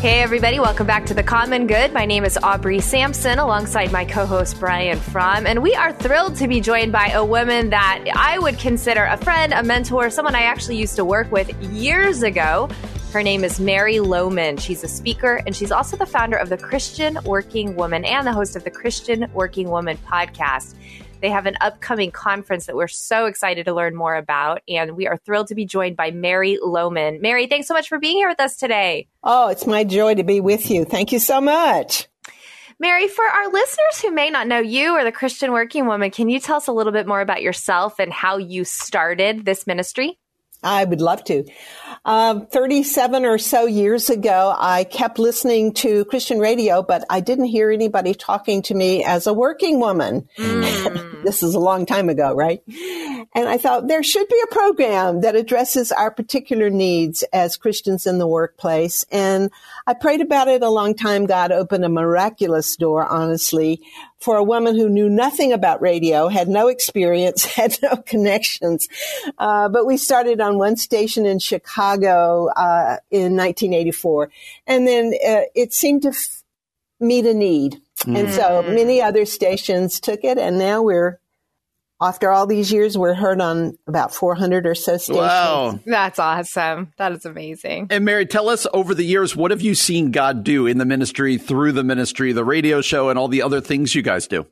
Hey, 0.00 0.22
everybody, 0.22 0.58
welcome 0.58 0.86
back 0.86 1.04
to 1.06 1.12
The 1.12 1.22
Common 1.22 1.66
Good. 1.66 1.92
My 1.92 2.06
name 2.06 2.24
is 2.24 2.38
Aubrey 2.42 2.80
Sampson 2.80 3.38
alongside 3.38 3.92
my 3.92 4.06
co 4.06 4.24
host 4.24 4.58
Brian 4.58 4.98
Fromm, 4.98 5.46
and 5.46 5.62
we 5.62 5.74
are 5.74 5.92
thrilled 5.92 6.36
to 6.36 6.48
be 6.48 6.62
joined 6.62 6.90
by 6.90 7.08
a 7.08 7.22
woman 7.22 7.68
that 7.68 8.06
I 8.16 8.38
would 8.38 8.58
consider 8.58 9.04
a 9.04 9.18
friend, 9.18 9.52
a 9.52 9.62
mentor, 9.62 10.08
someone 10.08 10.34
I 10.34 10.44
actually 10.44 10.78
used 10.78 10.96
to 10.96 11.04
work 11.04 11.30
with 11.30 11.54
years 11.64 12.22
ago. 12.22 12.70
Her 13.12 13.22
name 13.22 13.44
is 13.44 13.60
Mary 13.60 14.00
Lowman. 14.00 14.56
She's 14.56 14.82
a 14.82 14.88
speaker, 14.88 15.42
and 15.46 15.54
she's 15.54 15.70
also 15.70 15.98
the 15.98 16.06
founder 16.06 16.38
of 16.38 16.48
the 16.48 16.56
Christian 16.56 17.18
Working 17.26 17.76
Woman 17.76 18.06
and 18.06 18.26
the 18.26 18.32
host 18.32 18.56
of 18.56 18.64
the 18.64 18.70
Christian 18.70 19.30
Working 19.34 19.68
Woman 19.68 19.98
podcast. 20.10 20.76
They 21.20 21.30
have 21.30 21.46
an 21.46 21.56
upcoming 21.60 22.10
conference 22.10 22.66
that 22.66 22.76
we're 22.76 22.88
so 22.88 23.26
excited 23.26 23.66
to 23.66 23.74
learn 23.74 23.94
more 23.94 24.16
about, 24.16 24.62
and 24.68 24.96
we 24.96 25.06
are 25.06 25.18
thrilled 25.18 25.48
to 25.48 25.54
be 25.54 25.66
joined 25.66 25.96
by 25.96 26.10
Mary 26.10 26.58
Lowman. 26.62 27.20
Mary, 27.20 27.46
thanks 27.46 27.68
so 27.68 27.74
much 27.74 27.88
for 27.88 27.98
being 27.98 28.16
here 28.16 28.28
with 28.28 28.40
us 28.40 28.56
today. 28.56 29.06
Oh, 29.22 29.48
it's 29.48 29.66
my 29.66 29.84
joy 29.84 30.14
to 30.14 30.24
be 30.24 30.40
with 30.40 30.70
you. 30.70 30.84
Thank 30.84 31.12
you 31.12 31.18
so 31.18 31.40
much. 31.40 32.08
Mary, 32.78 33.08
for 33.08 33.24
our 33.24 33.52
listeners 33.52 34.00
who 34.00 34.10
may 34.10 34.30
not 34.30 34.46
know 34.46 34.60
you 34.60 34.96
or 34.96 35.04
the 35.04 35.12
Christian 35.12 35.52
Working 35.52 35.86
Woman, 35.86 36.10
can 36.10 36.30
you 36.30 36.40
tell 36.40 36.56
us 36.56 36.66
a 36.66 36.72
little 36.72 36.92
bit 36.92 37.06
more 37.06 37.20
about 37.20 37.42
yourself 37.42 37.98
and 37.98 38.10
how 38.10 38.38
you 38.38 38.64
started 38.64 39.44
this 39.44 39.66
ministry? 39.66 40.18
I 40.62 40.84
would 40.84 41.00
love 41.00 41.24
to. 41.24 41.44
Um, 42.04 42.46
37 42.46 43.26
or 43.26 43.36
so 43.38 43.66
years 43.66 44.08
ago, 44.08 44.54
I 44.56 44.84
kept 44.84 45.18
listening 45.18 45.74
to 45.74 46.04
Christian 46.06 46.38
radio, 46.38 46.82
but 46.82 47.04
I 47.10 47.20
didn't 47.20 47.46
hear 47.46 47.70
anybody 47.70 48.14
talking 48.14 48.62
to 48.62 48.74
me 48.74 49.04
as 49.04 49.26
a 49.26 49.34
working 49.34 49.80
woman. 49.80 50.28
this 50.36 51.42
is 51.42 51.54
a 51.54 51.58
long 51.58 51.84
time 51.84 52.08
ago, 52.08 52.32
right? 52.32 52.62
And 53.34 53.48
I 53.48 53.58
thought 53.58 53.86
there 53.86 54.02
should 54.02 54.28
be 54.28 54.40
a 54.44 54.54
program 54.54 55.20
that 55.20 55.36
addresses 55.36 55.92
our 55.92 56.10
particular 56.10 56.70
needs 56.70 57.22
as 57.34 57.56
Christians 57.56 58.06
in 58.06 58.18
the 58.18 58.26
workplace. 58.26 59.04
And 59.12 59.50
I 59.86 59.94
prayed 59.94 60.22
about 60.22 60.48
it 60.48 60.62
a 60.62 60.70
long 60.70 60.94
time. 60.94 61.26
God 61.26 61.52
opened 61.52 61.84
a 61.84 61.90
miraculous 61.90 62.76
door, 62.76 63.06
honestly, 63.06 63.82
for 64.20 64.36
a 64.36 64.44
woman 64.44 64.76
who 64.76 64.88
knew 64.88 65.08
nothing 65.08 65.52
about 65.52 65.80
radio, 65.80 66.28
had 66.28 66.48
no 66.48 66.68
experience, 66.68 67.44
had 67.56 67.78
no 67.82 67.96
connections. 67.96 68.88
Uh, 69.38 69.68
but 69.68 69.86
we 69.86 69.96
started 69.96 70.40
on 70.40 70.58
one 70.58 70.76
station 70.76 71.26
in 71.26 71.38
Chicago 71.38 72.48
uh, 72.48 72.98
in 73.10 73.36
1984. 73.36 74.30
And 74.66 74.86
then 74.86 75.14
uh, 75.26 75.42
it 75.54 75.72
seemed 75.72 76.02
to 76.02 76.08
f- 76.08 76.42
meet 77.00 77.26
a 77.26 77.34
need. 77.34 77.80
And 78.06 78.30
so 78.32 78.62
many 78.62 79.02
other 79.02 79.26
stations 79.26 80.00
took 80.00 80.24
it, 80.24 80.38
and 80.38 80.58
now 80.58 80.80
we're 80.80 81.20
after 82.00 82.30
all 82.30 82.46
these 82.46 82.72
years, 82.72 82.96
we're 82.96 83.14
heard 83.14 83.40
on 83.40 83.76
about 83.86 84.14
400 84.14 84.66
or 84.66 84.74
so 84.74 84.96
stations. 84.96 85.18
Wow. 85.18 85.78
That's 85.84 86.18
awesome. 86.18 86.92
That 86.96 87.12
is 87.12 87.26
amazing. 87.26 87.88
And 87.90 88.04
Mary, 88.04 88.26
tell 88.26 88.48
us 88.48 88.66
over 88.72 88.94
the 88.94 89.04
years, 89.04 89.36
what 89.36 89.50
have 89.50 89.60
you 89.60 89.74
seen 89.74 90.10
God 90.10 90.42
do 90.42 90.66
in 90.66 90.78
the 90.78 90.86
ministry, 90.86 91.36
through 91.36 91.72
the 91.72 91.84
ministry, 91.84 92.32
the 92.32 92.44
radio 92.44 92.80
show, 92.80 93.10
and 93.10 93.18
all 93.18 93.28
the 93.28 93.42
other 93.42 93.60
things 93.60 93.94
you 93.94 94.02
guys 94.02 94.26
do? 94.26 94.46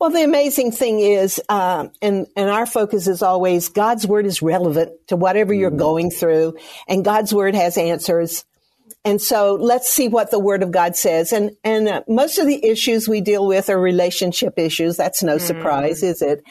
Well, 0.00 0.10
the 0.10 0.24
amazing 0.24 0.72
thing 0.72 1.00
is, 1.00 1.40
um, 1.48 1.92
and 2.00 2.26
and 2.34 2.48
our 2.48 2.66
focus 2.66 3.06
is 3.06 3.22
always 3.22 3.68
God's 3.68 4.06
word 4.06 4.24
is 4.24 4.40
relevant 4.40 4.92
to 5.08 5.16
whatever 5.16 5.52
you're 5.52 5.70
going 5.70 6.10
through, 6.10 6.56
and 6.88 7.04
God's 7.04 7.34
word 7.34 7.54
has 7.54 7.76
answers. 7.76 8.44
And 9.04 9.20
so 9.20 9.54
let's 9.54 9.88
see 9.88 10.08
what 10.08 10.30
the 10.30 10.38
word 10.38 10.62
of 10.62 10.70
God 10.70 10.96
says. 10.96 11.32
And, 11.32 11.56
and 11.64 11.88
uh, 11.88 12.02
most 12.08 12.38
of 12.38 12.46
the 12.46 12.64
issues 12.64 13.08
we 13.08 13.20
deal 13.20 13.46
with 13.46 13.70
are 13.70 13.80
relationship 13.80 14.58
issues. 14.58 14.96
That's 14.96 15.22
no 15.22 15.38
surprise, 15.38 16.02
is 16.02 16.22
it? 16.22 16.42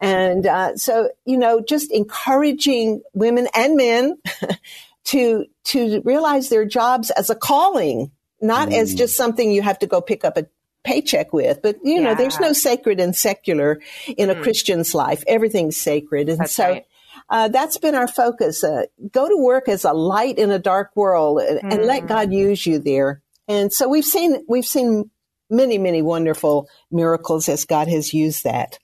And, 0.00 0.46
uh, 0.46 0.76
so, 0.76 1.10
you 1.24 1.38
know, 1.38 1.60
just 1.60 1.90
encouraging 1.92 3.02
women 3.14 3.48
and 3.54 3.76
men 3.76 4.18
to, 5.04 5.46
to 5.64 6.02
realize 6.04 6.48
their 6.48 6.64
jobs 6.64 7.10
as 7.10 7.30
a 7.30 7.34
calling, 7.34 8.10
not 8.40 8.72
as 8.72 8.94
just 8.94 9.16
something 9.16 9.50
you 9.50 9.62
have 9.62 9.78
to 9.80 9.86
go 9.86 10.00
pick 10.00 10.24
up 10.24 10.36
a 10.36 10.46
paycheck 10.84 11.32
with. 11.32 11.60
But, 11.62 11.78
you 11.82 12.00
know, 12.00 12.14
there's 12.14 12.38
no 12.38 12.52
sacred 12.52 13.00
and 13.00 13.14
secular 13.14 13.80
in 14.16 14.30
a 14.30 14.40
Christian's 14.40 14.94
life. 14.94 15.24
Everything's 15.26 15.76
sacred. 15.76 16.28
And 16.28 16.40
That's 16.40 16.54
so, 16.54 16.64
right. 16.64 16.86
Uh, 17.28 17.48
that's 17.48 17.78
been 17.78 17.94
our 17.94 18.08
focus. 18.08 18.62
Uh, 18.62 18.84
go 19.10 19.28
to 19.28 19.36
work 19.36 19.68
as 19.68 19.84
a 19.84 19.92
light 19.92 20.38
in 20.38 20.50
a 20.50 20.58
dark 20.58 20.90
world 20.94 21.40
and, 21.40 21.72
and 21.72 21.84
let 21.84 22.06
God 22.06 22.32
use 22.32 22.66
you 22.66 22.78
there. 22.78 23.22
And 23.48 23.72
so 23.72 23.88
we've 23.88 24.04
seen, 24.04 24.44
we've 24.48 24.66
seen 24.66 25.10
many, 25.50 25.78
many 25.78 26.02
wonderful 26.02 26.68
miracles 26.90 27.48
as 27.48 27.64
God 27.64 27.88
has 27.88 28.12
used 28.12 28.44
that. 28.44 28.78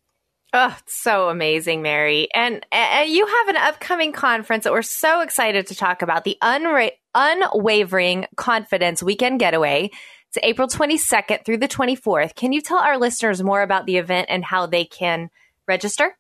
Oh, 0.55 0.77
it's 0.81 1.03
so 1.03 1.31
amazing, 1.31 1.81
Mary. 1.81 2.29
And, 2.35 2.65
and 2.71 3.09
you 3.09 3.27
have 3.27 3.49
an 3.49 3.57
upcoming 3.57 4.13
conference 4.13 4.65
that 4.65 4.73
we're 4.73 4.83
so 4.83 5.23
excited 5.23 5.69
to 5.69 5.75
talk 5.75 6.03
about 6.03 6.25
the 6.25 6.37
Unra- 6.43 6.91
Unwavering 7.15 8.27
Confidence 8.37 9.03
Weekend 9.03 9.41
Getaway. 9.41 9.91
It's 10.29 10.39
April 10.43 10.69
22nd 10.69 11.45
through 11.45 11.59
the 11.59 11.69
24th. 11.69 12.35
Can 12.35 12.53
you 12.53 12.61
tell 12.61 12.79
our 12.79 12.99
listeners 12.99 13.43
more 13.43 13.63
about 13.63 13.87
the 13.87 13.97
event 13.97 14.27
and 14.29 14.45
how 14.45 14.67
they 14.67 14.85
can 14.85 15.31
register? 15.67 16.17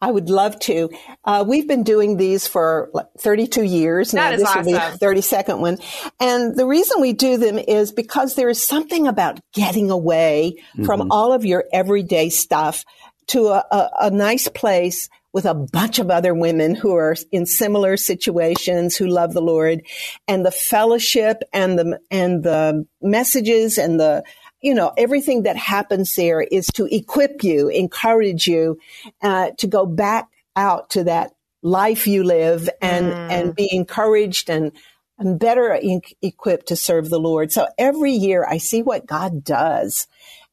I 0.00 0.10
would 0.10 0.30
love 0.30 0.58
to. 0.60 0.90
Uh, 1.24 1.44
we've 1.46 1.68
been 1.68 1.82
doing 1.82 2.16
these 2.16 2.48
for 2.48 2.90
like 2.94 3.06
32 3.18 3.62
years 3.62 4.14
now. 4.14 4.30
That 4.30 4.34
is 4.34 4.42
this 4.42 4.54
will 4.54 4.64
be 4.64 4.72
the 4.72 4.78
32nd 4.78 5.60
one. 5.60 5.78
And 6.18 6.56
the 6.56 6.66
reason 6.66 7.00
we 7.00 7.12
do 7.12 7.36
them 7.36 7.58
is 7.58 7.92
because 7.92 8.34
there 8.34 8.48
is 8.48 8.62
something 8.62 9.06
about 9.06 9.40
getting 9.52 9.90
away 9.90 10.56
from 10.84 11.08
all 11.10 11.32
of 11.32 11.44
your 11.44 11.64
everyday 11.72 12.30
stuff 12.30 12.84
to 13.28 13.48
a, 13.48 13.64
a, 13.70 13.90
a 14.02 14.10
nice 14.10 14.48
place 14.48 15.08
with 15.32 15.44
a 15.44 15.54
bunch 15.54 15.98
of 15.98 16.10
other 16.10 16.34
women 16.34 16.74
who 16.74 16.94
are 16.94 17.14
in 17.30 17.46
similar 17.46 17.96
situations 17.96 18.96
who 18.96 19.06
love 19.06 19.32
the 19.32 19.42
Lord 19.42 19.82
and 20.26 20.44
the 20.44 20.50
fellowship 20.50 21.42
and 21.52 21.78
the, 21.78 22.00
and 22.10 22.42
the 22.42 22.86
messages 23.00 23.78
and 23.78 24.00
the, 24.00 24.24
you 24.60 24.74
know, 24.74 24.92
everything 24.96 25.44
that 25.44 25.56
happens 25.56 26.14
there 26.16 26.40
is 26.40 26.66
to 26.74 26.86
equip 26.94 27.42
you, 27.42 27.68
encourage 27.68 28.46
you, 28.46 28.78
uh, 29.22 29.50
to 29.58 29.66
go 29.66 29.86
back 29.86 30.28
out 30.56 30.90
to 30.90 31.04
that 31.04 31.32
life 31.62 32.06
you 32.06 32.24
live 32.24 32.68
and, 32.80 33.14
and 33.28 33.54
be 33.54 33.68
encouraged 33.72 34.50
and, 34.50 34.72
and 35.18 35.38
better 35.38 35.74
e- 35.76 36.00
equipped 36.22 36.68
to 36.68 36.76
serve 36.76 37.08
the 37.08 37.20
Lord. 37.20 37.52
So 37.52 37.68
every 37.78 38.12
year 38.12 38.46
I 38.46 38.58
see 38.58 38.82
what 38.82 39.06
God 39.06 39.44
does 39.44 40.06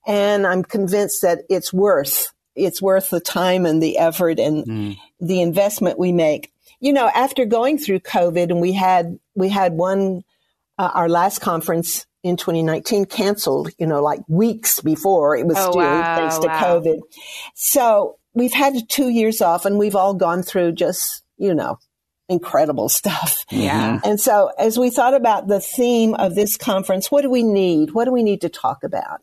and 0.06 0.48
I'm 0.48 0.63
convinced 0.63 1.22
that 1.24 1.39
it's 1.50 1.74
worth, 1.74 2.32
it's 2.56 2.82
worth 2.82 3.10
the 3.10 3.20
time 3.20 3.65
and 3.65 3.84
the 3.84 3.98
effort 3.98 4.39
and 4.39 4.98
the 5.20 5.41
investment 5.41 6.00
we 6.00 6.13
make. 6.13 6.54
You 6.80 6.93
know, 6.93 7.08
after 7.08 7.46
going 7.46 7.78
through 7.78 8.00
COVID 8.00 8.52
and 8.52 8.62
we 8.62 8.72
had, 8.72 9.20
we 9.36 9.50
had 9.50 9.74
one, 9.74 10.24
uh, 10.78 10.91
our 10.93 11.10
last 11.10 11.39
conference 11.39 12.06
in 12.28 12.38
2019 12.38 13.06
canceled, 13.06 13.70
you 13.78 13.88
know, 13.88 14.02
like 14.02 14.20
weeks 14.28 14.80
before 14.82 15.36
it 15.36 15.46
was 15.46 15.58
Oh, 15.58 15.72
due 15.72 15.80
wow, 15.80 16.16
thanks 16.16 16.38
to 16.40 16.48
wow. 16.48 16.62
COVID. 16.62 17.00
So 17.56 18.18
we've 18.34 18.54
had 18.54 18.90
two 18.90 19.10
years 19.10 19.42
off 19.42 19.66
and 19.66 19.78
we've 19.78 19.96
all 19.96 20.13
gone 20.13 20.44
through 20.44 20.74
just, 20.74 21.23
you 21.38 21.54
know, 21.54 21.80
incredible 22.30 22.90
stuff. 22.90 23.46
Yeah. 23.50 24.00
And 24.04 24.19
so 24.19 24.52
as 24.60 24.78
we 24.78 24.90
thought 24.90 25.13
about 25.13 25.48
the 25.48 25.60
theme 25.60 26.13
of 26.13 26.36
this 26.36 26.58
conference, 26.58 27.12
what 27.12 27.21
do 27.21 27.30
we 27.30 27.44
need? 27.44 27.92
What 27.92 28.06
do 28.06 28.12
we 28.12 28.23
need 28.23 28.42
to 28.42 28.50
talk 28.50 28.84
about? 28.84 29.21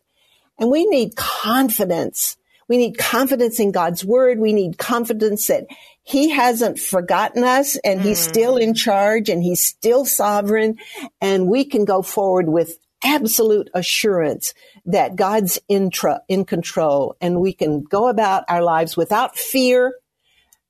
And 0.58 0.70
we 0.70 0.86
need 0.86 1.16
confidence. 1.16 2.36
We 2.68 2.76
need 2.78 2.96
confidence 2.96 3.60
in 3.60 3.72
God's 3.72 4.04
word. 4.04 4.38
We 4.38 4.52
need 4.52 4.78
confidence 4.78 5.48
that 5.48 5.66
he 6.02 6.30
hasn't 6.30 6.78
forgotten 6.78 7.44
us 7.44 7.76
and 7.76 8.00
he's 8.00 8.24
hmm. 8.24 8.30
still 8.30 8.56
in 8.56 8.74
charge 8.74 9.28
and 9.28 9.42
he's 9.42 9.64
still 9.64 10.04
sovereign 10.04 10.78
and 11.20 11.48
we 11.48 11.64
can 11.64 11.84
go 11.84 12.02
forward 12.02 12.48
with 12.48 12.78
absolute 13.04 13.70
assurance 13.74 14.54
that 14.86 15.16
God's 15.16 15.60
intra, 15.68 16.22
in 16.28 16.44
control 16.44 17.16
and 17.20 17.40
we 17.40 17.52
can 17.52 17.82
go 17.82 18.08
about 18.08 18.44
our 18.48 18.62
lives 18.62 18.96
without 18.96 19.36
fear, 19.36 19.94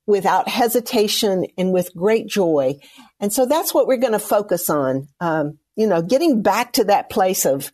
without 0.05 0.47
hesitation, 0.47 1.45
and 1.57 1.71
with 1.71 1.95
great 1.95 2.27
joy. 2.27 2.75
And 3.19 3.33
so 3.33 3.45
that's 3.45 3.73
what 3.73 3.87
we're 3.87 3.97
going 3.97 4.13
to 4.13 4.19
focus 4.19 4.69
on. 4.69 5.07
Um, 5.19 5.57
you 5.75 5.87
know, 5.87 6.01
getting 6.01 6.41
back 6.41 6.73
to 6.73 6.85
that 6.85 7.09
place 7.09 7.45
of 7.45 7.71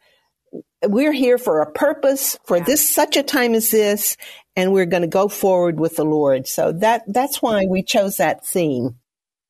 we're 0.83 1.11
here 1.11 1.37
for 1.37 1.61
a 1.61 1.71
purpose 1.71 2.37
for 2.45 2.57
yeah. 2.57 2.63
this 2.63 2.89
such 2.89 3.17
a 3.17 3.23
time 3.23 3.53
as 3.53 3.71
this 3.71 4.17
and 4.55 4.73
we're 4.73 4.85
going 4.85 5.01
to 5.01 5.07
go 5.07 5.27
forward 5.27 5.79
with 5.79 5.95
the 5.95 6.03
lord 6.03 6.47
so 6.47 6.71
that 6.71 7.03
that's 7.07 7.41
why 7.41 7.65
we 7.69 7.83
chose 7.83 8.17
that 8.17 8.45
theme 8.45 8.95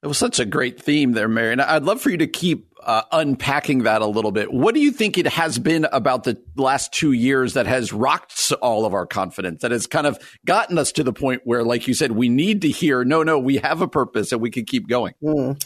it 0.03 0.07
was 0.07 0.18
such 0.18 0.39
a 0.39 0.45
great 0.45 0.82
theme 0.82 1.14
there 1.14 1.28
mary 1.28 1.53
and 1.53 1.62
i'd 1.62 1.84
love 1.84 2.01
for 2.01 2.09
you 2.09 2.18
to 2.18 2.28
keep 2.28 2.70
uh, 2.84 3.03
unpacking 3.11 3.84
that 3.84 4.01
a 4.01 4.05
little 4.05 4.32
bit 4.32 4.51
what 4.51 4.73
do 4.73 4.82
you 4.82 4.91
think 4.91 5.17
it 5.17 5.27
has 5.27 5.59
been 5.59 5.86
about 5.91 6.23
the 6.23 6.41
last 6.55 6.91
two 6.93 7.11
years 7.11 7.53
that 7.53 7.67
has 7.67 7.93
rocked 7.93 8.51
all 8.61 8.86
of 8.86 8.93
our 8.93 9.05
confidence 9.05 9.61
that 9.61 9.71
has 9.71 9.88
kind 9.88 10.07
of 10.07 10.17
gotten 10.45 10.77
us 10.77 10.91
to 10.91 11.03
the 11.03 11.13
point 11.13 11.41
where 11.45 11.63
like 11.63 11.88
you 11.88 11.93
said 11.93 12.11
we 12.11 12.29
need 12.29 12.61
to 12.61 12.69
hear 12.69 13.03
no 13.03 13.23
no 13.23 13.39
we 13.39 13.57
have 13.57 13.82
a 13.82 13.88
purpose 13.88 14.32
and 14.32 14.41
we 14.41 14.49
can 14.49 14.65
keep 14.65 14.88
going 14.88 15.13
mm. 15.23 15.61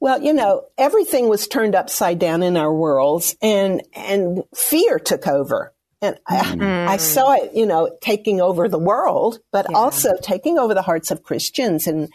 Well, 0.00 0.22
you 0.22 0.32
know, 0.32 0.62
everything 0.78 1.28
was 1.28 1.46
turned 1.46 1.74
upside 1.74 2.18
down 2.18 2.42
in 2.42 2.56
our 2.56 2.72
worlds 2.72 3.36
and, 3.42 3.82
and 3.94 4.42
fear 4.54 4.98
took 4.98 5.26
over. 5.26 5.74
And 6.02 6.16
mm. 6.30 6.86
I, 6.88 6.94
I, 6.94 6.96
saw 6.96 7.34
it, 7.34 7.52
you 7.54 7.66
know, 7.66 7.94
taking 8.00 8.40
over 8.40 8.68
the 8.68 8.78
world, 8.78 9.40
but 9.52 9.66
yeah. 9.68 9.76
also 9.76 10.16
taking 10.22 10.58
over 10.58 10.72
the 10.72 10.82
hearts 10.82 11.10
of 11.10 11.22
Christians 11.22 11.86
and, 11.86 12.08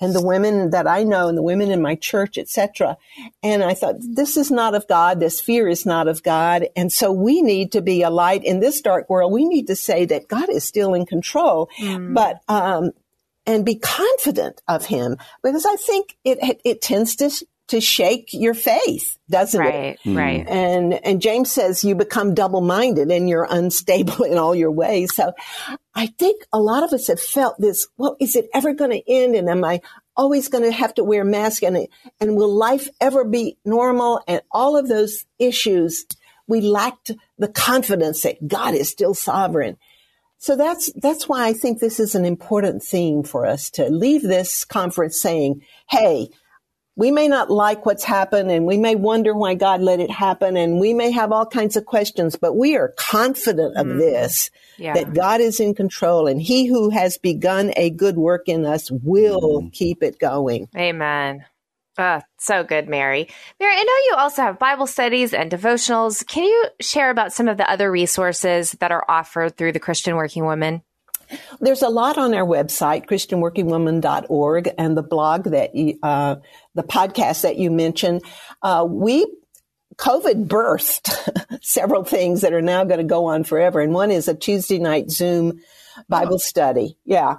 and 0.00 0.14
the 0.14 0.24
women 0.24 0.70
that 0.70 0.86
I 0.86 1.02
know 1.02 1.28
and 1.28 1.36
the 1.36 1.42
women 1.42 1.72
in 1.72 1.82
my 1.82 1.96
church, 1.96 2.38
etc. 2.38 2.96
And 3.42 3.64
I 3.64 3.74
thought, 3.74 3.96
this 4.00 4.36
is 4.36 4.52
not 4.52 4.76
of 4.76 4.86
God. 4.86 5.18
This 5.18 5.40
fear 5.40 5.66
is 5.66 5.84
not 5.84 6.06
of 6.06 6.22
God. 6.22 6.66
And 6.76 6.92
so 6.92 7.10
we 7.10 7.42
need 7.42 7.72
to 7.72 7.82
be 7.82 8.02
a 8.02 8.10
light 8.10 8.44
in 8.44 8.60
this 8.60 8.80
dark 8.80 9.10
world. 9.10 9.32
We 9.32 9.44
need 9.44 9.66
to 9.66 9.76
say 9.76 10.04
that 10.04 10.28
God 10.28 10.48
is 10.48 10.64
still 10.64 10.94
in 10.94 11.04
control. 11.04 11.68
Mm. 11.80 12.14
But, 12.14 12.40
um, 12.48 12.92
and 13.44 13.64
be 13.64 13.74
confident 13.74 14.62
of 14.68 14.86
him 14.86 15.16
because 15.42 15.66
I 15.66 15.74
think 15.74 16.16
it, 16.22 16.38
it, 16.40 16.60
it 16.64 16.80
tends 16.80 17.16
to, 17.16 17.30
to 17.68 17.80
shake 17.80 18.28
your 18.32 18.54
faith, 18.54 19.18
doesn't 19.30 19.60
right, 19.60 19.74
it? 19.74 19.98
Right, 20.04 20.14
right. 20.14 20.42
Hmm. 20.42 20.52
And, 20.52 21.06
and 21.06 21.22
James 21.22 21.50
says 21.50 21.84
you 21.84 21.94
become 21.94 22.34
double 22.34 22.60
minded 22.60 23.10
and 23.10 23.28
you're 23.28 23.46
unstable 23.48 24.24
in 24.30 24.38
all 24.38 24.54
your 24.54 24.70
ways. 24.70 25.14
So 25.14 25.32
I 25.94 26.06
think 26.06 26.44
a 26.52 26.58
lot 26.58 26.82
of 26.82 26.92
us 26.92 27.08
have 27.08 27.20
felt 27.20 27.58
this, 27.58 27.88
well, 27.96 28.16
is 28.20 28.36
it 28.36 28.48
ever 28.52 28.74
going 28.74 28.90
to 28.90 29.10
end? 29.10 29.34
And 29.34 29.48
am 29.48 29.64
I 29.64 29.80
always 30.16 30.48
going 30.48 30.64
to 30.64 30.72
have 30.72 30.94
to 30.94 31.04
wear 31.04 31.22
a 31.22 31.24
mask? 31.24 31.62
And, 31.62 31.86
and 32.20 32.36
will 32.36 32.54
life 32.54 32.88
ever 33.00 33.24
be 33.24 33.56
normal? 33.64 34.20
And 34.26 34.42
all 34.50 34.76
of 34.76 34.88
those 34.88 35.24
issues, 35.38 36.04
we 36.46 36.60
lacked 36.60 37.12
the 37.38 37.48
confidence 37.48 38.22
that 38.22 38.46
God 38.46 38.74
is 38.74 38.90
still 38.90 39.14
sovereign. 39.14 39.76
So 40.38 40.56
that's, 40.56 40.92
that's 40.94 41.28
why 41.28 41.46
I 41.46 41.52
think 41.52 41.78
this 41.78 42.00
is 42.00 42.16
an 42.16 42.24
important 42.24 42.82
theme 42.82 43.22
for 43.22 43.46
us 43.46 43.70
to 43.70 43.88
leave 43.88 44.22
this 44.22 44.64
conference 44.64 45.20
saying, 45.22 45.62
Hey, 45.88 46.30
we 46.96 47.10
may 47.10 47.26
not 47.26 47.50
like 47.50 47.86
what's 47.86 48.04
happened 48.04 48.50
and 48.50 48.66
we 48.66 48.76
may 48.76 48.94
wonder 48.94 49.34
why 49.34 49.54
God 49.54 49.80
let 49.80 50.00
it 50.00 50.10
happen 50.10 50.56
and 50.56 50.78
we 50.78 50.92
may 50.92 51.10
have 51.10 51.32
all 51.32 51.46
kinds 51.46 51.76
of 51.76 51.86
questions, 51.86 52.36
but 52.36 52.54
we 52.54 52.76
are 52.76 52.92
confident 52.96 53.76
of 53.76 53.86
mm. 53.86 53.98
this, 53.98 54.50
yeah. 54.76 54.94
that 54.94 55.14
God 55.14 55.40
is 55.40 55.58
in 55.58 55.74
control 55.74 56.26
and 56.26 56.40
he 56.40 56.66
who 56.66 56.90
has 56.90 57.16
begun 57.16 57.72
a 57.76 57.88
good 57.88 58.16
work 58.16 58.42
in 58.46 58.66
us 58.66 58.90
will 58.90 59.62
mm. 59.62 59.72
keep 59.72 60.02
it 60.02 60.18
going. 60.18 60.68
Amen. 60.76 61.44
Oh, 61.98 62.20
so 62.38 62.64
good, 62.64 62.88
Mary. 62.88 63.28
Mary, 63.60 63.74
I 63.74 63.82
know 63.82 63.92
you 64.10 64.14
also 64.18 64.42
have 64.42 64.58
Bible 64.58 64.86
studies 64.86 65.34
and 65.34 65.50
devotionals. 65.50 66.26
Can 66.26 66.44
you 66.44 66.66
share 66.80 67.10
about 67.10 67.32
some 67.32 67.48
of 67.48 67.58
the 67.58 67.70
other 67.70 67.90
resources 67.90 68.72
that 68.80 68.92
are 68.92 69.04
offered 69.08 69.56
through 69.56 69.72
the 69.72 69.80
Christian 69.80 70.16
Working 70.16 70.44
Woman? 70.44 70.82
There's 71.60 71.82
a 71.82 71.88
lot 71.88 72.18
on 72.18 72.34
our 72.34 72.46
website, 72.46 73.06
christianworkingwoman.org, 73.06 74.70
and 74.78 74.96
the 74.96 75.02
blog 75.02 75.44
that 75.44 75.74
you, 75.74 75.98
uh, 76.02 76.36
the 76.74 76.82
podcast 76.82 77.42
that 77.42 77.56
you 77.56 77.70
mentioned. 77.70 78.22
Uh, 78.62 78.86
we 78.88 79.26
COVID 79.96 80.48
burst 80.48 81.10
several 81.62 82.04
things 82.04 82.40
that 82.40 82.52
are 82.52 82.62
now 82.62 82.84
going 82.84 82.98
to 82.98 83.04
go 83.04 83.26
on 83.26 83.44
forever, 83.44 83.80
and 83.80 83.92
one 83.92 84.10
is 84.10 84.28
a 84.28 84.34
Tuesday 84.34 84.78
night 84.78 85.10
Zoom 85.10 85.60
Bible 86.08 86.34
oh. 86.34 86.38
study. 86.38 86.96
Yeah, 87.04 87.36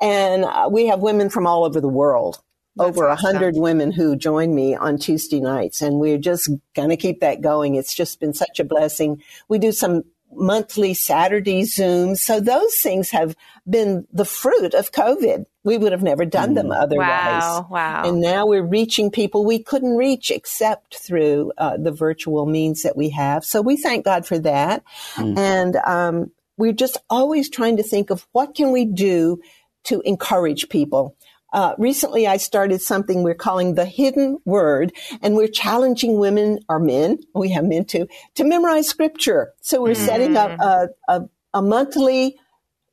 and 0.00 0.44
uh, 0.44 0.68
we 0.70 0.86
have 0.86 1.00
women 1.00 1.30
from 1.30 1.46
all 1.46 1.64
over 1.64 1.80
the 1.80 1.88
world 1.88 2.40
over 2.78 3.06
a 3.06 3.12
awesome. 3.12 3.34
hundred 3.34 3.56
women 3.56 3.90
who 3.90 4.16
join 4.16 4.54
me 4.54 4.74
on 4.74 4.98
Tuesday 4.98 5.40
nights, 5.40 5.82
and 5.82 5.98
we're 5.98 6.18
just 6.18 6.50
gonna 6.74 6.96
keep 6.96 7.20
that 7.20 7.40
going. 7.40 7.74
It's 7.74 7.94
just 7.94 8.20
been 8.20 8.34
such 8.34 8.60
a 8.60 8.64
blessing. 8.64 9.22
We 9.48 9.58
do 9.58 9.72
some 9.72 10.04
monthly 10.36 10.94
Saturday 10.94 11.62
Zooms, 11.62 12.18
so 12.18 12.40
those 12.40 12.76
things 12.76 13.10
have 13.10 13.36
been 13.68 14.06
the 14.12 14.24
fruit 14.24 14.74
of 14.74 14.92
COVID. 14.92 15.46
We 15.64 15.78
would 15.78 15.92
have 15.92 16.02
never 16.02 16.24
done 16.24 16.54
them 16.54 16.68
mm. 16.68 16.80
otherwise. 16.80 17.42
Wow! 17.42 17.66
Wow! 17.70 18.02
And 18.04 18.20
now 18.20 18.46
we're 18.46 18.66
reaching 18.66 19.10
people 19.10 19.44
we 19.44 19.58
couldn't 19.58 19.96
reach 19.96 20.30
except 20.30 20.96
through 20.96 21.52
uh, 21.58 21.76
the 21.76 21.92
virtual 21.92 22.46
means 22.46 22.82
that 22.82 22.96
we 22.96 23.10
have. 23.10 23.44
So 23.44 23.62
we 23.62 23.76
thank 23.76 24.04
God 24.04 24.26
for 24.26 24.38
that, 24.38 24.84
mm. 25.14 25.36
and 25.36 25.76
um, 25.76 26.30
we're 26.56 26.72
just 26.72 26.98
always 27.10 27.50
trying 27.50 27.78
to 27.78 27.82
think 27.82 28.10
of 28.10 28.26
what 28.32 28.54
can 28.54 28.72
we 28.72 28.84
do 28.84 29.40
to 29.84 30.00
encourage 30.02 30.68
people. 30.68 31.16
Uh, 31.52 31.74
recently, 31.78 32.26
I 32.26 32.36
started 32.36 32.80
something 32.80 33.22
we're 33.22 33.34
calling 33.34 33.74
the 33.74 33.84
hidden 33.84 34.38
word, 34.44 34.92
and 35.22 35.36
we're 35.36 35.48
challenging 35.48 36.18
women 36.18 36.58
or 36.68 36.78
men, 36.78 37.18
we 37.34 37.50
have 37.50 37.64
men 37.64 37.84
too, 37.84 38.08
to 38.34 38.44
memorize 38.44 38.88
scripture. 38.88 39.52
So 39.60 39.82
we're 39.82 39.94
mm. 39.94 40.06
setting 40.06 40.36
up 40.36 40.58
a, 40.60 40.88
a, 41.08 41.22
a 41.54 41.62
monthly 41.62 42.36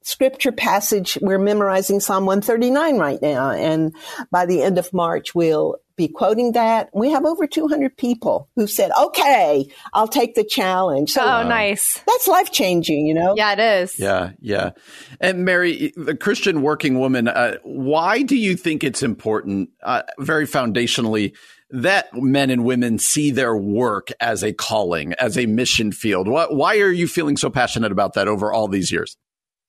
scripture 0.03 0.51
passage. 0.51 1.17
We're 1.21 1.39
memorizing 1.39 1.99
Psalm 1.99 2.25
139 2.25 2.97
right 2.97 3.21
now. 3.21 3.51
And 3.51 3.95
by 4.31 4.45
the 4.45 4.61
end 4.61 4.77
of 4.77 4.93
March, 4.93 5.33
we'll 5.33 5.77
be 5.95 6.07
quoting 6.07 6.53
that. 6.53 6.89
We 6.93 7.11
have 7.11 7.25
over 7.25 7.47
200 7.47 7.95
people 7.97 8.49
who 8.55 8.67
said, 8.67 8.91
okay, 8.99 9.67
I'll 9.93 10.07
take 10.07 10.35
the 10.35 10.43
challenge. 10.43 11.11
So 11.11 11.21
oh, 11.21 11.47
nice. 11.47 12.01
That's 12.07 12.27
life 12.27 12.51
changing, 12.51 13.05
you 13.05 13.13
know? 13.13 13.35
Yeah, 13.37 13.53
it 13.53 13.59
is. 13.59 13.99
Yeah, 13.99 14.31
yeah. 14.39 14.71
And 15.19 15.45
Mary, 15.45 15.93
the 15.95 16.15
Christian 16.15 16.61
working 16.61 16.99
woman, 16.99 17.27
uh, 17.27 17.57
why 17.63 18.23
do 18.23 18.35
you 18.35 18.55
think 18.55 18.83
it's 18.83 19.03
important, 19.03 19.69
uh, 19.83 20.03
very 20.19 20.47
foundationally, 20.47 21.35
that 21.69 22.13
men 22.13 22.49
and 22.49 22.63
women 22.65 22.99
see 22.99 23.31
their 23.31 23.55
work 23.55 24.09
as 24.19 24.43
a 24.43 24.53
calling, 24.53 25.13
as 25.13 25.37
a 25.37 25.45
mission 25.45 25.91
field? 25.91 26.27
Why, 26.27 26.45
why 26.49 26.77
are 26.79 26.91
you 26.91 27.07
feeling 27.07 27.37
so 27.37 27.49
passionate 27.49 27.91
about 27.91 28.13
that 28.13 28.27
over 28.27 28.51
all 28.51 28.67
these 28.67 28.91
years? 28.91 29.17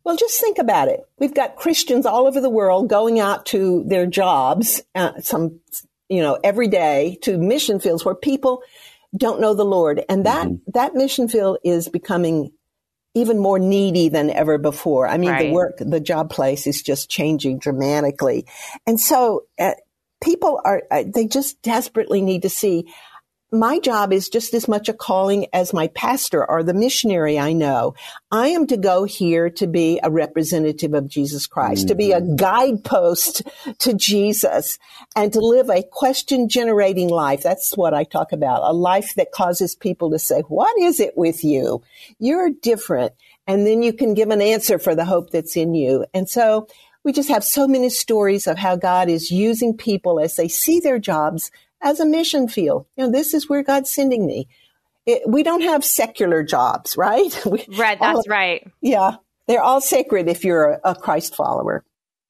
Well, 0.04 0.16
just 0.16 0.38
think 0.38 0.58
about 0.58 0.88
it. 0.88 1.00
We've 1.18 1.34
got 1.34 1.56
Christians 1.56 2.04
all 2.04 2.26
over 2.26 2.40
the 2.40 2.50
world 2.50 2.88
going 2.88 3.20
out 3.20 3.46
to 3.46 3.84
their 3.86 4.06
jobs, 4.06 4.82
uh, 4.94 5.12
some 5.20 5.60
you 6.08 6.22
know, 6.22 6.38
every 6.42 6.68
day 6.68 7.18
to 7.22 7.38
mission 7.38 7.80
fields 7.80 8.04
where 8.04 8.14
people 8.14 8.62
don't 9.16 9.40
know 9.40 9.54
the 9.54 9.64
Lord. 9.64 10.04
And 10.08 10.26
that, 10.26 10.46
mm-hmm. 10.46 10.70
that 10.74 10.94
mission 10.94 11.28
field 11.28 11.58
is 11.64 11.88
becoming 11.88 12.50
even 13.14 13.38
more 13.38 13.58
needy 13.58 14.08
than 14.08 14.28
ever 14.30 14.58
before. 14.58 15.06
I 15.06 15.18
mean, 15.18 15.30
right. 15.30 15.46
the 15.46 15.52
work, 15.52 15.76
the 15.78 16.00
job 16.00 16.30
place 16.30 16.66
is 16.66 16.82
just 16.82 17.08
changing 17.08 17.58
dramatically. 17.58 18.46
And 18.86 18.98
so 19.00 19.44
uh, 19.58 19.74
people 20.20 20.60
are, 20.64 20.82
uh, 20.90 21.04
they 21.06 21.26
just 21.26 21.62
desperately 21.62 22.22
need 22.22 22.42
to 22.42 22.48
see 22.48 22.92
my 23.54 23.78
job 23.78 24.12
is 24.12 24.28
just 24.28 24.52
as 24.54 24.68
much 24.68 24.88
a 24.88 24.92
calling 24.92 25.46
as 25.52 25.72
my 25.72 25.88
pastor 25.88 26.48
or 26.48 26.62
the 26.62 26.74
missionary 26.74 27.38
I 27.38 27.52
know. 27.52 27.94
I 28.30 28.48
am 28.48 28.66
to 28.66 28.76
go 28.76 29.04
here 29.04 29.48
to 29.50 29.66
be 29.66 30.00
a 30.02 30.10
representative 30.10 30.94
of 30.94 31.08
Jesus 31.08 31.46
Christ, 31.46 31.82
mm-hmm. 31.82 31.88
to 31.88 31.94
be 31.94 32.12
a 32.12 32.20
mm-hmm. 32.20 32.36
guidepost 32.36 33.42
to 33.78 33.94
Jesus 33.94 34.78
and 35.16 35.32
to 35.32 35.40
live 35.40 35.70
a 35.70 35.82
question 35.82 36.48
generating 36.48 37.08
life. 37.08 37.42
That's 37.42 37.76
what 37.76 37.94
I 37.94 38.04
talk 38.04 38.32
about. 38.32 38.68
A 38.68 38.72
life 38.72 39.14
that 39.16 39.32
causes 39.32 39.74
people 39.74 40.10
to 40.10 40.18
say, 40.18 40.40
what 40.42 40.76
is 40.78 41.00
it 41.00 41.16
with 41.16 41.44
you? 41.44 41.82
You're 42.18 42.50
different. 42.50 43.12
And 43.46 43.66
then 43.66 43.82
you 43.82 43.92
can 43.92 44.14
give 44.14 44.30
an 44.30 44.42
answer 44.42 44.78
for 44.78 44.94
the 44.94 45.04
hope 45.04 45.30
that's 45.30 45.56
in 45.56 45.74
you. 45.74 46.06
And 46.14 46.28
so 46.28 46.66
we 47.04 47.12
just 47.12 47.28
have 47.28 47.44
so 47.44 47.68
many 47.68 47.90
stories 47.90 48.46
of 48.46 48.56
how 48.56 48.76
God 48.76 49.10
is 49.10 49.30
using 49.30 49.76
people 49.76 50.18
as 50.18 50.36
they 50.36 50.48
see 50.48 50.80
their 50.80 50.98
jobs 50.98 51.50
as 51.84 52.00
a 52.00 52.06
mission 52.06 52.48
field. 52.48 52.86
You 52.96 53.04
know, 53.04 53.12
this 53.12 53.34
is 53.34 53.48
where 53.48 53.62
God's 53.62 53.92
sending 53.92 54.26
me. 54.26 54.48
It, 55.06 55.22
we 55.28 55.42
don't 55.42 55.60
have 55.60 55.84
secular 55.84 56.42
jobs, 56.42 56.96
right? 56.96 57.38
We, 57.46 57.64
right, 57.76 58.00
that's 58.00 58.26
right. 58.26 58.66
Yeah, 58.80 59.16
they're 59.46 59.62
all 59.62 59.80
sacred 59.80 60.28
if 60.28 60.44
you're 60.44 60.70
a, 60.70 60.80
a 60.92 60.94
Christ 60.94 61.36
follower. 61.36 61.84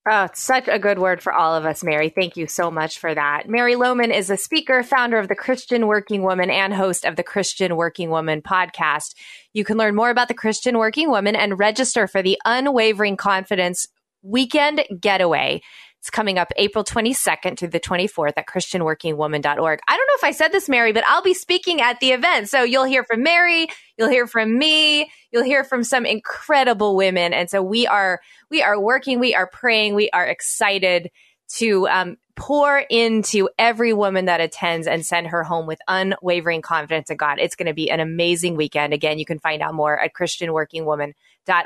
Oh, 0.06 0.28
such 0.34 0.68
a 0.68 0.78
good 0.78 0.98
word 0.98 1.22
for 1.22 1.32
all 1.32 1.54
of 1.54 1.64
us, 1.64 1.82
Mary. 1.82 2.10
Thank 2.10 2.36
you 2.36 2.46
so 2.46 2.70
much 2.70 2.98
for 2.98 3.14
that. 3.14 3.48
Mary 3.48 3.74
Lowman 3.74 4.10
is 4.10 4.28
a 4.28 4.36
speaker, 4.36 4.82
founder 4.82 5.18
of 5.18 5.28
the 5.28 5.34
Christian 5.34 5.86
Working 5.86 6.22
Woman, 6.22 6.50
and 6.50 6.74
host 6.74 7.06
of 7.06 7.16
the 7.16 7.22
Christian 7.22 7.74
Working 7.76 8.10
Woman 8.10 8.42
podcast. 8.42 9.14
You 9.54 9.64
can 9.64 9.78
learn 9.78 9.94
more 9.94 10.10
about 10.10 10.28
the 10.28 10.34
Christian 10.34 10.76
Working 10.76 11.08
Woman 11.08 11.34
and 11.34 11.58
register 11.58 12.06
for 12.06 12.22
the 12.22 12.38
Unwavering 12.44 13.16
Confidence 13.16 13.86
Weekend 14.22 14.84
Getaway. 15.00 15.62
It's 16.04 16.10
coming 16.10 16.36
up 16.36 16.52
April 16.56 16.84
22nd 16.84 17.58
through 17.58 17.68
the 17.68 17.80
24th 17.80 18.34
at 18.36 18.46
ChristianWorkingWoman.org. 18.46 19.80
I 19.88 19.96
don't 19.96 20.06
know 20.06 20.16
if 20.16 20.24
I 20.24 20.32
said 20.32 20.52
this, 20.52 20.68
Mary, 20.68 20.92
but 20.92 21.02
I'll 21.06 21.22
be 21.22 21.32
speaking 21.32 21.80
at 21.80 21.98
the 22.00 22.10
event. 22.10 22.50
So 22.50 22.62
you'll 22.62 22.84
hear 22.84 23.04
from 23.04 23.22
Mary, 23.22 23.68
you'll 23.96 24.10
hear 24.10 24.26
from 24.26 24.58
me, 24.58 25.10
you'll 25.32 25.44
hear 25.44 25.64
from 25.64 25.82
some 25.82 26.04
incredible 26.04 26.94
women. 26.94 27.32
And 27.32 27.48
so 27.48 27.62
we 27.62 27.86
are, 27.86 28.20
we 28.50 28.62
are 28.62 28.78
working, 28.78 29.18
we 29.18 29.34
are 29.34 29.46
praying, 29.46 29.94
we 29.94 30.10
are 30.10 30.26
excited 30.26 31.10
to 31.54 31.88
um, 31.88 32.16
pour 32.36 32.80
into 32.90 33.48
every 33.58 33.94
woman 33.94 34.26
that 34.26 34.42
attends 34.42 34.86
and 34.86 35.06
send 35.06 35.28
her 35.28 35.42
home 35.42 35.66
with 35.66 35.78
unwavering 35.88 36.60
confidence 36.60 37.08
in 37.08 37.16
God. 37.16 37.38
It's 37.38 37.56
going 37.56 37.68
to 37.68 37.72
be 37.72 37.90
an 37.90 38.00
amazing 38.00 38.56
weekend. 38.56 38.92
Again, 38.92 39.18
you 39.18 39.24
can 39.24 39.38
find 39.38 39.62
out 39.62 39.72
more 39.72 39.98
at 39.98 40.12
ChristianWorkingWoman.org 40.12 41.14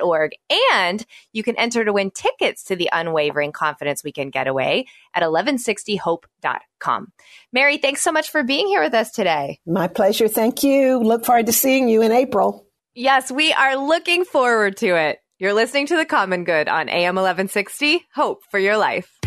org. 0.01 0.33
And 0.73 1.05
you 1.33 1.43
can 1.43 1.57
enter 1.57 1.85
to 1.85 1.93
win 1.93 2.11
tickets 2.11 2.65
to 2.65 2.77
the 2.77 2.89
Unwavering 2.93 3.53
Confidence 3.53 4.03
Weekend 4.05 4.33
Getaway 4.33 4.87
at 5.15 5.23
1160hope.com. 5.23 7.13
Mary, 7.53 7.79
thanks 7.79 8.03
so 8.03 8.13
much 8.13 8.31
for 8.31 8.43
being 8.43 8.67
here 8.67 8.83
with 8.83 8.95
us 8.95 9.11
today. 9.11 9.61
My 9.67 9.89
pleasure. 9.89 10.29
Thank 10.29 10.63
you. 10.63 10.99
Look 10.99 11.25
forward 11.25 11.47
to 11.47 11.53
seeing 11.53 11.89
you 11.89 12.03
in 12.03 12.13
April. 12.13 12.67
Yes, 12.95 13.31
we 13.31 13.53
are 13.53 13.77
looking 13.77 14.25
forward 14.25 14.77
to 14.79 14.97
it. 14.97 15.19
You're 15.39 15.55
listening 15.55 15.87
to 15.87 15.97
The 15.97 16.05
Common 16.05 16.43
Good 16.43 16.69
on 16.69 16.89
AM 16.89 17.15
1160. 17.15 18.05
Hope 18.13 18.43
for 18.51 18.59
your 18.59 18.77
life. 18.77 19.18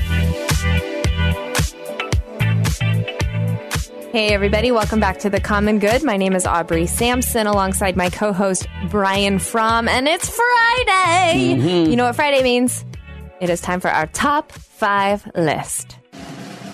Hey, 4.12 4.34
everybody, 4.34 4.72
welcome 4.72 5.00
back 5.00 5.20
to 5.20 5.30
The 5.30 5.40
Common 5.40 5.80
Good. 5.80 6.04
My 6.04 6.18
name 6.18 6.36
is 6.36 6.46
Aubrey 6.46 6.86
Sampson 6.86 7.48
alongside 7.48 7.96
my 7.96 8.10
co 8.10 8.34
host, 8.34 8.68
Brian 8.90 9.40
Fromm, 9.40 9.88
and 9.88 10.06
it's 10.06 10.28
Friday. 10.28 11.56
Mm-hmm. 11.56 11.90
You 11.90 11.96
know 11.96 12.04
what 12.04 12.18
Friday 12.18 12.44
means? 12.44 12.84
It 13.40 13.50
is 13.50 13.62
time 13.62 13.80
for 13.80 13.90
our 13.90 14.08
top 14.08 14.52
five 14.52 15.26
list. 15.34 15.96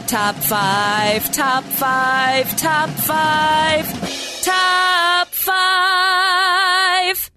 Top 0.07 0.33
five, 0.33 1.31
top 1.31 1.63
five, 1.63 2.57
top 2.57 2.89
five, 2.89 3.85
top 4.41 5.27
five, 5.27 5.71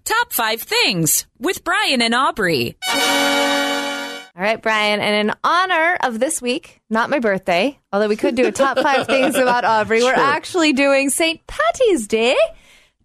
top 0.03 0.33
five 0.33 0.63
things 0.63 1.27
with 1.37 1.63
Brian 1.63 2.01
and 2.01 2.15
Aubrey. 2.15 2.75
All 4.35 4.41
right, 4.41 4.61
Brian. 4.61 5.01
And 5.01 5.29
in 5.29 5.35
honor 5.43 5.97
of 6.01 6.19
this 6.19 6.41
week, 6.41 6.81
not 6.89 7.09
my 7.09 7.19
birthday, 7.19 7.77
although 7.91 8.07
we 8.07 8.15
could 8.15 8.35
do 8.35 8.47
a 8.47 8.51
top 8.51 8.77
five 8.79 9.05
things 9.07 9.35
about 9.35 9.65
Aubrey, 9.65 9.99
sure. 9.99 10.13
we're 10.13 10.21
actually 10.21 10.73
doing 10.73 11.09
St. 11.09 11.45
Patty's 11.47 12.07
Day. 12.07 12.37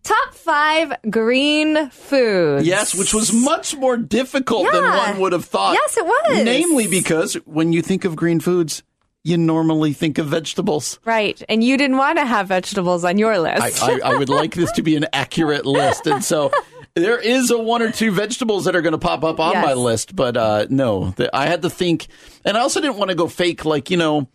Top 0.05 0.35
five 0.35 0.93
green 1.11 1.91
foods. 1.91 2.65
Yes, 2.65 2.95
which 2.95 3.13
was 3.13 3.33
much 3.33 3.75
more 3.75 3.97
difficult 3.97 4.65
yeah. 4.67 4.81
than 4.81 4.85
one 4.85 5.21
would 5.21 5.33
have 5.33 5.45
thought. 5.45 5.73
Yes, 5.73 5.97
it 5.97 6.05
was. 6.05 6.45
Namely 6.45 6.87
because 6.87 7.35
when 7.45 7.73
you 7.73 7.83
think 7.83 8.05
of 8.05 8.15
green 8.15 8.39
foods, 8.39 8.85
you 9.25 9.37
normally 9.37 9.93
think 9.93 10.19
of 10.19 10.29
vegetables. 10.29 11.01
Right. 11.05 11.43
And 11.49 11.65
you 11.65 11.77
didn't 11.77 11.97
want 11.97 12.19
to 12.19 12.25
have 12.25 12.47
vegetables 12.47 13.05
on 13.05 13.19
your 13.19 13.37
list. 13.41 13.83
I, 13.83 13.95
I, 13.95 14.13
I 14.13 14.17
would 14.17 14.29
like 14.29 14.55
this 14.55 14.71
to 14.73 14.83
be 14.83 14.95
an 14.95 15.07
accurate 15.13 15.67
list. 15.67 16.07
And 16.07 16.23
so 16.23 16.53
there 16.97 17.19
is 17.19 17.51
a 17.51 17.59
one 17.59 17.83
or 17.83 17.93
two 17.93 18.11
vegetables 18.11 18.65
that 18.65 18.75
are 18.75 18.81
going 18.81 18.93
to 18.93 18.99
pop 18.99 19.23
up 19.23 19.39
on 19.39 19.53
yes. 19.53 19.65
my 19.65 19.75
list, 19.75 20.17
but 20.17 20.37
uh, 20.37 20.67
no, 20.71 21.15
I 21.33 21.47
had 21.47 21.63
to 21.63 21.71
think, 21.71 22.07
and 22.45 22.57
I 22.57 22.61
also 22.61 22.81
didn't 22.81 22.97
want 22.97 23.11
to 23.11 23.15
go 23.15 23.29
fake. 23.29 23.67
Like 23.67 23.91
you 23.91 23.99
know, 23.99 24.29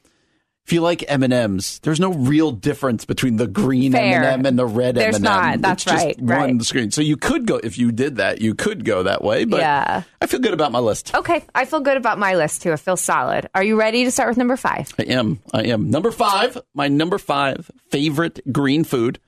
if 0.66 0.72
you 0.72 0.82
like 0.82 1.03
M 1.07 1.24
and 1.24 1.34
M's, 1.34 1.80
there's 1.80 1.99
no 1.99 2.14
real 2.14 2.51
difference 2.51 3.03
between 3.03 3.38
the 3.38 3.47
green 3.47 3.95
M 3.95 4.01
and 4.01 4.26
m 4.26 4.45
and 4.45 4.59
the 4.59 4.68
red 4.68 4.95
M 4.95 5.07
and 5.07 5.16
M. 5.16 5.22
not. 5.24 5.62
That's 5.62 5.84
it's 5.84 5.91
right. 5.91 6.18
Just 6.18 6.30
right. 6.30 6.49
One 6.49 6.59
screen. 6.62 6.91
So 6.91 7.01
you 7.01 7.18
could 7.18 7.47
go 7.47 7.57
if 7.57 7.80
you 7.80 7.91
did 7.91 8.18
that. 8.18 8.41
You 8.41 8.53
could 8.53 8.86
go 8.86 9.03
that 9.03 9.24
way. 9.24 9.45
But 9.45 9.62
yeah. 9.62 10.03
I 10.22 10.28
feel 10.28 10.39
good 10.39 10.53
about 10.53 10.72
my 10.72 10.80
list. 10.80 11.16
Okay, 11.16 11.43
I 11.55 11.66
feel 11.66 11.80
good 11.80 11.97
about 11.97 12.20
my 12.20 12.36
list 12.36 12.62
too. 12.62 12.72
I 12.72 12.76
feel 12.76 12.95
solid. 12.95 13.49
Are 13.55 13.64
you 13.64 13.76
ready 13.76 14.03
to 14.03 14.12
start 14.12 14.30
with 14.30 14.38
number 14.38 14.55
five? 14.55 14.93
I 14.99 15.03
am. 15.03 15.39
I 15.51 15.64
am. 15.64 15.89
Number 15.89 16.12
five. 16.12 16.59
My 16.76 16.88
number 16.88 17.18
five 17.18 17.72
favorite 17.89 18.39
green 18.53 18.84
food, 18.84 19.20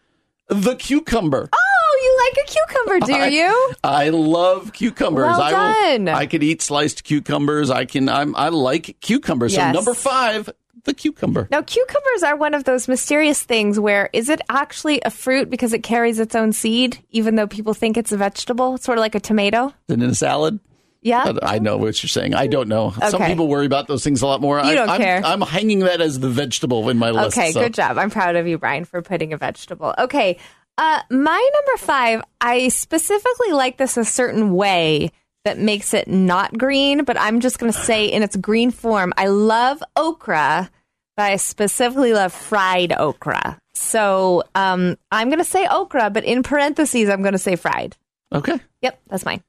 the 0.49 0.75
cucumber. 0.75 1.49
Oh! 1.51 1.72
Oh, 1.85 1.99
you 2.03 2.35
like 2.35 2.45
a 2.45 2.51
cucumber, 2.51 3.05
do 3.05 3.13
I, 3.13 3.27
you? 3.27 3.73
I 3.83 4.09
love 4.09 4.73
cucumbers. 4.73 5.25
Well 5.25 5.51
done. 5.51 6.07
I 6.07 6.11
will, 6.11 6.19
I 6.19 6.25
could 6.25 6.43
eat 6.43 6.61
sliced 6.61 7.03
cucumbers. 7.03 7.69
I 7.69 7.85
can. 7.85 8.09
I'm. 8.09 8.35
I 8.35 8.49
like 8.49 8.97
cucumbers. 9.01 9.53
Yes. 9.53 9.73
So 9.73 9.79
number 9.79 9.93
five, 9.93 10.49
the 10.83 10.93
cucumber. 10.93 11.47
Now, 11.51 11.61
cucumbers 11.61 12.23
are 12.23 12.35
one 12.35 12.53
of 12.53 12.63
those 12.63 12.87
mysterious 12.87 13.41
things 13.41 13.79
where 13.79 14.09
is 14.13 14.29
it 14.29 14.41
actually 14.49 15.01
a 15.03 15.09
fruit 15.09 15.49
because 15.49 15.73
it 15.73 15.83
carries 15.83 16.19
its 16.19 16.35
own 16.35 16.53
seed, 16.53 17.03
even 17.11 17.35
though 17.35 17.47
people 17.47 17.73
think 17.73 17.97
it's 17.97 18.11
a 18.11 18.17
vegetable? 18.17 18.77
Sort 18.77 18.97
of 18.97 19.01
like 19.01 19.15
a 19.15 19.19
tomato. 19.19 19.73
Is 19.87 19.95
in 19.95 20.01
a 20.03 20.15
salad? 20.15 20.59
Yeah. 21.01 21.33
I 21.43 21.59
know 21.59 21.77
what 21.77 22.01
you're 22.01 22.07
saying. 22.07 22.33
I 22.33 22.47
don't 22.47 22.69
know. 22.69 22.87
Okay. 22.87 23.09
Some 23.09 23.23
people 23.23 23.49
worry 23.49 23.65
about 23.65 23.87
those 23.87 24.03
things 24.03 24.21
a 24.21 24.27
lot 24.27 24.39
more. 24.39 24.63
You 24.63 24.73
don't 24.73 24.89
I, 24.89 24.97
care. 24.97 25.17
I'm, 25.17 25.43
I'm, 25.43 25.49
hanging 25.49 25.79
that 25.79 25.99
as 25.99 26.19
the 26.19 26.29
vegetable 26.29 26.89
in 26.89 26.97
my 26.97 27.11
list. 27.11 27.37
Okay, 27.37 27.51
so. 27.51 27.61
good 27.61 27.73
job. 27.73 27.97
I'm 27.97 28.09
proud 28.09 28.37
of 28.37 28.47
you, 28.47 28.57
Brian, 28.57 28.85
for 28.85 29.01
putting 29.01 29.33
a 29.33 29.37
vegetable. 29.37 29.93
Okay, 29.97 30.37
uh, 30.77 31.01
my 31.09 31.49
number 31.53 31.77
five, 31.77 32.21
I 32.41 32.69
specifically 32.69 33.51
like 33.51 33.77
this 33.77 33.97
a 33.97 34.05
certain 34.05 34.53
way 34.53 35.11
that 35.45 35.57
makes 35.57 35.93
it 35.93 36.07
not 36.07 36.57
green, 36.57 37.03
but 37.03 37.19
I'm 37.19 37.39
just 37.39 37.59
going 37.59 37.71
to 37.71 37.77
say 37.77 38.07
in 38.07 38.23
its 38.23 38.35
green 38.35 38.71
form, 38.71 39.13
I 39.17 39.27
love 39.27 39.83
okra, 39.95 40.69
but 41.17 41.23
I 41.23 41.35
specifically 41.35 42.13
love 42.13 42.33
fried 42.33 42.93
okra. 42.93 43.59
So 43.73 44.43
um, 44.55 44.97
I'm 45.11 45.29
going 45.29 45.39
to 45.39 45.45
say 45.45 45.67
okra, 45.69 46.09
but 46.09 46.23
in 46.23 46.43
parentheses, 46.43 47.09
I'm 47.09 47.21
going 47.21 47.33
to 47.33 47.39
say 47.39 47.55
fried. 47.55 47.97
Okay. 48.31 48.59
Yep, 48.81 49.01
that's 49.07 49.25
mine. 49.25 49.43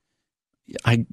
I 0.85 1.07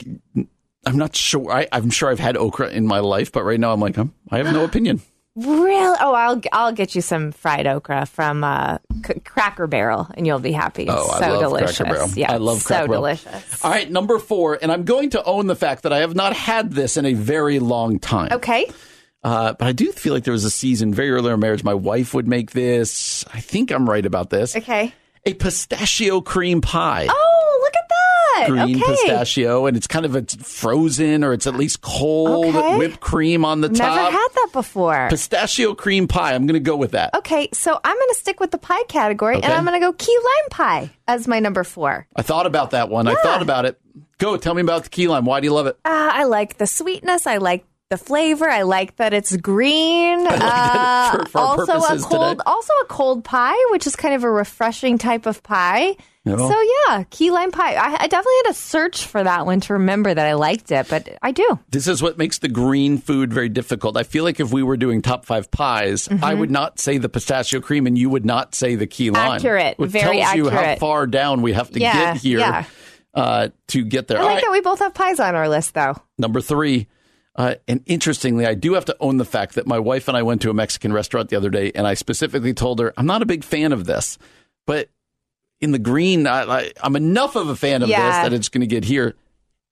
I'm 0.86 0.98
not 0.98 1.16
sure. 1.16 1.52
I, 1.52 1.68
am 1.72 1.90
sure 1.90 2.10
I've 2.10 2.20
had 2.20 2.38
okra 2.38 2.70
in 2.70 2.88
my 2.88 3.00
life, 3.00 3.32
but 3.32 3.44
right 3.44 3.60
now 3.60 3.72
I'm 3.72 3.80
like, 3.80 3.98
I'm, 3.98 4.14
I 4.30 4.38
have 4.38 4.52
no 4.52 4.64
opinion. 4.64 5.02
Really? 5.36 5.98
Oh, 6.02 6.14
I'll 6.14 6.42
I'll 6.52 6.74
get 6.74 6.94
you 6.94 7.02
some 7.02 7.32
fried 7.32 7.66
okra 7.66 8.06
from 8.06 8.44
uh, 8.44 8.80
C- 9.08 9.20
Cracker 9.22 9.66
Barrel, 9.66 10.10
and 10.14 10.28
you'll 10.28 10.40
be 10.40 10.52
happy. 10.52 10.88
Oh, 10.90 11.08
so 11.18 11.24
I 11.24 11.30
love 11.30 11.40
delicious. 11.42 11.78
Cracker 11.78 11.94
Barrel. 11.94 12.10
Yeah, 12.16 12.34
I 12.34 12.38
love 12.38 12.64
Cracker 12.66 12.84
so 12.84 12.88
Barrel. 12.88 13.02
delicious. 13.02 13.64
All 13.64 13.72
right, 13.72 13.90
number 13.90 14.20
four, 14.20 14.60
and 14.62 14.72
I'm 14.72 14.84
going 14.84 15.12
to 15.12 15.24
own 15.24 15.48
the 15.48 15.56
fact 15.56 15.84
that 15.84 15.94
I 15.94 16.00
have 16.00 16.16
not 16.16 16.34
had 16.36 16.72
this 16.74 16.98
in 16.98 17.06
a 17.06 17.14
very 17.14 17.60
long 17.60 17.98
time. 18.00 18.34
Okay. 18.34 18.70
Uh, 19.24 19.54
but 19.54 19.68
I 19.68 19.72
do 19.72 19.92
feel 19.92 20.14
like 20.14 20.24
there 20.24 20.34
was 20.34 20.46
a 20.46 20.50
season 20.52 20.94
very 20.94 21.12
early 21.12 21.28
in 21.28 21.32
our 21.32 21.38
marriage. 21.38 21.64
My 21.64 21.76
wife 21.76 22.14
would 22.14 22.28
make 22.28 22.52
this. 22.52 23.24
I 23.34 23.40
think 23.40 23.72
I'm 23.72 23.88
right 23.90 24.06
about 24.06 24.32
this. 24.32 24.56
Okay. 24.56 24.92
A 25.26 25.34
pistachio 25.36 26.20
cream 26.22 26.60
pie. 26.62 27.08
Oh, 27.08 27.16
look 27.16 27.51
at 27.51 27.51
that! 28.36 28.46
Green 28.50 28.82
okay. 28.82 28.96
pistachio, 28.96 29.66
and 29.66 29.78
it's 29.78 29.88
kind 29.88 30.06
of 30.06 30.16
it's 30.16 30.36
frozen 30.36 31.24
or 31.24 31.34
it's 31.34 31.48
at 31.48 31.56
least 31.56 31.82
cold 31.82 32.56
okay. 32.56 32.78
whipped 32.78 33.00
cream 33.00 33.46
on 33.46 33.62
the 33.62 33.70
Never 33.70 33.80
top. 33.80 33.96
Never 33.96 34.12
had 34.12 34.28
that 34.36 34.50
before. 34.54 35.08
Pistachio 35.10 35.76
cream 35.76 36.08
pie. 36.08 36.34
I'm 36.34 36.46
going 36.46 36.54
to 36.54 36.60
go 36.60 36.76
with 36.76 36.92
that. 36.92 37.14
Okay, 37.16 37.50
so 37.54 37.80
I'm 37.84 37.96
going 37.96 38.10
to 38.10 38.16
stick 38.16 38.40
with 38.40 38.52
the 38.52 38.58
pie 38.58 38.84
category, 38.88 39.38
okay. 39.38 39.46
and 39.46 39.54
I'm 39.54 39.66
going 39.66 39.80
to 39.80 39.86
go 39.86 39.94
key 39.94 40.18
lime 40.18 40.50
pie 40.50 40.90
as 41.08 41.28
my 41.28 41.40
number 41.40 41.64
four. 41.64 42.08
I 42.16 42.22
thought 42.22 42.46
about 42.46 42.72
that 42.72 42.90
one. 42.90 43.06
Yeah. 43.06 43.14
I 43.14 43.16
thought 43.24 43.42
about 43.42 43.66
it. 43.66 43.80
Go, 44.18 44.38
tell 44.38 44.54
me 44.54 44.62
about 44.62 44.84
the 44.84 44.90
key 44.90 45.08
lime. 45.08 45.26
Why 45.26 45.40
do 45.40 45.46
you 45.46 45.54
love 45.54 45.68
it? 45.68 45.78
Uh, 45.84 46.10
I 46.14 46.26
like 46.26 46.58
the 46.58 46.68
sweetness. 46.68 47.26
I 47.26 47.38
like 47.38 47.66
the 47.90 47.98
flavor. 47.98 48.50
I 48.50 48.62
like 48.64 48.96
that 48.96 49.14
it's 49.14 49.36
green. 49.38 50.22
Like 50.32 50.40
uh, 50.42 51.26
for, 51.26 51.26
for 51.26 51.38
also 51.40 51.74
a 51.74 52.00
cold, 52.00 52.38
today. 52.38 52.44
also 52.46 52.74
a 52.82 52.86
cold 52.86 53.24
pie, 53.24 53.58
which 53.72 53.86
is 53.86 53.96
kind 53.96 54.16
of 54.16 54.24
a 54.24 54.32
refreshing 54.32 54.98
type 54.98 55.26
of 55.26 55.44
pie. 55.44 55.98
So 56.24 56.62
yeah, 56.88 57.04
key 57.10 57.32
lime 57.32 57.52
pie. 57.52 57.74
I, 57.74 58.04
I, 58.04 58.08
definitely 58.08 58.34
had 58.44 58.52
to 58.52 58.54
search 58.54 59.06
for 59.06 59.24
that 59.24 59.48
one 59.48 59.60
to 59.62 59.74
remember 59.74 60.14
that 60.14 60.28
I 60.28 60.34
liked 60.34 60.72
it, 60.72 60.88
but 60.88 61.18
I 61.20 61.32
do. 61.32 61.60
This 61.70 61.88
is 61.88 62.04
what 62.04 62.20
makes 62.20 62.38
the 62.38 62.48
green 62.48 63.00
food 63.00 63.34
very 63.34 63.50
difficult. 63.50 63.98
I 63.98 64.04
feel 64.04 64.24
like 64.24 64.40
if 64.40 64.54
we 64.54 64.62
were 64.62 64.78
doing 64.78 65.02
top 65.02 65.26
five 65.26 65.50
pies, 65.50 66.08
mm-hmm. 66.08 66.24
I 66.24 66.36
would 66.36 66.52
not 66.52 66.80
say 66.80 67.00
the 67.00 67.10
pistachio 67.10 67.60
cream, 67.60 67.88
and 67.88 67.98
you 67.98 68.12
would 68.12 68.24
not 68.24 68.54
say 68.54 68.76
the 68.76 68.86
key 68.86 69.10
lime. 69.10 69.38
Accurate, 69.38 69.80
which 69.80 69.90
very 69.90 70.18
tells 70.18 70.30
accurate. 70.30 70.54
you 70.54 70.58
how 70.58 70.76
far 70.76 71.08
down 71.08 71.42
we 71.42 71.54
have 71.54 71.72
to 71.72 71.80
yeah, 71.80 72.14
get 72.14 72.22
here 72.22 72.40
yeah. 72.40 72.66
uh, 73.16 73.50
to 73.70 73.84
get 73.84 74.08
there. 74.08 74.20
I 74.20 74.22
like 74.22 74.36
right. 74.36 74.44
that 74.44 74.52
we 74.52 74.62
both 74.62 74.80
have 74.80 74.94
pies 74.94 75.20
on 75.20 75.34
our 75.34 75.50
list, 75.50 75.74
though. 75.74 75.96
Number 76.20 76.40
three. 76.40 76.88
Uh, 77.34 77.56
and 77.68 77.82
interestingly, 77.86 78.46
I 78.46 78.54
do 78.54 78.74
have 78.74 78.86
to 78.86 78.98
own 79.00 79.18
the 79.18 79.26
fact 79.26 79.56
that 79.56 79.66
my 79.66 79.80
wife 79.80 80.10
and 80.10 80.18
I 80.18 80.22
went 80.22 80.42
to 80.42 80.50
a 80.50 80.54
Mexican 80.54 80.92
restaurant 80.94 81.30
the 81.30 81.38
other 81.38 81.50
day, 81.50 81.72
and 81.74 81.88
I 81.88 81.96
specifically 81.96 82.54
told 82.54 82.80
her 82.80 82.94
I'm 82.96 83.08
not 83.08 83.22
a 83.24 83.26
big 83.26 83.44
fan 83.44 83.72
of 83.72 83.86
this, 83.86 84.20
but 84.68 84.90
in 85.62 85.72
the 85.72 85.80
green, 85.80 86.28
I, 86.28 86.72
am 86.84 86.96
enough 86.96 87.36
of 87.36 87.48
a 87.48 87.56
fan 87.56 87.84
of 87.84 87.90
yeah. 87.90 88.24
this 88.24 88.30
that 88.30 88.34
it's 88.34 88.50
going 88.50 88.62
to 88.62 88.68
get 88.68 88.84
here. 88.84 89.16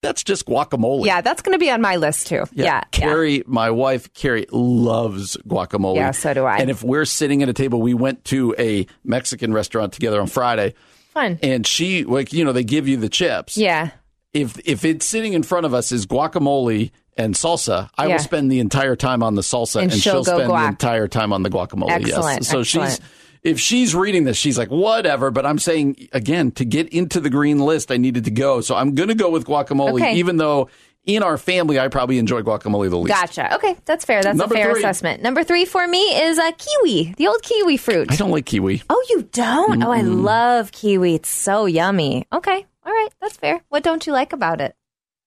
That's 0.02 0.24
just 0.24 0.46
guacamole. 0.46 1.06
Yeah, 1.06 1.20
that's 1.20 1.42
going 1.42 1.54
to 1.54 1.60
be 1.60 1.70
on 1.70 1.82
my 1.82 1.98
list 1.98 2.28
too. 2.28 2.46
Yeah, 2.54 2.66
yeah. 2.66 2.82
Carrie, 2.92 3.38
yeah. 3.38 3.44
my 3.48 3.70
wife, 3.70 4.14
Carrie 4.14 4.46
loves 4.50 5.36
guacamole. 5.46 5.96
Yeah, 5.96 6.12
so 6.12 6.34
do 6.34 6.46
I. 6.46 6.58
And 6.58 6.70
if 6.70 6.84
we're 6.84 7.04
sitting 7.04 7.44
at 7.44 7.50
a 7.50 7.54
table, 7.54 7.82
we 7.82 7.94
went 7.94 8.24
to 8.26 8.56
a 8.58 8.88
Mexican 9.04 9.52
restaurant 9.52 9.92
together 9.92 10.22
on 10.22 10.28
Friday. 10.28 10.74
Fun. 11.10 11.38
And 11.44 11.68
she, 11.68 12.06
like, 12.06 12.32
you 12.32 12.46
know, 12.46 12.54
they 12.54 12.64
give 12.64 12.88
you 12.88 12.96
the 12.96 13.10
chips. 13.10 13.58
Yeah. 13.58 13.90
If 14.32 14.60
if 14.64 14.86
it's 14.86 15.06
sitting 15.06 15.34
in 15.34 15.44
front 15.44 15.66
of 15.66 15.74
us 15.74 15.92
is 15.92 16.06
guacamole 16.06 16.92
and 17.18 17.34
salsa, 17.34 17.90
I 17.98 18.06
yeah. 18.06 18.14
will 18.14 18.20
spend 18.20 18.52
the 18.52 18.60
entire 18.60 18.96
time 18.96 19.24
on 19.24 19.36
the 19.36 19.42
salsa, 19.42 19.82
and, 19.82 19.92
and 19.92 20.00
she'll, 20.00 20.24
she'll 20.24 20.36
spend 20.36 20.52
guac. 20.52 20.62
the 20.62 20.68
entire 20.68 21.08
time 21.08 21.34
on 21.34 21.42
the 21.42 21.50
guacamole. 21.50 21.90
Excellent. 21.90 22.42
Yes. 22.42 22.48
So 22.48 22.60
excellent. 22.60 22.92
she's 22.92 23.00
if 23.44 23.60
she's 23.60 23.96
reading 23.96 24.24
this, 24.24 24.38
she's 24.38 24.58
like, 24.58 24.70
whatever. 24.70 25.32
But 25.32 25.46
I'm 25.46 25.60
saying 25.60 26.08
again, 26.14 26.52
to 26.52 26.66
get 26.66 26.90
into 26.90 27.20
the 27.20 27.30
green 27.30 27.60
list, 27.60 27.92
I 27.92 27.98
needed 27.98 28.26
to 28.26 28.32
go. 28.32 28.62
So 28.62 28.76
I'm 28.76 28.96
going 28.96 29.10
to 29.10 29.16
go 29.16 29.30
with 29.30 29.46
guacamole, 29.46 29.94
okay. 30.02 30.16
even 30.16 30.38
though 30.38 30.70
in 31.06 31.24
our 31.24 31.38
family, 31.38 31.80
I 31.80 31.88
probably 31.88 32.18
enjoy 32.20 32.42
guacamole 32.42 32.90
the 32.90 32.98
least. 32.98 33.18
Gotcha. 33.18 33.56
Okay, 33.56 33.76
that's 33.86 34.06
fair. 34.06 34.22
That's 34.22 34.38
Number 34.38 34.54
a 34.54 34.58
fair 34.58 34.72
three. 34.72 34.82
assessment. 34.82 35.24
Number 35.24 35.44
three 35.44 35.66
for 35.66 35.88
me 35.88 36.00
is 36.00 36.38
a 36.38 36.52
kiwi, 36.52 37.14
the 37.18 37.28
old 37.28 37.42
kiwi 37.42 37.78
fruit. 37.78 38.12
I 38.12 38.16
don't 38.16 38.32
like 38.32 38.46
kiwi. 38.46 38.84
Oh, 38.90 39.06
you 39.10 39.24
don't? 39.32 39.82
Oh, 39.84 39.92
I 39.92 40.02
love 40.02 40.72
kiwi. 40.72 41.16
It's 41.16 41.30
so 41.30 41.66
yummy. 41.66 42.28
Okay, 42.32 42.66
all 42.86 42.92
right, 42.94 43.10
that's 43.22 43.38
fair. 43.38 43.62
What 43.70 43.84
don't 43.84 44.06
you 44.06 44.14
like 44.14 44.34
about 44.34 44.62
it? 44.62 44.76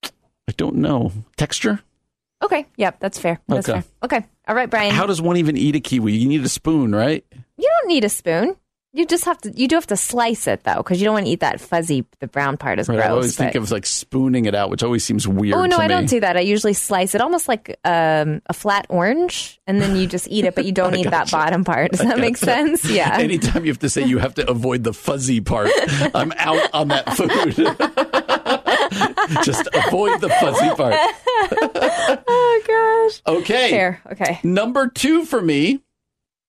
I 0.04 0.52
don't 0.56 0.76
know 0.76 1.12
texture. 1.36 1.80
Okay, 2.42 2.66
yep, 2.76 3.00
that's 3.00 3.18
fair. 3.18 3.40
That's 3.48 3.68
Okay. 3.68 3.80
fair. 3.80 3.90
Okay, 4.04 4.26
all 4.48 4.54
right, 4.54 4.68
Brian. 4.70 4.94
How 4.94 5.06
does 5.06 5.20
one 5.22 5.36
even 5.36 5.56
eat 5.56 5.76
a 5.76 5.80
kiwi? 5.80 6.12
You 6.12 6.28
need 6.28 6.44
a 6.44 6.48
spoon, 6.48 6.94
right? 6.94 7.24
you 7.56 7.68
don't 7.80 7.88
need 7.88 8.04
a 8.04 8.08
spoon. 8.08 8.56
You 8.94 9.06
just 9.06 9.24
have 9.24 9.38
to. 9.40 9.50
You 9.56 9.68
do 9.68 9.76
have 9.76 9.86
to 9.86 9.96
slice 9.96 10.46
it 10.46 10.64
though, 10.64 10.76
because 10.76 11.00
you 11.00 11.06
don't 11.06 11.14
want 11.14 11.24
to 11.24 11.32
eat 11.32 11.40
that 11.40 11.62
fuzzy. 11.62 12.04
The 12.20 12.26
brown 12.26 12.58
part 12.58 12.78
is 12.78 12.90
Right. 12.90 12.96
gross. 12.96 13.06
I 13.06 13.10
always 13.10 13.36
think 13.36 13.54
of 13.54 13.70
like 13.70 13.86
spooning 13.86 14.44
it 14.44 14.54
out, 14.54 14.68
which 14.68 14.82
always 14.82 15.02
seems 15.02 15.26
weird. 15.26 15.54
Oh 15.54 15.64
no, 15.64 15.78
I 15.78 15.84
me. 15.84 15.88
don't 15.88 16.04
do 16.10 16.20
that. 16.20 16.36
I 16.36 16.40
usually 16.40 16.74
slice 16.74 17.14
it 17.14 17.22
almost 17.22 17.48
like 17.48 17.78
um, 17.86 18.42
a 18.50 18.52
flat 18.52 18.84
orange, 18.90 19.58
and 19.66 19.80
then 19.80 19.96
you 19.96 20.06
just 20.06 20.28
eat 20.28 20.44
it, 20.44 20.54
but 20.54 20.66
you 20.66 20.72
don't 20.72 20.92
I 20.94 20.98
eat 20.98 21.10
that 21.10 21.30
bottom 21.30 21.64
part. 21.64 21.92
Does 21.92 22.00
that 22.00 22.18
make 22.18 22.34
Gotcha. 22.34 22.44
sense? 22.44 22.84
Yeah. 22.84 23.16
Anytime 23.18 23.64
you 23.64 23.70
have 23.70 23.78
to 23.78 23.88
say 23.88 24.04
you 24.04 24.18
have 24.18 24.34
to 24.34 24.50
avoid 24.50 24.84
the 24.84 24.92
fuzzy 24.92 25.40
part, 25.40 25.70
I'm 26.14 26.32
out 26.36 26.68
on 26.74 26.88
that 26.88 27.16
food. 27.16 28.08
Just 29.44 29.68
avoid 29.72 30.20
the 30.20 30.28
fuzzy 30.28 30.68
part. 30.74 30.94
oh 32.28 32.62
gosh. 32.66 33.34
Okay. 33.36 33.70
Fair. 33.70 34.02
Okay. 34.12 34.40
Number 34.42 34.88
two 34.88 35.24
for 35.24 35.40
me, 35.40 35.80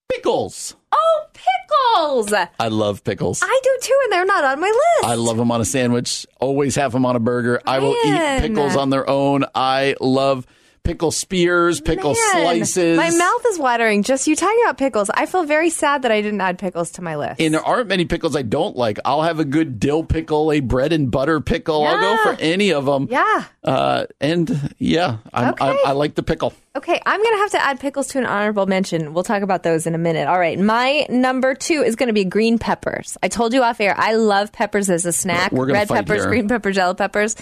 pickles. 0.10 0.76
Oh, 0.92 1.26
pickles! 1.34 2.34
I 2.34 2.50
I 2.60 2.68
love 2.68 3.04
pickles. 3.04 3.42
I 3.44 3.60
do 3.64 3.78
too, 3.82 4.00
and 4.04 4.14
they're 4.14 4.26
not 4.26 4.44
on 4.44 4.60
my 4.60 4.68
list. 4.68 5.12
I 5.12 5.16
love 5.16 5.38
them 5.38 5.52
on 5.52 5.62
a 5.62 5.66
sandwich. 5.66 6.28
Always 6.40 6.76
have 6.76 6.92
them 6.92 7.06
on 7.06 7.16
a 7.16 7.20
burger. 7.20 7.62
I 7.66 7.80
will 7.80 7.96
eat 8.06 8.42
pickles 8.42 8.76
on 8.76 8.90
their 8.90 9.10
own. 9.10 9.46
I 9.56 9.96
love 10.00 10.46
pickle 10.84 11.12
spears, 11.12 11.80
pickle 11.80 12.14
Man, 12.14 12.32
slices. 12.44 12.98
My 12.98 13.10
mouth 13.10 13.46
is 13.48 13.58
watering 13.58 14.04
just 14.04 14.28
you 14.28 14.36
talking 14.36 14.60
about 14.66 14.78
pickles. 14.78 15.10
I 15.10 15.26
feel 15.26 15.46
very 15.46 15.70
sad 15.70 16.02
that 16.02 16.12
I 16.12 16.22
didn't 16.22 16.42
add 16.42 16.60
pickles 16.60 16.92
to 16.92 17.02
my 17.02 17.16
list. 17.16 17.40
And 17.40 17.54
there 17.54 17.64
aren't 17.66 17.88
many 17.88 18.04
pickles 18.06 18.36
I 18.36 18.42
don't 18.42 18.76
like. 18.76 19.00
I'll 19.06 19.22
have 19.22 19.40
a 19.40 19.46
good 19.46 19.80
dill 19.80 20.04
pickle, 20.04 20.52
a 20.52 20.60
bread 20.60 20.92
and 20.92 21.10
butter 21.10 21.40
pickle. 21.40 21.86
I'll 21.86 22.00
go 22.00 22.24
for 22.24 22.38
any 22.42 22.74
of 22.74 22.86
them. 22.86 23.08
yeah. 23.10 23.46
Uh, 23.64 24.06
and 24.20 24.74
yeah, 24.78 25.18
I'm, 25.34 25.54
Okay. 25.54 25.66
I'm, 25.66 25.78
I 25.86 25.92
like 25.94 26.16
the 26.16 26.24
pickle. 26.24 26.54
Okay, 26.76 27.00
I'm 27.06 27.22
going 27.22 27.36
to 27.36 27.40
have 27.40 27.52
to 27.52 27.62
add 27.62 27.80
pickles 27.80 28.08
to 28.08 28.18
an 28.18 28.26
honorable 28.26 28.66
mention. 28.66 29.14
We'll 29.14 29.24
talk 29.24 29.42
about 29.44 29.64
those 29.64 29.86
in 29.88 29.96
a 29.96 29.98
minute. 30.00 30.28
All 30.28 30.40
right, 30.40 30.60
my 30.60 31.06
number 31.10 31.54
two 31.56 31.82
is 31.84 31.96
going 31.96 32.08
to 32.08 32.14
be 32.14 32.26
green 32.26 32.58
peppers. 32.60 33.18
I 33.24 33.28
told 33.30 33.54
you 33.54 33.64
off 33.64 33.80
air, 33.80 33.94
I 33.98 34.16
love 34.16 34.52
peppers 34.52 34.90
as 34.90 35.06
a 35.06 35.14
snack. 35.14 35.52
We're 35.52 35.72
Red 35.72 35.88
peppers, 35.88 36.22
here. 36.24 36.28
green 36.30 36.48
peppers, 36.50 36.76
yellow 36.76 36.94
peppers. 36.96 37.36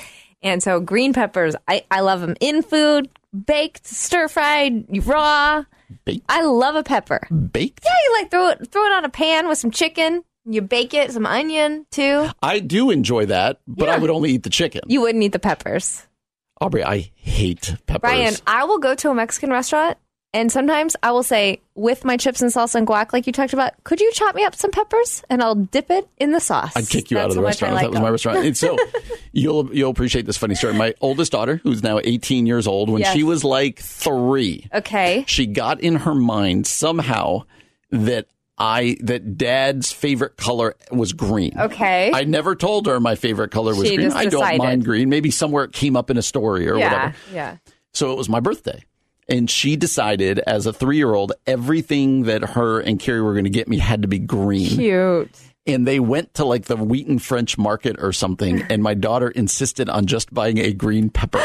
And 0.43 0.61
so 0.61 0.79
green 0.79 1.13
peppers, 1.13 1.55
I, 1.67 1.85
I 1.89 2.01
love 2.01 2.19
them 2.21 2.35
in 2.39 2.61
food, 2.61 3.09
baked, 3.33 3.87
stir 3.87 4.27
fried, 4.27 4.85
raw. 5.05 5.63
Baked? 6.05 6.25
I 6.29 6.43
love 6.43 6.75
a 6.75 6.83
pepper. 6.83 7.27
Baked? 7.29 7.83
Yeah, 7.83 7.91
you 8.05 8.13
like 8.19 8.31
throw 8.31 8.47
it 8.49 8.71
throw 8.71 8.85
it 8.85 8.91
on 8.93 9.05
a 9.05 9.09
pan 9.09 9.47
with 9.47 9.57
some 9.57 9.71
chicken. 9.71 10.23
You 10.45 10.61
bake 10.61 10.93
it, 10.93 11.11
some 11.11 11.25
onion 11.25 11.85
too. 11.91 12.29
I 12.41 12.59
do 12.59 12.89
enjoy 12.89 13.27
that, 13.27 13.59
but 13.67 13.89
I 13.89 13.97
would 13.97 14.09
only 14.09 14.31
eat 14.31 14.43
the 14.43 14.49
chicken. 14.49 14.81
You 14.87 15.01
wouldn't 15.01 15.23
eat 15.23 15.33
the 15.33 15.39
peppers. 15.39 16.07
Aubrey, 16.59 16.83
I 16.83 17.11
hate 17.15 17.75
peppers. 17.85 18.01
Brian, 18.01 18.33
I 18.47 18.63
will 18.63 18.79
go 18.79 18.95
to 18.95 19.09
a 19.09 19.15
Mexican 19.15 19.49
restaurant 19.49 19.97
and 20.33 20.51
sometimes 20.51 20.95
I 21.03 21.11
will 21.11 21.23
say, 21.23 21.61
with 21.75 22.05
my 22.05 22.15
chips 22.17 22.41
and 22.41 22.51
salsa 22.51 22.75
and 22.75 22.87
guac, 22.87 23.11
like 23.13 23.27
you 23.27 23.33
talked 23.33 23.53
about, 23.53 23.73
could 23.83 23.99
you 23.99 24.11
chop 24.13 24.33
me 24.35 24.43
up 24.45 24.55
some 24.55 24.71
peppers 24.71 25.23
and 25.29 25.41
I'll 25.43 25.55
dip 25.55 25.89
it 25.91 26.07
in 26.17 26.31
the 26.31 26.39
sauce? 26.39 26.71
I'd 26.75 26.87
kick 26.87 27.11
you 27.11 27.17
out 27.17 27.29
of 27.29 27.35
the 27.35 27.41
how 27.41 27.47
much 27.47 27.61
I 27.63 27.67
restaurant 27.67 27.73
if 27.73 27.75
like 27.75 27.83
that 27.83 27.91
was 27.91 27.99
my 28.01 28.09
restaurant. 28.09 28.45
And 28.45 28.57
so 28.57 28.77
you'll 29.33 29.73
you'll 29.75 29.91
appreciate 29.91 30.25
this 30.25 30.37
funny 30.37 30.55
story. 30.55 30.73
My 30.73 30.93
oldest 31.01 31.31
daughter, 31.31 31.59
who's 31.63 31.83
now 31.83 31.99
18 32.03 32.45
years 32.45 32.67
old, 32.67 32.89
when 32.89 33.01
Yes. 33.01 33.13
she 33.13 33.23
was 33.23 33.43
like 33.43 33.79
three, 33.79 34.67
Okay. 34.73 35.25
she 35.27 35.47
got 35.47 35.81
in 35.81 35.95
her 35.97 36.15
mind 36.15 36.65
somehow 36.67 37.43
that 37.89 38.27
I 38.57 38.97
that 39.01 39.37
dad's 39.37 39.91
favorite 39.91 40.37
color 40.37 40.75
was 40.91 41.13
green. 41.13 41.59
Okay. 41.59 42.11
I 42.13 42.23
never 42.25 42.55
told 42.55 42.85
her 42.85 42.99
my 42.99 43.15
favorite 43.15 43.49
color 43.51 43.73
was 43.75 43.87
She 43.87 43.95
green. 43.95 44.11
I 44.11 44.25
don't 44.25 44.57
mind 44.57 44.85
green. 44.85 45.09
Maybe 45.09 45.31
somewhere 45.31 45.63
it 45.63 45.73
came 45.73 45.95
up 45.97 46.09
in 46.09 46.17
a 46.17 46.21
story 46.21 46.69
or 46.69 46.77
yeah. 46.77 46.85
whatever. 46.93 47.15
Yeah. 47.33 47.57
So 47.93 48.11
it 48.11 48.17
was 48.17 48.29
my 48.29 48.39
birthday. 48.39 48.83
And 49.31 49.49
she 49.49 49.77
decided 49.77 50.39
as 50.39 50.65
a 50.65 50.73
three 50.73 50.97
year 50.97 51.13
old, 51.13 51.31
everything 51.47 52.23
that 52.23 52.43
her 52.51 52.81
and 52.81 52.99
Carrie 52.99 53.21
were 53.21 53.33
going 53.33 53.45
to 53.45 53.49
get 53.49 53.67
me 53.67 53.77
had 53.77 54.01
to 54.01 54.07
be 54.07 54.19
green. 54.19 54.67
Cute. 54.69 55.31
And 55.65 55.87
they 55.87 55.99
went 55.99 56.33
to 56.35 56.45
like 56.45 56.65
the 56.65 56.75
Wheaton 56.75 57.19
French 57.19 57.57
market 57.57 57.95
or 57.99 58.11
something. 58.11 58.61
And 58.69 58.83
my 58.83 58.93
daughter 58.93 59.29
insisted 59.29 59.89
on 59.89 60.05
just 60.05 60.33
buying 60.33 60.57
a 60.57 60.73
green 60.73 61.09
pepper. 61.09 61.39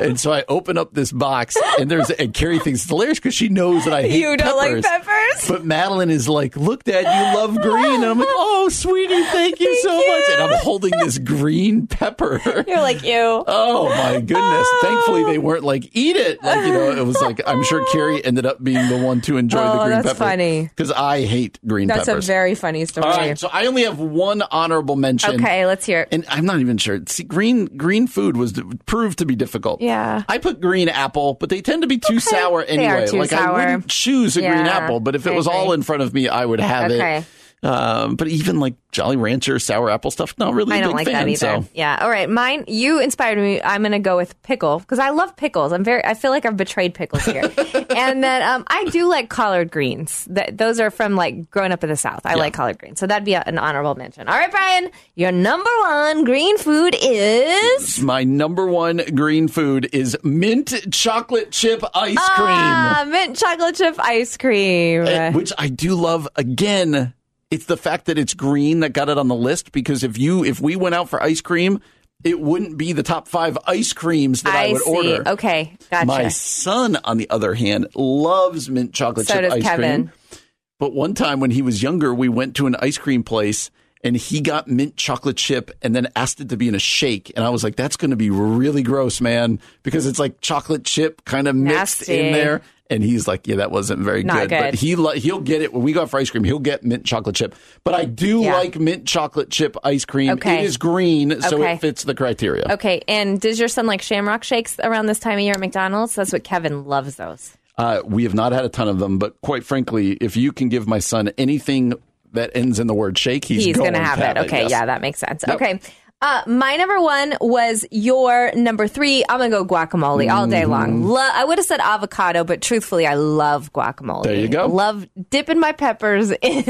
And 0.00 0.18
so 0.18 0.32
I 0.32 0.44
open 0.48 0.78
up 0.78 0.94
this 0.94 1.12
box 1.12 1.56
and 1.78 1.90
there's, 1.90 2.10
and 2.10 2.32
Carrie 2.34 2.58
thinks 2.58 2.80
it's 2.82 2.88
hilarious 2.88 3.18
because 3.18 3.34
she 3.34 3.48
knows 3.48 3.84
that 3.84 3.92
I 3.94 4.02
hate 4.02 4.20
You 4.20 4.36
don't 4.36 4.56
like 4.56 4.82
peppers. 4.82 5.06
peppers? 5.06 5.48
But 5.48 5.64
Madeline 5.64 6.10
is 6.10 6.28
like, 6.28 6.56
look, 6.56 6.84
Dad, 6.84 7.00
you 7.02 7.38
love 7.38 7.56
green. 7.60 7.94
And 7.96 8.04
I'm 8.04 8.18
like, 8.18 8.28
oh, 8.30 8.68
sweetie, 8.70 9.22
thank 9.24 9.60
you 9.60 9.76
so 9.82 9.96
much. 9.96 10.24
And 10.30 10.42
I'm 10.42 10.58
holding 10.62 10.90
this 10.98 11.18
green 11.18 11.86
pepper. 11.86 12.40
You're 12.66 12.80
like, 12.80 13.02
"You." 13.02 13.44
Oh 13.46 13.88
my 13.88 14.14
goodness! 14.20 14.36
Oh. 14.38 14.78
Thankfully, 14.82 15.24
they 15.24 15.38
weren't 15.38 15.64
like 15.64 15.90
eat 15.96 16.16
it. 16.16 16.42
Like 16.42 16.66
you 16.66 16.72
know, 16.72 16.90
it 16.92 17.04
was 17.06 17.20
like 17.20 17.40
I'm 17.46 17.62
sure 17.64 17.84
Carrie 17.92 18.24
ended 18.24 18.46
up 18.46 18.62
being 18.62 18.88
the 18.88 18.98
one 18.98 19.20
to 19.22 19.36
enjoy 19.36 19.58
the 19.58 19.72
Oh, 19.72 19.78
green 19.78 19.90
that's 19.90 20.06
pepper. 20.08 20.18
funny. 20.18 20.62
because 20.64 20.90
I 20.92 21.24
hate 21.24 21.58
green 21.66 21.88
peppers. 21.88 21.98
That's 22.06 22.08
peppers. 22.08 22.28
a 22.28 22.32
very 22.32 22.54
funny 22.54 22.84
story. 22.84 23.06
All 23.06 23.16
right, 23.16 23.38
so 23.38 23.48
I 23.52 23.66
only 23.66 23.84
have 23.84 23.98
one 23.98 24.42
honorable 24.50 24.96
mention. 24.96 25.34
Okay, 25.40 25.66
let's 25.66 25.86
hear 25.86 26.02
it. 26.02 26.08
And 26.12 26.24
I'm 26.28 26.44
not 26.44 26.60
even 26.60 26.76
sure. 26.78 27.00
See, 27.08 27.24
green 27.24 27.64
green 27.76 28.06
food 28.06 28.36
was 28.36 28.60
proved 28.86 29.18
to 29.18 29.26
be 29.26 29.34
difficult. 29.36 29.80
Yeah. 29.80 29.87
I 30.28 30.38
put 30.38 30.60
green 30.60 30.88
apple, 30.88 31.34
but 31.34 31.48
they 31.50 31.60
tend 31.60 31.82
to 31.82 31.88
be 31.88 31.98
too 31.98 32.20
sour 32.20 32.64
They 32.64 32.86
are 32.86 32.96
anyway. 32.96 33.06
too 33.10 33.18
like 33.18 33.30
sour. 33.30 33.56
I 33.58 33.66
wouldn't 33.74 33.88
choose 33.88 34.36
a 34.36 34.40
green 34.40 34.66
apple, 34.66 35.00
but 35.00 35.14
if 35.14 35.26
it 35.26 35.32
I 35.32 35.36
was 35.36 35.46
all 35.46 35.72
in 35.72 35.82
front 35.82 36.02
of 36.02 36.12
me, 36.14 36.28
I 36.28 36.44
would 36.44 36.60
have 36.60 36.90
Okay. 36.90 37.18
it. 37.18 37.24
Um, 37.62 38.14
but 38.14 38.28
even 38.28 38.60
like 38.60 38.74
Jolly 38.92 39.16
Rancher 39.16 39.58
sour 39.58 39.90
apple 39.90 40.10
stuff, 40.10 40.36
not 40.38 40.54
really. 40.54 40.76
I 40.76 40.80
don't 40.80 40.90
big 40.90 40.96
like 40.96 41.06
fan, 41.06 41.26
that 41.26 41.28
either. 41.28 41.62
So. 41.62 41.68
Yeah. 41.74 41.98
All 42.00 42.08
right. 42.08 42.28
Mine, 42.28 42.64
you 42.68 43.00
inspired 43.00 43.38
me. 43.38 43.60
I'm 43.62 43.82
going 43.82 43.92
to 43.92 43.98
go 43.98 44.16
with 44.16 44.40
pickle 44.42 44.78
because 44.78 44.98
I 44.98 45.10
love 45.10 45.36
pickles. 45.36 45.72
I'm 45.72 45.82
very, 45.82 46.04
I 46.04 46.14
feel 46.14 46.30
like 46.30 46.46
I've 46.46 46.56
betrayed 46.56 46.94
pickles 46.94 47.24
here. 47.24 47.42
and 47.96 48.22
then 48.22 48.42
um, 48.42 48.64
I 48.68 48.84
do 48.86 49.08
like 49.08 49.28
collard 49.28 49.70
greens. 49.70 50.24
That, 50.30 50.56
those 50.56 50.78
are 50.78 50.90
from 50.90 51.16
like 51.16 51.50
growing 51.50 51.72
up 51.72 51.82
in 51.82 51.90
the 51.90 51.96
South. 51.96 52.20
I 52.24 52.34
like 52.34 52.54
collard 52.54 52.78
greens. 52.78 53.00
So 53.00 53.06
that'd 53.06 53.24
be 53.24 53.34
a, 53.34 53.42
an 53.44 53.58
honorable 53.58 53.96
mention. 53.96 54.28
All 54.28 54.36
right, 54.36 54.50
Brian, 54.50 54.90
your 55.16 55.32
number 55.32 55.70
one 55.80 56.24
green 56.24 56.58
food 56.58 56.96
is. 57.00 58.00
My 58.00 58.22
number 58.24 58.66
one 58.66 59.02
green 59.14 59.48
food 59.48 59.88
is 59.92 60.16
mint 60.22 60.74
chocolate 60.92 61.50
chip 61.50 61.82
ice 61.94 62.16
cream. 62.30 62.48
Ah, 62.48 63.04
mint 63.08 63.36
chocolate 63.36 63.74
chip 63.74 63.96
ice 63.98 64.36
cream. 64.36 65.04
Uh, 65.06 65.32
which 65.32 65.52
I 65.58 65.68
do 65.68 65.94
love. 65.94 66.28
Again, 66.36 67.14
it's 67.50 67.66
the 67.66 67.76
fact 67.76 68.06
that 68.06 68.18
it's 68.18 68.34
green 68.34 68.80
that 68.80 68.92
got 68.92 69.08
it 69.08 69.18
on 69.18 69.28
the 69.28 69.34
list 69.34 69.72
because 69.72 70.02
if 70.04 70.18
you 70.18 70.44
if 70.44 70.60
we 70.60 70.76
went 70.76 70.94
out 70.94 71.08
for 71.08 71.22
ice 71.22 71.40
cream, 71.40 71.80
it 72.24 72.40
wouldn't 72.40 72.76
be 72.76 72.92
the 72.92 73.02
top 73.02 73.28
five 73.28 73.56
ice 73.66 73.92
creams 73.92 74.42
that 74.42 74.54
I, 74.54 74.66
I 74.68 74.72
would 74.72 74.82
see. 74.82 74.90
order. 74.90 75.28
Okay. 75.30 75.76
Gotcha. 75.90 76.06
My 76.06 76.28
son, 76.28 76.96
on 77.04 77.16
the 77.16 77.30
other 77.30 77.54
hand, 77.54 77.88
loves 77.94 78.68
mint 78.68 78.92
chocolate 78.92 79.26
So 79.26 79.34
chip 79.34 79.42
does 79.44 79.52
ice 79.54 79.62
Kevin. 79.62 80.08
cream. 80.08 80.40
But 80.78 80.92
one 80.94 81.14
time 81.14 81.40
when 81.40 81.50
he 81.50 81.62
was 81.62 81.82
younger, 81.82 82.14
we 82.14 82.28
went 82.28 82.54
to 82.56 82.66
an 82.66 82.76
ice 82.80 82.98
cream 82.98 83.22
place 83.24 83.70
and 84.04 84.16
he 84.16 84.40
got 84.40 84.68
mint 84.68 84.96
chocolate 84.96 85.36
chip 85.36 85.70
and 85.82 85.94
then 85.94 86.08
asked 86.16 86.40
it 86.40 86.48
to 86.50 86.56
be 86.56 86.68
in 86.68 86.74
a 86.74 86.78
shake. 86.78 87.32
And 87.36 87.44
I 87.44 87.50
was 87.50 87.64
like, 87.64 87.76
that's 87.76 87.96
going 87.96 88.10
to 88.10 88.16
be 88.16 88.30
really 88.30 88.82
gross, 88.82 89.20
man, 89.20 89.60
because 89.82 90.06
it's 90.06 90.18
like 90.18 90.40
chocolate 90.40 90.84
chip 90.84 91.24
kind 91.24 91.48
of 91.48 91.56
mixed 91.56 92.00
Nasty. 92.08 92.18
in 92.18 92.32
there. 92.32 92.62
And 92.90 93.02
he's 93.02 93.28
like, 93.28 93.46
yeah, 93.46 93.56
that 93.56 93.70
wasn't 93.70 94.00
very 94.00 94.22
Not 94.22 94.48
good. 94.48 94.50
But 94.50 94.74
he 94.74 94.96
li- 94.96 95.18
he'll 95.20 95.42
get 95.42 95.60
it 95.60 95.74
when 95.74 95.82
we 95.82 95.92
go 95.92 96.02
out 96.02 96.10
for 96.10 96.18
ice 96.18 96.30
cream. 96.30 96.42
He'll 96.42 96.58
get 96.58 96.82
mint 96.84 97.04
chocolate 97.04 97.36
chip. 97.36 97.54
But 97.84 97.92
I 97.92 98.06
do 98.06 98.40
Yeah. 98.40 98.54
like 98.54 98.78
mint 98.78 99.04
chocolate 99.06 99.50
chip 99.50 99.76
ice 99.84 100.06
cream. 100.06 100.30
Okay. 100.30 100.60
It 100.60 100.64
is 100.64 100.78
green, 100.78 101.38
so 101.42 101.58
Okay. 101.58 101.74
it 101.74 101.80
fits 101.82 102.04
the 102.04 102.14
criteria. 102.14 102.64
Okay. 102.70 103.02
And 103.06 103.38
does 103.38 103.58
your 103.58 103.68
son 103.68 103.86
like 103.86 104.00
shamrock 104.00 104.42
shakes 104.42 104.78
around 104.82 105.04
this 105.04 105.18
time 105.18 105.34
of 105.34 105.40
year 105.40 105.52
at 105.52 105.60
McDonald's? 105.60 106.14
That's 106.14 106.32
what 106.32 106.44
Kevin 106.44 106.86
loves 106.86 107.16
those. 107.16 107.52
Uh, 107.76 108.00
we 108.06 108.22
have 108.24 108.34
not 108.34 108.52
had 108.52 108.64
a 108.64 108.68
ton 108.70 108.88
of 108.88 108.98
them, 108.98 109.18
but 109.18 109.38
quite 109.42 109.64
frankly, 109.64 110.12
if 110.12 110.34
you 110.36 110.50
can 110.50 110.70
give 110.70 110.88
my 110.88 110.98
son 110.98 111.30
anything 111.36 111.92
that 112.32 112.50
ends 112.54 112.78
in 112.78 112.86
the 112.86 112.94
word 112.94 113.18
shake, 113.18 113.44
he's, 113.44 113.64
He's, 113.64 113.76
going 113.76 113.92
gonna 113.92 114.04
have 114.04 114.18
to 114.18 114.30
it. 114.30 114.38
Okay, 114.46 114.62
yes. 114.62 114.70
yeah, 114.70 114.86
that 114.86 115.00
makes 115.00 115.18
sense. 115.18 115.44
Yep. 115.46 115.56
Okay. 115.56 115.80
Uh, 116.20 116.42
my 116.48 116.74
number 116.74 117.00
one 117.00 117.36
was 117.40 117.86
your 117.92 118.50
number 118.56 118.88
three. 118.88 119.24
I'm 119.28 119.38
gonna 119.38 119.50
go 119.50 119.64
guacamole 119.64 120.28
all 120.32 120.48
day 120.48 120.64
long. 120.64 120.94
Mm-hmm. 120.94 121.04
Lo- 121.04 121.30
I 121.32 121.44
would 121.44 121.58
have 121.58 121.64
said 121.64 121.78
avocado, 121.78 122.42
but 122.42 122.60
truthfully, 122.60 123.06
I 123.06 123.14
love 123.14 123.72
guacamole. 123.72 124.24
There 124.24 124.34
you 124.34 124.48
go. 124.48 124.66
Love 124.66 125.06
dipping 125.30 125.60
my 125.60 125.70
peppers 125.70 126.30
in 126.42 126.64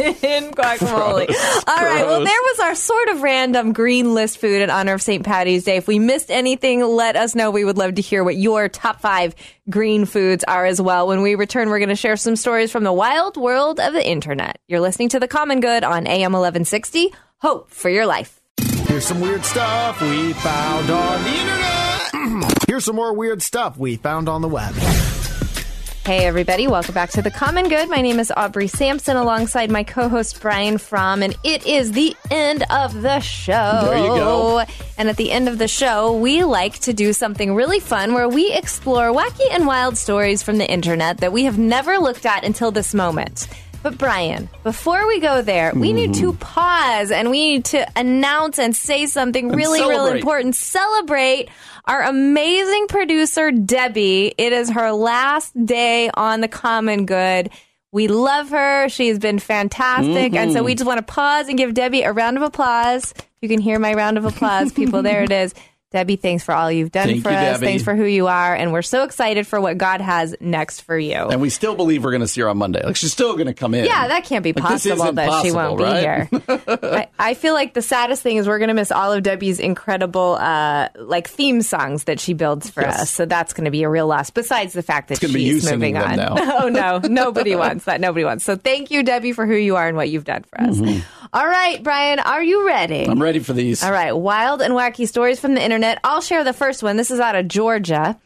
guacamole. 0.51 1.27
Gross. 1.29 1.65
all 1.67 1.77
right. 1.77 2.05
Well, 2.05 2.23
there 2.23 2.43
was 2.43 2.61
our 2.61 2.75
sort 2.75 3.09
of 3.09 3.23
random 3.23 3.73
green 3.73 4.13
list 4.13 4.37
food 4.37 4.61
in 4.61 4.69
honor 4.69 4.93
of 4.93 5.01
St. 5.01 5.25
Patty's 5.25 5.65
Day. 5.65 5.77
If 5.79 5.89
we 5.89 5.99
missed 5.99 6.31
anything, 6.31 6.83
let 6.85 7.17
us 7.17 7.35
know. 7.35 7.51
We 7.51 7.65
would 7.65 7.79
love 7.79 7.95
to 7.95 8.03
hear 8.03 8.23
what 8.23 8.37
your 8.37 8.69
top 8.69 9.01
five 9.01 9.35
green 9.71 10.05
foods 10.05 10.45
are 10.45 10.67
as 10.67 10.79
well. 10.79 11.07
When 11.09 11.23
we 11.23 11.37
return, 11.37 11.71
we're 11.71 11.79
going 11.79 11.89
to 11.89 11.97
share 11.97 12.19
some 12.19 12.37
stories 12.37 12.71
from 12.71 12.85
the 12.85 12.93
wild 12.93 13.39
world 13.39 13.81
of 13.81 13.95
the 13.95 14.07
internet. 14.07 14.59
You're 14.69 14.81
listening 14.81 15.09
to 15.11 15.21
The 15.21 15.29
Common 15.29 15.61
Good 15.61 15.85
on 15.85 16.07
AM 16.07 16.33
1160. 16.33 17.15
Hope 17.39 17.71
for 17.71 17.89
your 17.89 18.05
life. 18.05 18.38
Here's 18.99 19.07
some 19.07 19.21
weird 19.21 19.45
stuff 19.45 20.01
we 20.01 20.33
found 20.33 20.91
on 20.91 21.23
the 21.23 21.31
internet. 21.31 22.63
Here's 22.69 22.85
some 22.85 22.97
more 22.97 23.15
weird 23.15 23.43
stuff 23.43 23.79
we 23.79 23.95
found 23.95 24.29
on 24.29 24.43
the 24.43 24.49
web. 24.49 24.75
Hey, 26.05 26.25
everybody, 26.25 26.67
welcome 26.67 26.95
back 26.95 27.11
to 27.11 27.23
The 27.23 27.31
Common 27.31 27.69
Good. 27.69 27.89
My 27.89 28.01
name 28.01 28.19
is 28.19 28.33
Aubrey 28.37 28.67
Sampson 28.67 29.17
alongside 29.17 29.71
my 29.71 29.85
co 29.85 30.09
host 30.09 30.41
Brian 30.41 30.79
Fromm, 30.79 31.23
and 31.23 31.37
it 31.45 31.65
is 31.65 31.93
the 31.93 32.17
end 32.33 32.65
of 32.71 33.03
the 33.03 33.21
show. 33.21 33.83
There 33.85 33.99
you 33.99 34.09
go. 34.09 34.65
And 34.97 35.09
at 35.09 35.17
the 35.17 35.31
end 35.31 35.49
of 35.49 35.59
the 35.59 35.69
show, 35.69 36.17
we 36.17 36.43
like 36.43 36.81
to 36.81 36.93
do 36.93 37.13
something 37.13 37.55
really 37.55 37.79
fun 37.79 38.15
where 38.15 38.29
we 38.29 38.53
explore 38.53 39.13
wacky 39.13 39.47
and 39.53 39.65
wild 39.65 39.97
stories 39.97 40.43
from 40.43 40.59
the 40.59 40.69
internet 40.69 41.19
that 41.19 41.33
we 41.33 41.45
have 41.45 41.57
never 41.57 41.99
looked 41.99 42.27
at 42.27 42.43
until 42.43 42.73
this 42.73 42.95
moment. 42.95 43.47
But 43.89 43.97
Brian, 43.97 44.51
before 44.65 45.07
we 45.09 45.19
go 45.19 45.41
there, 45.41 45.73
we 45.75 45.95
need 45.95 46.13
to 46.15 46.33
Mm-hmm. 46.33 46.39
pause 46.41 47.11
and 47.11 47.31
we 47.31 47.53
need 47.53 47.65
to 47.67 47.89
announce 47.99 48.59
and 48.59 48.77
say 48.77 49.07
something 49.07 49.49
really, 49.49 49.81
really 49.81 49.95
celebrate. 49.95 50.19
important. 50.19 50.55
Celebrate 50.57 51.49
our 51.87 52.03
amazing 52.03 52.87
producer, 52.89 53.51
Debbie. 53.51 54.35
It 54.37 54.53
is 54.53 54.69
her 54.71 54.93
last 54.93 55.55
day 55.65 56.11
on 56.13 56.43
the 56.43 56.49
common 56.49 57.07
good. 57.07 57.49
We 57.91 58.09
love 58.09 58.51
her. 58.51 58.91
She's 58.91 59.19
been 59.19 59.39
fantastic. 59.39 60.35
And 60.35 60.51
Mm-hmm. 60.51 60.53
so 60.53 60.63
we 60.63 60.75
just 60.75 60.87
want 60.87 60.99
to 60.99 61.11
pause 61.11 61.49
and 61.49 61.57
give 61.57 61.73
Debbie 61.73 62.03
a 62.03 62.13
round 62.13 62.37
of 62.37 62.43
applause. 62.43 63.15
You 63.41 63.49
can 63.49 63.59
hear 63.61 63.79
my 63.79 63.95
round 63.95 64.19
of 64.19 64.27
applause, 64.27 64.71
people. 64.73 65.01
there 65.03 65.23
it 65.23 65.33
is. 65.33 65.55
Debbie, 65.91 66.17
thanks 66.17 66.45
for 66.45 66.53
all 66.55 66.71
you've 66.71 66.93
done 66.93 67.07
Thank 67.09 67.23
for 67.23 67.31
you, 67.31 67.37
us. 67.37 67.55
Debbie. 67.61 67.67
Thanks 67.67 67.83
for 67.83 67.97
who 67.97 68.05
you 68.05 68.27
are. 68.27 68.55
And 68.55 68.75
we're 68.75 68.83
so 68.83 69.05
excited 69.05 69.47
for 69.47 69.59
what 69.59 69.79
God 69.79 70.03
has 70.03 70.37
next 70.39 70.83
for 70.83 70.99
you. 70.99 71.15
And 71.15 71.41
we 71.41 71.49
still 71.49 71.75
believe 71.75 72.05
we're 72.05 72.11
going 72.11 72.21
to 72.21 72.29
see 72.29 72.43
her 72.43 72.49
on 72.51 72.59
Monday. 72.59 72.85
Like 72.85 72.97
she's 72.97 73.11
still 73.13 73.33
going 73.37 73.47
to 73.47 73.55
come 73.55 73.73
in. 73.73 73.87
Yeah, 73.87 74.09
that 74.09 74.25
can't 74.25 74.45
be 74.45 74.53
Like, 74.53 74.63
possible 74.65 75.13
that 75.15 75.43
she 75.43 75.51
won't 75.51 75.81
right? 75.81 76.29
be 76.31 76.39
here. 76.47 76.79
I, 76.83 77.09
I 77.19 77.33
feel 77.33 77.55
like 77.55 77.73
the 77.73 77.81
saddest 77.81 78.23
thing 78.23 78.37
is 78.37 78.47
we're 78.47 78.59
going 78.59 78.69
to 78.69 78.75
miss 78.75 78.93
all 78.93 79.13
of 79.13 79.23
Debbie's 79.23 79.59
incredible 79.59 80.35
uh, 80.39 80.91
like 80.97 81.27
theme 81.27 81.63
songs 81.63 82.05
that 82.05 82.21
she 82.21 82.35
builds 82.35 82.69
for 82.69 82.83
Yes. 82.83 83.01
us. 83.03 83.11
So 83.11 83.25
that's 83.25 83.55
going 83.55 83.65
to 83.65 83.71
be 83.71 83.83
a 83.83 83.89
real 83.89 84.07
loss. 84.07 84.29
Besides 84.29 84.75
the 84.75 84.83
fact 84.83 85.09
that 85.09 85.15
It's 85.15 85.23
gonna 85.23 85.33
be 85.33 85.45
you 85.45 85.55
she's 85.55 85.71
moving 85.73 85.97
on. 85.97 86.21
oh 86.21 86.69
no, 86.69 86.99
nobody 87.03 87.57
wants 87.57 87.87
that. 87.87 87.99
Nobody 87.99 88.27
wants. 88.27 88.45
So 88.45 88.57
thank 88.57 88.91
you, 88.91 89.03
Debbie, 89.03 89.33
for 89.33 89.47
who 89.47 89.55
you 89.57 89.77
are 89.77 89.89
and 89.89 89.97
what 89.97 90.11
you've 90.11 90.25
done 90.25 90.43
for 90.43 90.61
us. 90.61 90.79
All 91.33 91.47
right, 91.47 91.83
Brian, 91.83 92.19
are 92.21 92.43
you 92.43 92.67
ready? 92.67 93.03
Mm-hmm. 93.03 93.11
I'm 93.13 93.23
ready 93.23 93.39
for 93.39 93.53
these. 93.55 93.83
All 93.83 93.93
right, 93.93 94.13
wild 94.13 94.61
and 94.63 94.75
wacky 94.75 95.09
stories 95.09 95.41
from 95.41 95.55
the 95.55 95.63
internet. 95.63 95.78
I'll 95.85 96.21
share 96.21 96.45
the 96.45 96.53
first 96.53 96.83
one. 96.83 96.97
This 96.97 97.11
is 97.11 97.21
out 97.21 97.37
of 97.37 97.49
Georgia. 97.49 98.19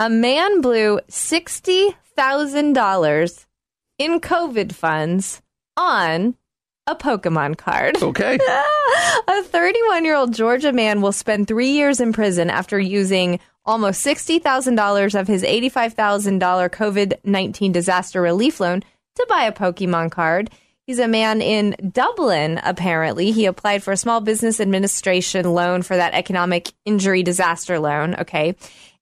A 0.00 0.10
man 0.10 0.60
blew 0.60 1.00
sixty 1.08 1.94
thousand 2.16 2.74
dollars 2.74 3.46
in 3.98 4.20
COVID 4.20 4.72
funds 4.72 5.42
on 5.76 6.36
a 6.86 6.94
Pokemon 6.94 7.56
card. 7.56 8.00
Okay. 8.02 8.38
a 9.28 9.42
31 9.42 10.04
year 10.04 10.14
old 10.14 10.32
Georgia 10.32 10.72
man 10.72 11.00
will 11.00 11.12
spend 11.12 11.48
three 11.48 11.70
years 11.70 12.00
in 12.00 12.12
prison 12.12 12.48
after 12.48 12.78
using 12.78 13.40
almost 13.64 14.04
$60,000 14.06 15.18
of 15.18 15.26
his 15.26 15.42
$85,000 15.42 16.70
COVID 16.70 17.14
19 17.24 17.72
disaster 17.72 18.22
relief 18.22 18.60
loan 18.60 18.84
to 19.16 19.26
buy 19.28 19.44
a 19.44 19.52
Pokemon 19.52 20.12
card. 20.12 20.50
He's 20.86 20.98
a 21.00 21.08
man 21.08 21.42
in 21.42 21.74
Dublin, 21.92 22.60
apparently. 22.62 23.32
He 23.32 23.46
applied 23.46 23.82
for 23.82 23.92
a 23.92 23.96
small 23.96 24.20
business 24.20 24.60
administration 24.60 25.52
loan 25.52 25.82
for 25.82 25.96
that 25.96 26.14
economic 26.14 26.72
injury 26.84 27.24
disaster 27.24 27.80
loan. 27.80 28.14
Okay. 28.14 28.54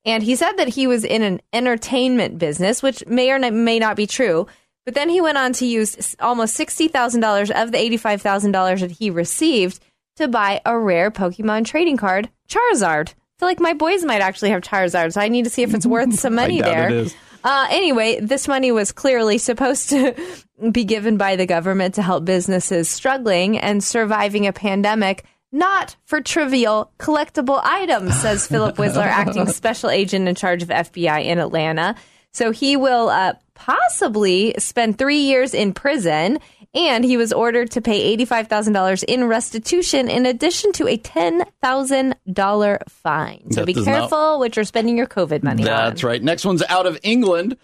And 0.06 0.22
he 0.22 0.34
said 0.34 0.52
that 0.52 0.68
he 0.68 0.86
was 0.86 1.04
in 1.04 1.22
an 1.22 1.40
entertainment 1.52 2.38
business, 2.38 2.82
which 2.82 3.06
may 3.06 3.30
or 3.30 3.38
may 3.50 3.78
not 3.78 3.96
be 3.96 4.06
true. 4.06 4.46
But 4.84 4.94
then 4.94 5.08
he 5.08 5.20
went 5.20 5.38
on 5.38 5.52
to 5.54 5.66
use 5.66 6.16
almost 6.20 6.58
$60,000 6.58 7.50
of 7.50 7.72
the 7.72 7.78
$85,000 7.78 8.80
that 8.80 8.90
he 8.90 9.10
received 9.10 9.80
to 10.16 10.28
buy 10.28 10.60
a 10.64 10.78
rare 10.78 11.10
Pokemon 11.10 11.64
trading 11.66 11.96
card, 11.96 12.30
Charizard. 12.48 13.10
I 13.10 13.38
feel 13.38 13.48
like 13.48 13.60
my 13.60 13.72
boys 13.72 14.04
might 14.04 14.20
actually 14.20 14.50
have 14.50 14.62
Charizard, 14.62 15.12
so 15.12 15.20
I 15.20 15.28
need 15.28 15.44
to 15.44 15.50
see 15.50 15.62
if 15.62 15.74
it's 15.74 15.86
worth 15.86 16.14
some 16.14 16.34
money 16.36 16.60
there. 16.60 17.06
Uh, 17.44 17.66
anyway, 17.70 18.18
this 18.20 18.48
money 18.48 18.72
was 18.72 18.90
clearly 18.90 19.36
supposed 19.36 19.90
to 19.90 20.14
be 20.72 20.84
given 20.84 21.18
by 21.18 21.36
the 21.36 21.44
government 21.46 21.94
to 21.94 22.02
help 22.02 22.24
businesses 22.24 22.88
struggling 22.88 23.58
and 23.58 23.84
surviving 23.84 24.46
a 24.46 24.52
pandemic, 24.52 25.24
not 25.52 25.94
for 26.06 26.22
trivial 26.22 26.90
collectible 26.98 27.60
items, 27.62 28.18
says 28.18 28.46
Philip 28.48 28.78
Whistler, 28.78 29.02
acting 29.02 29.46
special 29.48 29.90
agent 29.90 30.26
in 30.26 30.34
charge 30.34 30.62
of 30.62 30.70
FBI 30.70 31.26
in 31.26 31.38
Atlanta. 31.38 31.94
So 32.32 32.50
he 32.50 32.76
will 32.76 33.10
uh, 33.10 33.34
possibly 33.52 34.54
spend 34.58 34.98
three 34.98 35.20
years 35.20 35.52
in 35.52 35.74
prison, 35.74 36.38
and 36.74 37.04
he 37.04 37.16
was 37.16 37.32
ordered 37.32 37.70
to 37.72 37.80
pay 37.80 38.16
$85,000 38.16 39.04
in 39.04 39.24
restitution 39.24 40.08
in 40.10 40.26
addition 40.26 40.72
to 40.72 40.88
a 40.88 40.96
$10,000 40.98 42.78
fine. 42.88 43.50
So 43.50 43.60
That 43.60 43.66
be 43.66 43.72
does 43.74 43.86
not- 43.86 43.92
careful 44.00 44.38
what 44.38 44.56
you're 44.56 44.64
spending 44.64 44.96
your 44.96 45.06
COVID 45.06 45.42
money 45.42 45.62
on. 45.62 45.66
That's 45.66 46.04
right. 46.04 46.22
Next 46.22 46.44
one's 46.44 46.62
out 46.68 46.86
of 46.86 46.98
England. 47.02 47.56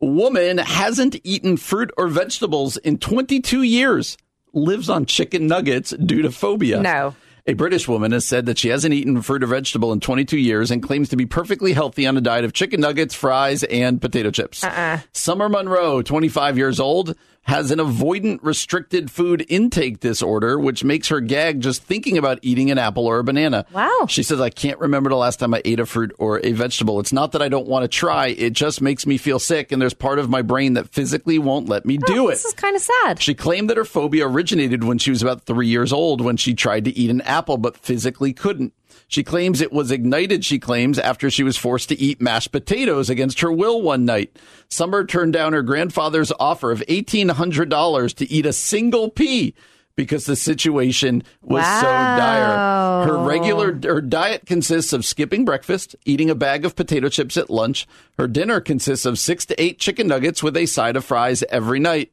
Woman 0.00 0.58
hasn't 0.58 1.16
eaten 1.24 1.56
fruit 1.56 1.90
or 1.96 2.08
vegetables 2.08 2.76
in 2.78 2.98
22 2.98 3.62
years, 3.62 4.16
lives 4.52 4.88
on 4.90 5.06
chicken 5.06 5.46
nuggets 5.46 5.90
due 5.90 6.22
to 6.22 6.30
phobia. 6.30 6.80
No. 6.80 7.14
A 7.46 7.52
British 7.52 7.86
woman 7.86 8.12
has 8.12 8.26
said 8.26 8.46
that 8.46 8.56
she 8.58 8.68
hasn't 8.70 8.94
eaten 8.94 9.20
fruit 9.20 9.42
or 9.44 9.46
vegetable 9.46 9.92
in 9.92 10.00
22 10.00 10.38
years 10.38 10.70
and 10.70 10.82
claims 10.82 11.10
to 11.10 11.16
be 11.16 11.26
perfectly 11.26 11.74
healthy 11.74 12.06
on 12.06 12.16
a 12.16 12.20
diet 12.22 12.44
of 12.44 12.54
chicken 12.54 12.80
nuggets, 12.80 13.14
fries, 13.14 13.62
and 13.64 14.00
potato 14.00 14.30
chips. 14.30 14.64
Uh-uh. 14.64 14.98
Summer 15.12 15.50
Monroe, 15.50 16.00
25 16.00 16.56
years 16.56 16.80
old, 16.80 17.14
has 17.44 17.70
an 17.70 17.78
avoidant 17.78 18.38
restricted 18.42 19.10
food 19.10 19.44
intake 19.48 20.00
disorder, 20.00 20.58
which 20.58 20.84
makes 20.84 21.08
her 21.08 21.20
gag 21.20 21.60
just 21.60 21.82
thinking 21.82 22.18
about 22.18 22.38
eating 22.42 22.70
an 22.70 22.78
apple 22.78 23.06
or 23.06 23.18
a 23.18 23.24
banana. 23.24 23.66
Wow. 23.72 24.06
She 24.08 24.22
says, 24.22 24.40
I 24.40 24.50
can't 24.50 24.78
remember 24.78 25.10
the 25.10 25.16
last 25.16 25.38
time 25.38 25.54
I 25.54 25.62
ate 25.64 25.80
a 25.80 25.86
fruit 25.86 26.14
or 26.18 26.44
a 26.44 26.52
vegetable. 26.52 27.00
It's 27.00 27.12
not 27.12 27.32
that 27.32 27.42
I 27.42 27.48
don't 27.48 27.68
want 27.68 27.84
to 27.84 27.88
try, 27.88 28.28
it 28.28 28.54
just 28.54 28.80
makes 28.80 29.06
me 29.06 29.18
feel 29.18 29.38
sick, 29.38 29.72
and 29.72 29.80
there's 29.80 29.94
part 29.94 30.18
of 30.18 30.28
my 30.28 30.42
brain 30.42 30.74
that 30.74 30.88
physically 30.88 31.38
won't 31.38 31.68
let 31.68 31.84
me 31.84 31.98
oh, 32.02 32.06
do 32.06 32.14
it. 32.14 32.18
Oh, 32.18 32.30
This 32.30 32.44
is 32.44 32.54
kind 32.54 32.76
of 32.76 32.82
sad. 32.82 33.20
She 33.22 33.34
claimed 33.34 33.70
that 33.70 33.76
her 33.76 33.84
phobia 33.84 34.26
originated 34.26 34.84
when 34.84 34.98
she 34.98 35.10
was 35.10 35.22
about 35.22 35.42
three 35.42 35.68
years 35.68 35.92
old 35.92 36.20
when 36.20 36.36
she 36.36 36.54
tried 36.54 36.84
to 36.86 36.96
eat 36.96 37.10
an 37.10 37.20
apple 37.22 37.58
but 37.58 37.76
physically 37.76 38.32
couldn't. 38.32 38.72
She 39.14 39.22
claims 39.22 39.60
it 39.60 39.72
was 39.72 39.92
ignited, 39.92 40.44
she 40.44 40.58
claims, 40.58 40.98
after 40.98 41.30
she 41.30 41.44
was 41.44 41.56
forced 41.56 41.88
to 41.90 42.00
eat 42.00 42.20
mashed 42.20 42.50
potatoes 42.50 43.08
against 43.08 43.42
her 43.42 43.52
will 43.52 43.80
one 43.80 44.04
night. 44.04 44.36
Summer 44.68 45.06
turned 45.06 45.32
down 45.32 45.52
her 45.52 45.62
grandfather's 45.62 46.32
offer 46.40 46.72
of 46.72 46.80
$1,800 46.88 48.14
to 48.16 48.28
eat 48.28 48.44
a 48.44 48.52
single 48.52 49.08
pea 49.08 49.54
because 49.94 50.26
the 50.26 50.34
situation 50.34 51.22
was 51.42 51.64
so 51.64 51.86
dire. 51.86 53.06
Her 53.06 53.18
regular 53.18 53.78
her 53.84 54.00
diet 54.00 54.46
consists 54.46 54.92
of 54.92 55.04
skipping 55.04 55.44
breakfast, 55.44 55.94
eating 56.04 56.28
a 56.28 56.34
bag 56.34 56.64
of 56.64 56.74
potato 56.74 57.08
chips 57.08 57.36
at 57.36 57.48
lunch. 57.48 57.86
Her 58.18 58.26
dinner 58.26 58.60
consists 58.60 59.06
of 59.06 59.20
6 59.20 59.46
to 59.46 59.62
8 59.62 59.78
chicken 59.78 60.08
nuggets 60.08 60.42
with 60.42 60.56
a 60.56 60.66
side 60.66 60.96
of 60.96 61.04
fries 61.04 61.44
every 61.50 61.78
night. 61.78 62.10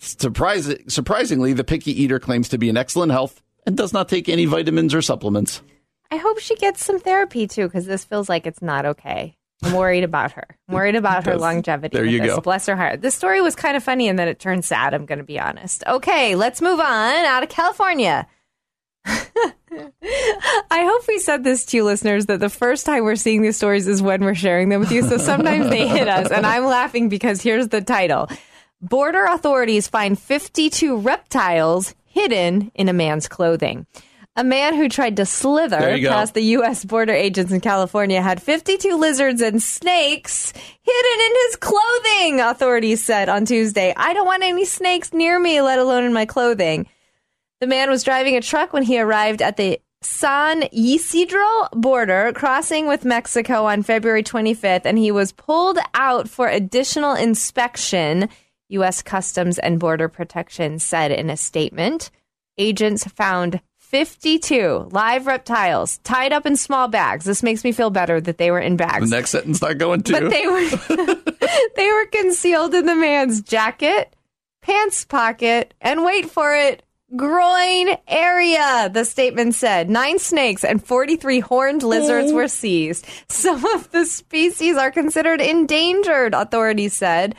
Surprise, 0.00 0.74
surprisingly, 0.88 1.52
the 1.52 1.62
picky 1.62 2.02
eater 2.02 2.18
claims 2.18 2.48
to 2.48 2.58
be 2.58 2.68
in 2.68 2.76
excellent 2.76 3.12
health 3.12 3.40
and 3.64 3.76
does 3.76 3.92
not 3.92 4.08
take 4.08 4.28
any 4.28 4.46
vitamins 4.46 4.92
or 4.92 5.00
supplements. 5.00 5.62
I 6.10 6.16
hope 6.16 6.38
she 6.38 6.56
gets 6.56 6.84
some 6.84 6.98
therapy 7.00 7.46
too, 7.46 7.66
because 7.66 7.86
this 7.86 8.04
feels 8.04 8.28
like 8.28 8.46
it's 8.46 8.62
not 8.62 8.84
okay. 8.86 9.36
I'm 9.62 9.74
worried 9.74 10.04
about 10.04 10.32
her. 10.32 10.56
I'm 10.68 10.74
worried 10.74 10.94
about 10.96 11.26
her 11.26 11.36
longevity. 11.36 11.96
there 11.96 12.06
you 12.06 12.20
this. 12.20 12.34
go. 12.34 12.40
Bless 12.40 12.66
her 12.66 12.76
heart. 12.76 13.00
This 13.00 13.14
story 13.14 13.40
was 13.40 13.54
kind 13.54 13.76
of 13.76 13.84
funny, 13.84 14.08
and 14.08 14.18
then 14.18 14.28
it 14.28 14.38
turned 14.40 14.64
sad. 14.64 14.94
I'm 14.94 15.06
going 15.06 15.18
to 15.18 15.24
be 15.24 15.38
honest. 15.38 15.84
Okay, 15.86 16.34
let's 16.34 16.60
move 16.62 16.80
on 16.80 17.24
out 17.24 17.42
of 17.42 17.48
California. 17.48 18.26
I 19.06 20.84
hope 20.84 21.06
we 21.06 21.18
said 21.18 21.44
this 21.44 21.64
to 21.66 21.78
you, 21.78 21.84
listeners, 21.84 22.26
that 22.26 22.40
the 22.40 22.48
first 22.50 22.86
time 22.86 23.04
we're 23.04 23.16
seeing 23.16 23.42
these 23.42 23.56
stories 23.56 23.86
is 23.86 24.02
when 24.02 24.24
we're 24.24 24.34
sharing 24.34 24.68
them 24.68 24.80
with 24.80 24.90
you. 24.92 25.02
So 25.02 25.16
sometimes 25.18 25.68
they 25.70 25.86
hit 25.86 26.08
us, 26.08 26.30
and 26.30 26.46
I'm 26.46 26.64
laughing 26.64 27.08
because 27.08 27.40
here's 27.40 27.68
the 27.68 27.80
title 27.80 28.28
Border 28.80 29.26
authorities 29.26 29.88
find 29.88 30.18
52 30.18 30.98
reptiles 30.98 31.94
hidden 32.04 32.72
in 32.74 32.88
a 32.88 32.92
man's 32.92 33.28
clothing. 33.28 33.86
A 34.36 34.44
man 34.44 34.74
who 34.74 34.88
tried 34.88 35.16
to 35.16 35.26
slither 35.26 35.78
There 35.78 35.96
you 35.96 36.04
go. 36.04 36.10
past 36.10 36.34
the 36.34 36.42
U.S. 36.42 36.84
border 36.84 37.12
agents 37.12 37.52
in 37.52 37.60
California 37.60 38.22
had 38.22 38.40
52 38.40 38.96
lizards 38.96 39.42
and 39.42 39.62
snakes 39.62 40.52
hidden 40.52 41.20
in 41.26 41.32
his 41.46 41.56
clothing, 41.56 42.40
authorities 42.40 43.02
said 43.02 43.28
on 43.28 43.44
Tuesday. 43.44 43.92
I 43.96 44.14
don't 44.14 44.26
want 44.26 44.42
any 44.44 44.64
snakes 44.64 45.12
near 45.12 45.38
me, 45.38 45.60
let 45.60 45.78
alone 45.78 46.04
in 46.04 46.12
my 46.12 46.26
clothing. 46.26 46.86
The 47.60 47.66
man 47.66 47.90
was 47.90 48.04
driving 48.04 48.36
a 48.36 48.40
truck 48.40 48.72
when 48.72 48.84
he 48.84 48.98
arrived 48.98 49.42
at 49.42 49.56
the 49.56 49.80
San 50.02 50.62
Ysidro 50.72 51.68
border, 51.72 52.32
crossing 52.34 52.86
with 52.86 53.04
Mexico 53.04 53.66
on 53.66 53.82
February 53.82 54.22
25th, 54.22 54.86
and 54.86 54.96
he 54.96 55.10
was 55.10 55.32
pulled 55.32 55.78
out 55.92 56.26
for 56.28 56.48
additional 56.48 57.14
inspection, 57.14 58.30
U.S. 58.70 59.02
Customs 59.02 59.58
and 59.58 59.78
Border 59.78 60.08
Protection 60.08 60.78
said 60.78 61.10
in 61.10 61.28
a 61.28 61.36
statement. 61.36 62.10
Agents 62.56 63.04
found 63.08 63.60
52 63.90 64.90
live 64.92 65.26
reptiles 65.26 65.98
tied 65.98 66.32
up 66.32 66.46
in 66.46 66.56
small 66.56 66.86
bags. 66.86 67.24
This 67.24 67.42
makes 67.42 67.64
me 67.64 67.72
feel 67.72 67.90
better 67.90 68.20
that 68.20 68.38
they 68.38 68.52
were 68.52 68.60
in 68.60 68.76
bags. 68.76 69.10
The 69.10 69.16
next 69.16 69.30
sentence 69.30 69.60
not 69.60 69.78
going 69.78 70.04
to. 70.04 70.12
But 70.12 70.30
they 70.30 70.46
were 70.46 70.60
they 71.76 71.90
were 71.90 72.06
concealed 72.06 72.72
in 72.72 72.86
the 72.86 72.94
man's 72.94 73.42
jacket, 73.42 74.14
pants 74.62 75.04
pocket, 75.04 75.74
and 75.80 76.04
wait 76.04 76.30
for 76.30 76.54
it, 76.54 76.84
groin 77.16 77.96
area, 78.06 78.90
the 78.94 79.04
statement 79.04 79.56
said. 79.56 79.90
Nine 79.90 80.20
snakes 80.20 80.62
and 80.62 80.84
43 80.84 81.40
horned 81.40 81.82
lizards 81.82 82.32
were 82.32 82.46
seized. 82.46 83.08
Some 83.28 83.64
of 83.66 83.90
the 83.90 84.04
species 84.04 84.76
are 84.76 84.92
considered 84.92 85.40
endangered, 85.40 86.32
authorities 86.32 86.94
said. 86.94 87.34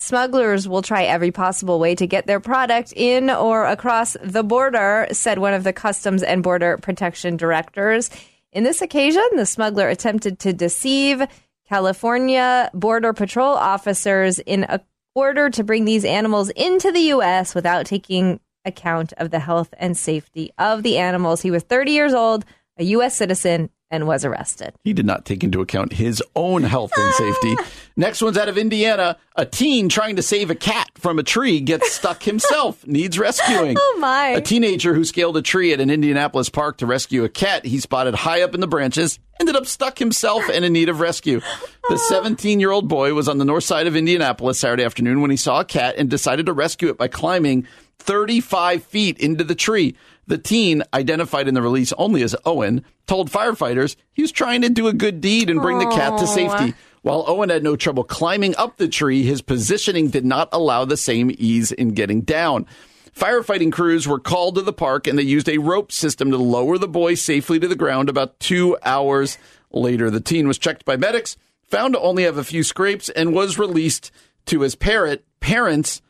Smugglers 0.00 0.68
will 0.68 0.82
try 0.82 1.04
every 1.04 1.30
possible 1.30 1.78
way 1.78 1.94
to 1.94 2.06
get 2.06 2.26
their 2.26 2.40
product 2.40 2.92
in 2.94 3.30
or 3.30 3.66
across 3.66 4.16
the 4.22 4.42
border, 4.42 5.06
said 5.12 5.38
one 5.38 5.54
of 5.54 5.64
the 5.64 5.72
Customs 5.72 6.22
and 6.22 6.42
Border 6.42 6.76
Protection 6.78 7.36
directors. 7.36 8.10
In 8.52 8.64
this 8.64 8.82
occasion, 8.82 9.24
the 9.34 9.46
smuggler 9.46 9.88
attempted 9.88 10.38
to 10.40 10.52
deceive 10.52 11.26
California 11.68 12.70
Border 12.74 13.12
Patrol 13.12 13.54
officers 13.54 14.38
in 14.40 14.64
a 14.64 14.80
order 15.14 15.48
to 15.48 15.64
bring 15.64 15.84
these 15.84 16.04
animals 16.04 16.50
into 16.50 16.90
the 16.90 17.00
U.S. 17.00 17.54
without 17.54 17.86
taking 17.86 18.40
account 18.64 19.12
of 19.16 19.30
the 19.30 19.38
health 19.38 19.72
and 19.78 19.96
safety 19.96 20.50
of 20.58 20.82
the 20.82 20.98
animals. 20.98 21.40
He 21.40 21.50
was 21.50 21.62
30 21.62 21.92
years 21.92 22.14
old, 22.14 22.44
a 22.76 22.84
U.S. 22.84 23.16
citizen, 23.16 23.70
and 23.94 24.06
was 24.06 24.24
arrested. 24.24 24.74
He 24.82 24.92
did 24.92 25.06
not 25.06 25.24
take 25.24 25.44
into 25.44 25.60
account 25.60 25.92
his 25.92 26.22
own 26.34 26.64
health 26.64 26.92
and 26.96 27.14
safety. 27.14 27.56
Next 27.96 28.20
one's 28.20 28.36
out 28.36 28.48
of 28.48 28.58
Indiana. 28.58 29.16
A 29.36 29.46
teen 29.46 29.88
trying 29.88 30.16
to 30.16 30.22
save 30.22 30.50
a 30.50 30.54
cat 30.54 30.90
from 30.96 31.18
a 31.18 31.22
tree 31.22 31.60
gets 31.60 31.92
stuck 31.92 32.24
himself, 32.24 32.84
needs 32.86 33.18
rescuing. 33.18 33.76
Oh, 33.78 33.96
my. 34.00 34.28
A 34.28 34.40
teenager 34.40 34.94
who 34.94 35.04
scaled 35.04 35.36
a 35.36 35.42
tree 35.42 35.72
at 35.72 35.80
an 35.80 35.90
Indianapolis 35.90 36.48
park 36.48 36.78
to 36.78 36.86
rescue 36.86 37.22
a 37.24 37.28
cat 37.28 37.64
he 37.64 37.78
spotted 37.78 38.14
high 38.14 38.42
up 38.42 38.54
in 38.54 38.60
the 38.60 38.66
branches 38.66 39.20
ended 39.40 39.56
up 39.56 39.66
stuck 39.66 39.98
himself 39.98 40.48
and 40.52 40.64
in 40.64 40.72
need 40.72 40.88
of 40.88 41.00
rescue. 41.00 41.40
The 41.88 41.98
17 42.08 42.60
year 42.60 42.70
old 42.70 42.88
boy 42.88 43.14
was 43.14 43.28
on 43.28 43.38
the 43.38 43.44
north 43.44 43.64
side 43.64 43.86
of 43.86 43.96
Indianapolis 43.96 44.58
Saturday 44.58 44.84
afternoon 44.84 45.20
when 45.20 45.30
he 45.30 45.36
saw 45.36 45.60
a 45.60 45.64
cat 45.64 45.96
and 45.98 46.08
decided 46.08 46.46
to 46.46 46.52
rescue 46.52 46.88
it 46.88 46.98
by 46.98 47.08
climbing 47.08 47.66
35 47.98 48.84
feet 48.84 49.18
into 49.18 49.44
the 49.44 49.54
tree. 49.54 49.96
The 50.26 50.38
teen, 50.38 50.82
identified 50.92 51.48
in 51.48 51.54
the 51.54 51.62
release 51.62 51.92
only 51.98 52.22
as 52.22 52.34
Owen, 52.44 52.84
told 53.06 53.30
firefighters 53.30 53.96
he 54.12 54.22
was 54.22 54.32
trying 54.32 54.62
to 54.62 54.70
do 54.70 54.86
a 54.86 54.92
good 54.92 55.20
deed 55.20 55.50
and 55.50 55.60
bring 55.60 55.78
the 55.78 55.86
cat 55.86 56.18
to 56.18 56.26
safety. 56.26 56.74
While 57.02 57.24
Owen 57.26 57.50
had 57.50 57.62
no 57.62 57.76
trouble 57.76 58.04
climbing 58.04 58.56
up 58.56 58.78
the 58.78 58.88
tree, 58.88 59.22
his 59.24 59.42
positioning 59.42 60.08
did 60.08 60.24
not 60.24 60.48
allow 60.52 60.86
the 60.86 60.96
same 60.96 61.30
ease 61.36 61.70
in 61.70 61.90
getting 61.90 62.22
down. 62.22 62.66
Firefighting 63.14 63.70
crews 63.70 64.08
were 64.08 64.18
called 64.18 64.54
to 64.54 64.62
the 64.62 64.72
park 64.72 65.06
and 65.06 65.18
they 65.18 65.22
used 65.22 65.48
a 65.48 65.58
rope 65.58 65.92
system 65.92 66.30
to 66.30 66.38
lower 66.38 66.78
the 66.78 66.88
boy 66.88 67.14
safely 67.14 67.60
to 67.60 67.68
the 67.68 67.76
ground 67.76 68.08
about 68.08 68.40
two 68.40 68.76
hours 68.82 69.38
later. 69.70 70.10
The 70.10 70.20
teen 70.20 70.48
was 70.48 70.58
checked 70.58 70.84
by 70.84 70.96
medics, 70.96 71.36
found 71.68 71.94
to 71.94 72.00
only 72.00 72.24
have 72.24 72.38
a 72.38 72.44
few 72.44 72.62
scrapes, 72.62 73.08
and 73.10 73.34
was 73.34 73.58
released 73.58 74.10
to 74.46 74.62
his 74.62 74.74
parrot 74.74 75.24
parents, 75.40 76.00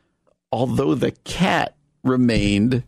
although 0.52 0.94
the 0.94 1.10
cat 1.10 1.74
remained 2.04 2.84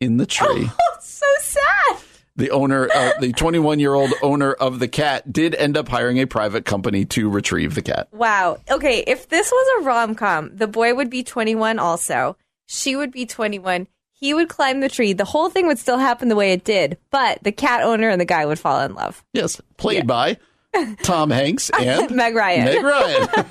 in 0.00 0.16
the 0.16 0.26
tree. 0.26 0.70
Oh, 0.80 0.96
so 1.00 1.26
sad. 1.40 1.96
The 2.36 2.50
owner, 2.52 2.88
uh, 2.94 3.12
the 3.20 3.32
21 3.32 3.80
year 3.80 3.94
old 3.94 4.12
owner 4.22 4.52
of 4.52 4.78
the 4.78 4.86
cat, 4.88 5.32
did 5.32 5.54
end 5.56 5.76
up 5.76 5.88
hiring 5.88 6.18
a 6.18 6.26
private 6.26 6.64
company 6.64 7.04
to 7.06 7.28
retrieve 7.28 7.74
the 7.74 7.82
cat. 7.82 8.08
Wow. 8.12 8.58
Okay, 8.70 9.02
if 9.06 9.28
this 9.28 9.50
was 9.50 9.82
a 9.82 9.84
rom 9.84 10.14
com, 10.14 10.54
the 10.54 10.68
boy 10.68 10.94
would 10.94 11.10
be 11.10 11.24
21 11.24 11.78
also. 11.80 12.36
She 12.66 12.94
would 12.94 13.10
be 13.10 13.26
21. 13.26 13.88
He 14.12 14.34
would 14.34 14.48
climb 14.48 14.80
the 14.80 14.88
tree. 14.88 15.12
The 15.14 15.24
whole 15.24 15.48
thing 15.50 15.66
would 15.66 15.78
still 15.78 15.98
happen 15.98 16.28
the 16.28 16.36
way 16.36 16.52
it 16.52 16.64
did, 16.64 16.98
but 17.10 17.42
the 17.42 17.52
cat 17.52 17.82
owner 17.82 18.08
and 18.08 18.20
the 18.20 18.24
guy 18.24 18.46
would 18.46 18.58
fall 18.58 18.80
in 18.80 18.94
love. 18.94 19.24
Yes, 19.32 19.60
played 19.76 20.06
by 20.06 20.36
Tom 21.02 21.30
Hanks 21.30 21.70
and 21.80 22.10
Meg 22.12 22.34
Ryan. 22.36 22.64
Meg 22.64 22.84
Ryan. 22.84 23.28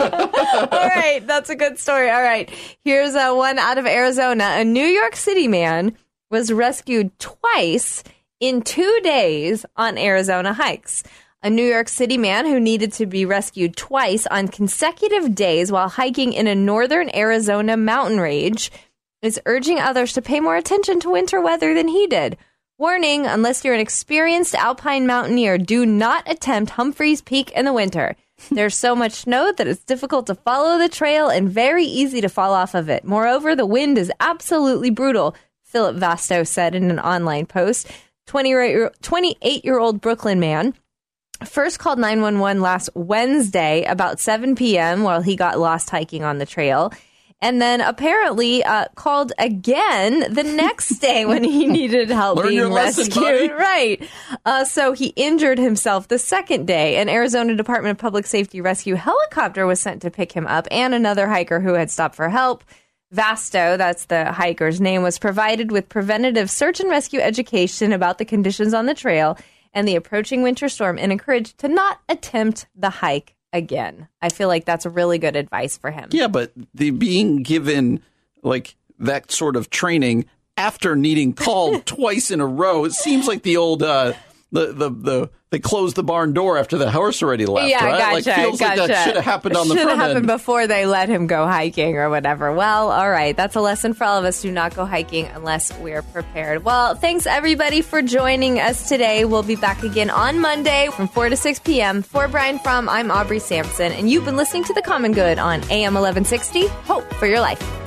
All 0.72 0.88
right, 0.88 1.22
that's 1.26 1.50
a 1.50 1.56
good 1.56 1.80
story. 1.80 2.10
All 2.10 2.22
right, 2.22 2.50
here's 2.84 3.16
a 3.16 3.34
one 3.34 3.60
out 3.60 3.78
of 3.78 3.86
Arizona. 3.86 4.56
A 4.58 4.64
New 4.64 4.86
York 4.86 5.16
City 5.16 5.48
man 5.48 5.98
was 6.30 6.52
rescued 6.52 7.18
twice 7.20 8.04
in 8.40 8.62
two 8.62 9.00
days 9.04 9.66
on 9.76 9.98
Arizona 9.98 10.54
hikes. 10.54 11.04
A 11.44 11.50
New 11.50 11.64
York 11.64 11.88
City 11.88 12.18
man 12.18 12.46
who 12.46 12.60
needed 12.60 12.92
to 12.94 13.06
be 13.06 13.26
rescued 13.26 13.76
twice 13.76 14.28
on 14.28 14.48
consecutive 14.48 15.36
days 15.36 15.72
while 15.72 15.88
hiking 15.88 16.34
in 16.34 16.48
a 16.48 16.56
northern 16.56 17.14
Arizona 17.16 17.78
mountain 17.78 18.20
range 18.20 18.72
is 19.22 19.40
urging 19.46 19.80
others 19.80 20.14
to 20.14 20.22
pay 20.22 20.40
more 20.40 20.56
attention 20.56 21.00
to 21.00 21.12
winter 21.12 21.40
weather 21.40 21.74
than 21.74 21.88
he 21.88 22.08
did. 22.08 22.38
Warning, 22.80 23.26
unless 23.26 23.64
you're 23.64 23.74
an 23.74 23.80
experienced 23.80 24.54
alpine 24.54 25.08
mountaineer, 25.08 25.58
do 25.58 25.86
not 25.86 26.30
attempt 26.30 26.72
Humphreys 26.72 27.22
Peak 27.22 27.52
in 27.52 27.66
the 27.66 27.74
winter. 27.74 28.16
There's 28.52 28.76
so 28.76 28.96
much 28.96 29.14
snow 29.14 29.52
that 29.52 29.68
it's 29.68 29.84
difficult 29.84 30.28
to 30.28 30.36
follow 30.36 30.78
the 30.78 30.90
trail 30.90 31.28
and 31.28 31.50
very 31.50 31.86
easy 31.86 32.22
to 32.22 32.30
fall 32.30 32.54
off 32.54 32.76
of 32.76 32.88
it. 32.88 33.04
Moreover, 33.04 33.56
the 33.56 33.66
wind 33.66 33.98
is 33.98 34.12
absolutely 34.20 34.92
brutal, 34.92 35.36
Philip 35.68 35.98
Vasto 35.98 36.48
said 36.48 36.74
in 36.76 36.90
an 36.90 37.00
online 37.00 37.46
post. 37.46 37.92
28 38.26 39.64
year 39.66 39.80
old 39.80 40.02
Brooklyn 40.02 40.40
man 40.40 40.74
first 41.46 41.78
called 41.80 42.00
911 42.00 42.62
last 42.62 42.90
Wednesday 42.96 43.84
about 43.84 44.20
7 44.20 44.56
p.m. 44.56 45.04
while 45.04 45.22
he 45.22 45.36
got 45.36 45.60
lost 45.60 45.90
hiking 45.90 46.24
on 46.24 46.38
the 46.40 46.46
trail. 46.46 46.92
And 47.40 47.62
then 47.62 47.82
apparently 47.82 48.64
uh, 48.64 48.86
called 48.96 49.32
again 49.38 50.34
the 50.34 50.42
next 50.44 50.98
day 51.00 51.26
when 51.26 51.44
he 51.44 51.68
needed 51.68 52.10
help 52.10 52.38
Learn 52.38 52.48
being 52.48 52.58
your 52.58 52.70
lesson, 52.70 53.04
rescued. 53.06 53.24
buddy. 53.24 53.50
Right. 53.54 54.10
Uh, 54.44 54.66
so 54.66 54.94
he 54.94 55.08
injured 55.16 55.60
himself 55.60 56.08
the 56.08 56.18
second 56.18 56.66
day. 56.66 56.98
An 56.98 57.10
Arizona 57.10 57.56
Department 57.56 57.92
of 57.92 57.98
Public 58.00 58.26
Safety 58.26 58.60
rescue 58.60 58.96
helicopter 58.96 59.68
was 59.68 59.80
sent 59.80 60.02
to 60.02 60.10
pick 60.10 60.32
him 60.32 60.48
up, 60.48 60.68
and 60.72 60.96
another 60.96 61.28
hiker 61.28 61.60
who 61.60 61.74
had 61.74 61.92
stopped 61.92 62.16
for 62.16 62.30
help. 62.30 62.64
Vasto, 63.14 63.78
that's 63.78 64.06
the 64.06 64.26
hiker's 64.30 64.82
name, 64.82 65.02
was 65.02 65.18
provided 65.18 65.72
with 65.72 65.88
preventative 65.90 66.50
search 66.50 66.80
and 66.80 66.90
rescue 66.90 67.20
education 67.20 67.94
about 67.94 68.18
the 68.18 68.26
conditions 68.26 68.74
on 68.74 68.86
the 68.86 68.94
trail 68.94 69.38
and 69.74 69.88
the 69.88 69.96
approaching 69.96 70.42
winter 70.42 70.68
storm 70.70 70.98
and 70.98 71.12
encouraged 71.12 71.58
to 71.60 71.68
not 71.68 72.00
attempt 72.10 72.68
the 72.76 72.90
hike 72.90 73.36
again. 73.54 74.08
I 74.22 74.30
feel 74.30 74.48
like 74.48 74.66
that's 74.66 74.86
really 74.86 75.20
good 75.20 75.36
advice 75.36 75.78
for 75.78 75.92
him. 75.92 76.10
Yeah, 76.12 76.28
but 76.28 76.52
the 76.74 76.92
being 76.92 77.44
given 77.44 78.02
like 78.44 78.76
that 79.00 79.32
sort 79.32 79.56
of 79.56 79.70
training 79.70 80.26
after 80.58 80.96
needing 80.96 81.34
called 81.34 81.86
twice 81.86 82.32
in 82.32 82.42
a 82.42 82.48
row, 82.48 82.86
it 82.86 82.94
seems 82.94 83.28
like 83.28 83.44
the 83.44 83.58
old 83.58 83.84
uh 83.84 84.14
the, 84.52 84.68
the 84.74 84.90
the 84.90 85.30
they 85.50 85.60
closed 85.60 85.96
the 85.96 86.04
barn 86.04 86.34
door 86.34 86.58
after 86.58 86.78
the 86.78 86.92
horse 86.92 87.24
already 87.24 87.46
left. 87.46 87.70
yeah, 87.70 87.86
right? 87.86 88.00
gotcha. 88.00 88.30
like 88.30 88.40
feels 88.40 88.60
gotcha. 88.60 88.80
like 88.82 88.90
that 88.90 89.06
should 89.06 89.16
have 89.16 89.24
happened 89.26 89.56
on 89.56 89.68
the 89.68 89.76
Should 89.76 89.80
have 89.88 89.88
front 89.90 90.00
happened 90.02 90.18
end. 90.18 90.28
before 90.28 90.68
they 90.68 90.86
let 90.86 91.08
him 91.08 91.28
go 91.28 91.46
hiking 91.48 91.96
or 91.98 92.10
whatever. 92.10 92.52
Well, 92.54 92.92
all 92.92 93.10
right. 93.10 93.36
That's 93.36 93.56
a 93.56 93.62
lesson 93.62 93.94
for 93.94 94.04
all 94.04 94.18
of 94.20 94.26
us. 94.26 94.42
Do 94.42 94.52
not 94.52 94.76
go 94.76 94.86
hiking 94.86 95.26
unless 95.28 95.78
we're 95.80 96.02
prepared. 96.02 96.66
Well, 96.66 96.96
thanks 96.96 97.26
everybody 97.26 97.82
for 97.82 98.02
joining 98.02 98.60
us 98.60 98.90
today. 98.90 99.24
We'll 99.24 99.44
be 99.44 99.56
back 99.56 99.84
again 99.84 100.10
on 100.10 100.40
Monday 100.40 100.90
from 100.92 101.08
4 101.08 101.30
to 101.30 101.38
6 101.38 101.60
p.m. 101.60 102.02
For 102.02 102.28
Brian 102.28 102.60
Fromm, 102.60 102.90
I'm 102.90 103.10
Aubrey 103.10 103.40
Sampson, 103.40 103.94
and 103.94 104.10
you've 104.10 104.26
been 104.26 104.38
listening 104.38 104.66
to 104.66 104.74
The 104.74 104.82
Common 104.82 105.14
Good 105.14 105.40
on 105.40 105.62
AM 105.72 105.94
1160. 105.94 106.68
Hope 106.68 107.10
for 107.14 107.26
your 107.26 107.40
life. 107.40 107.87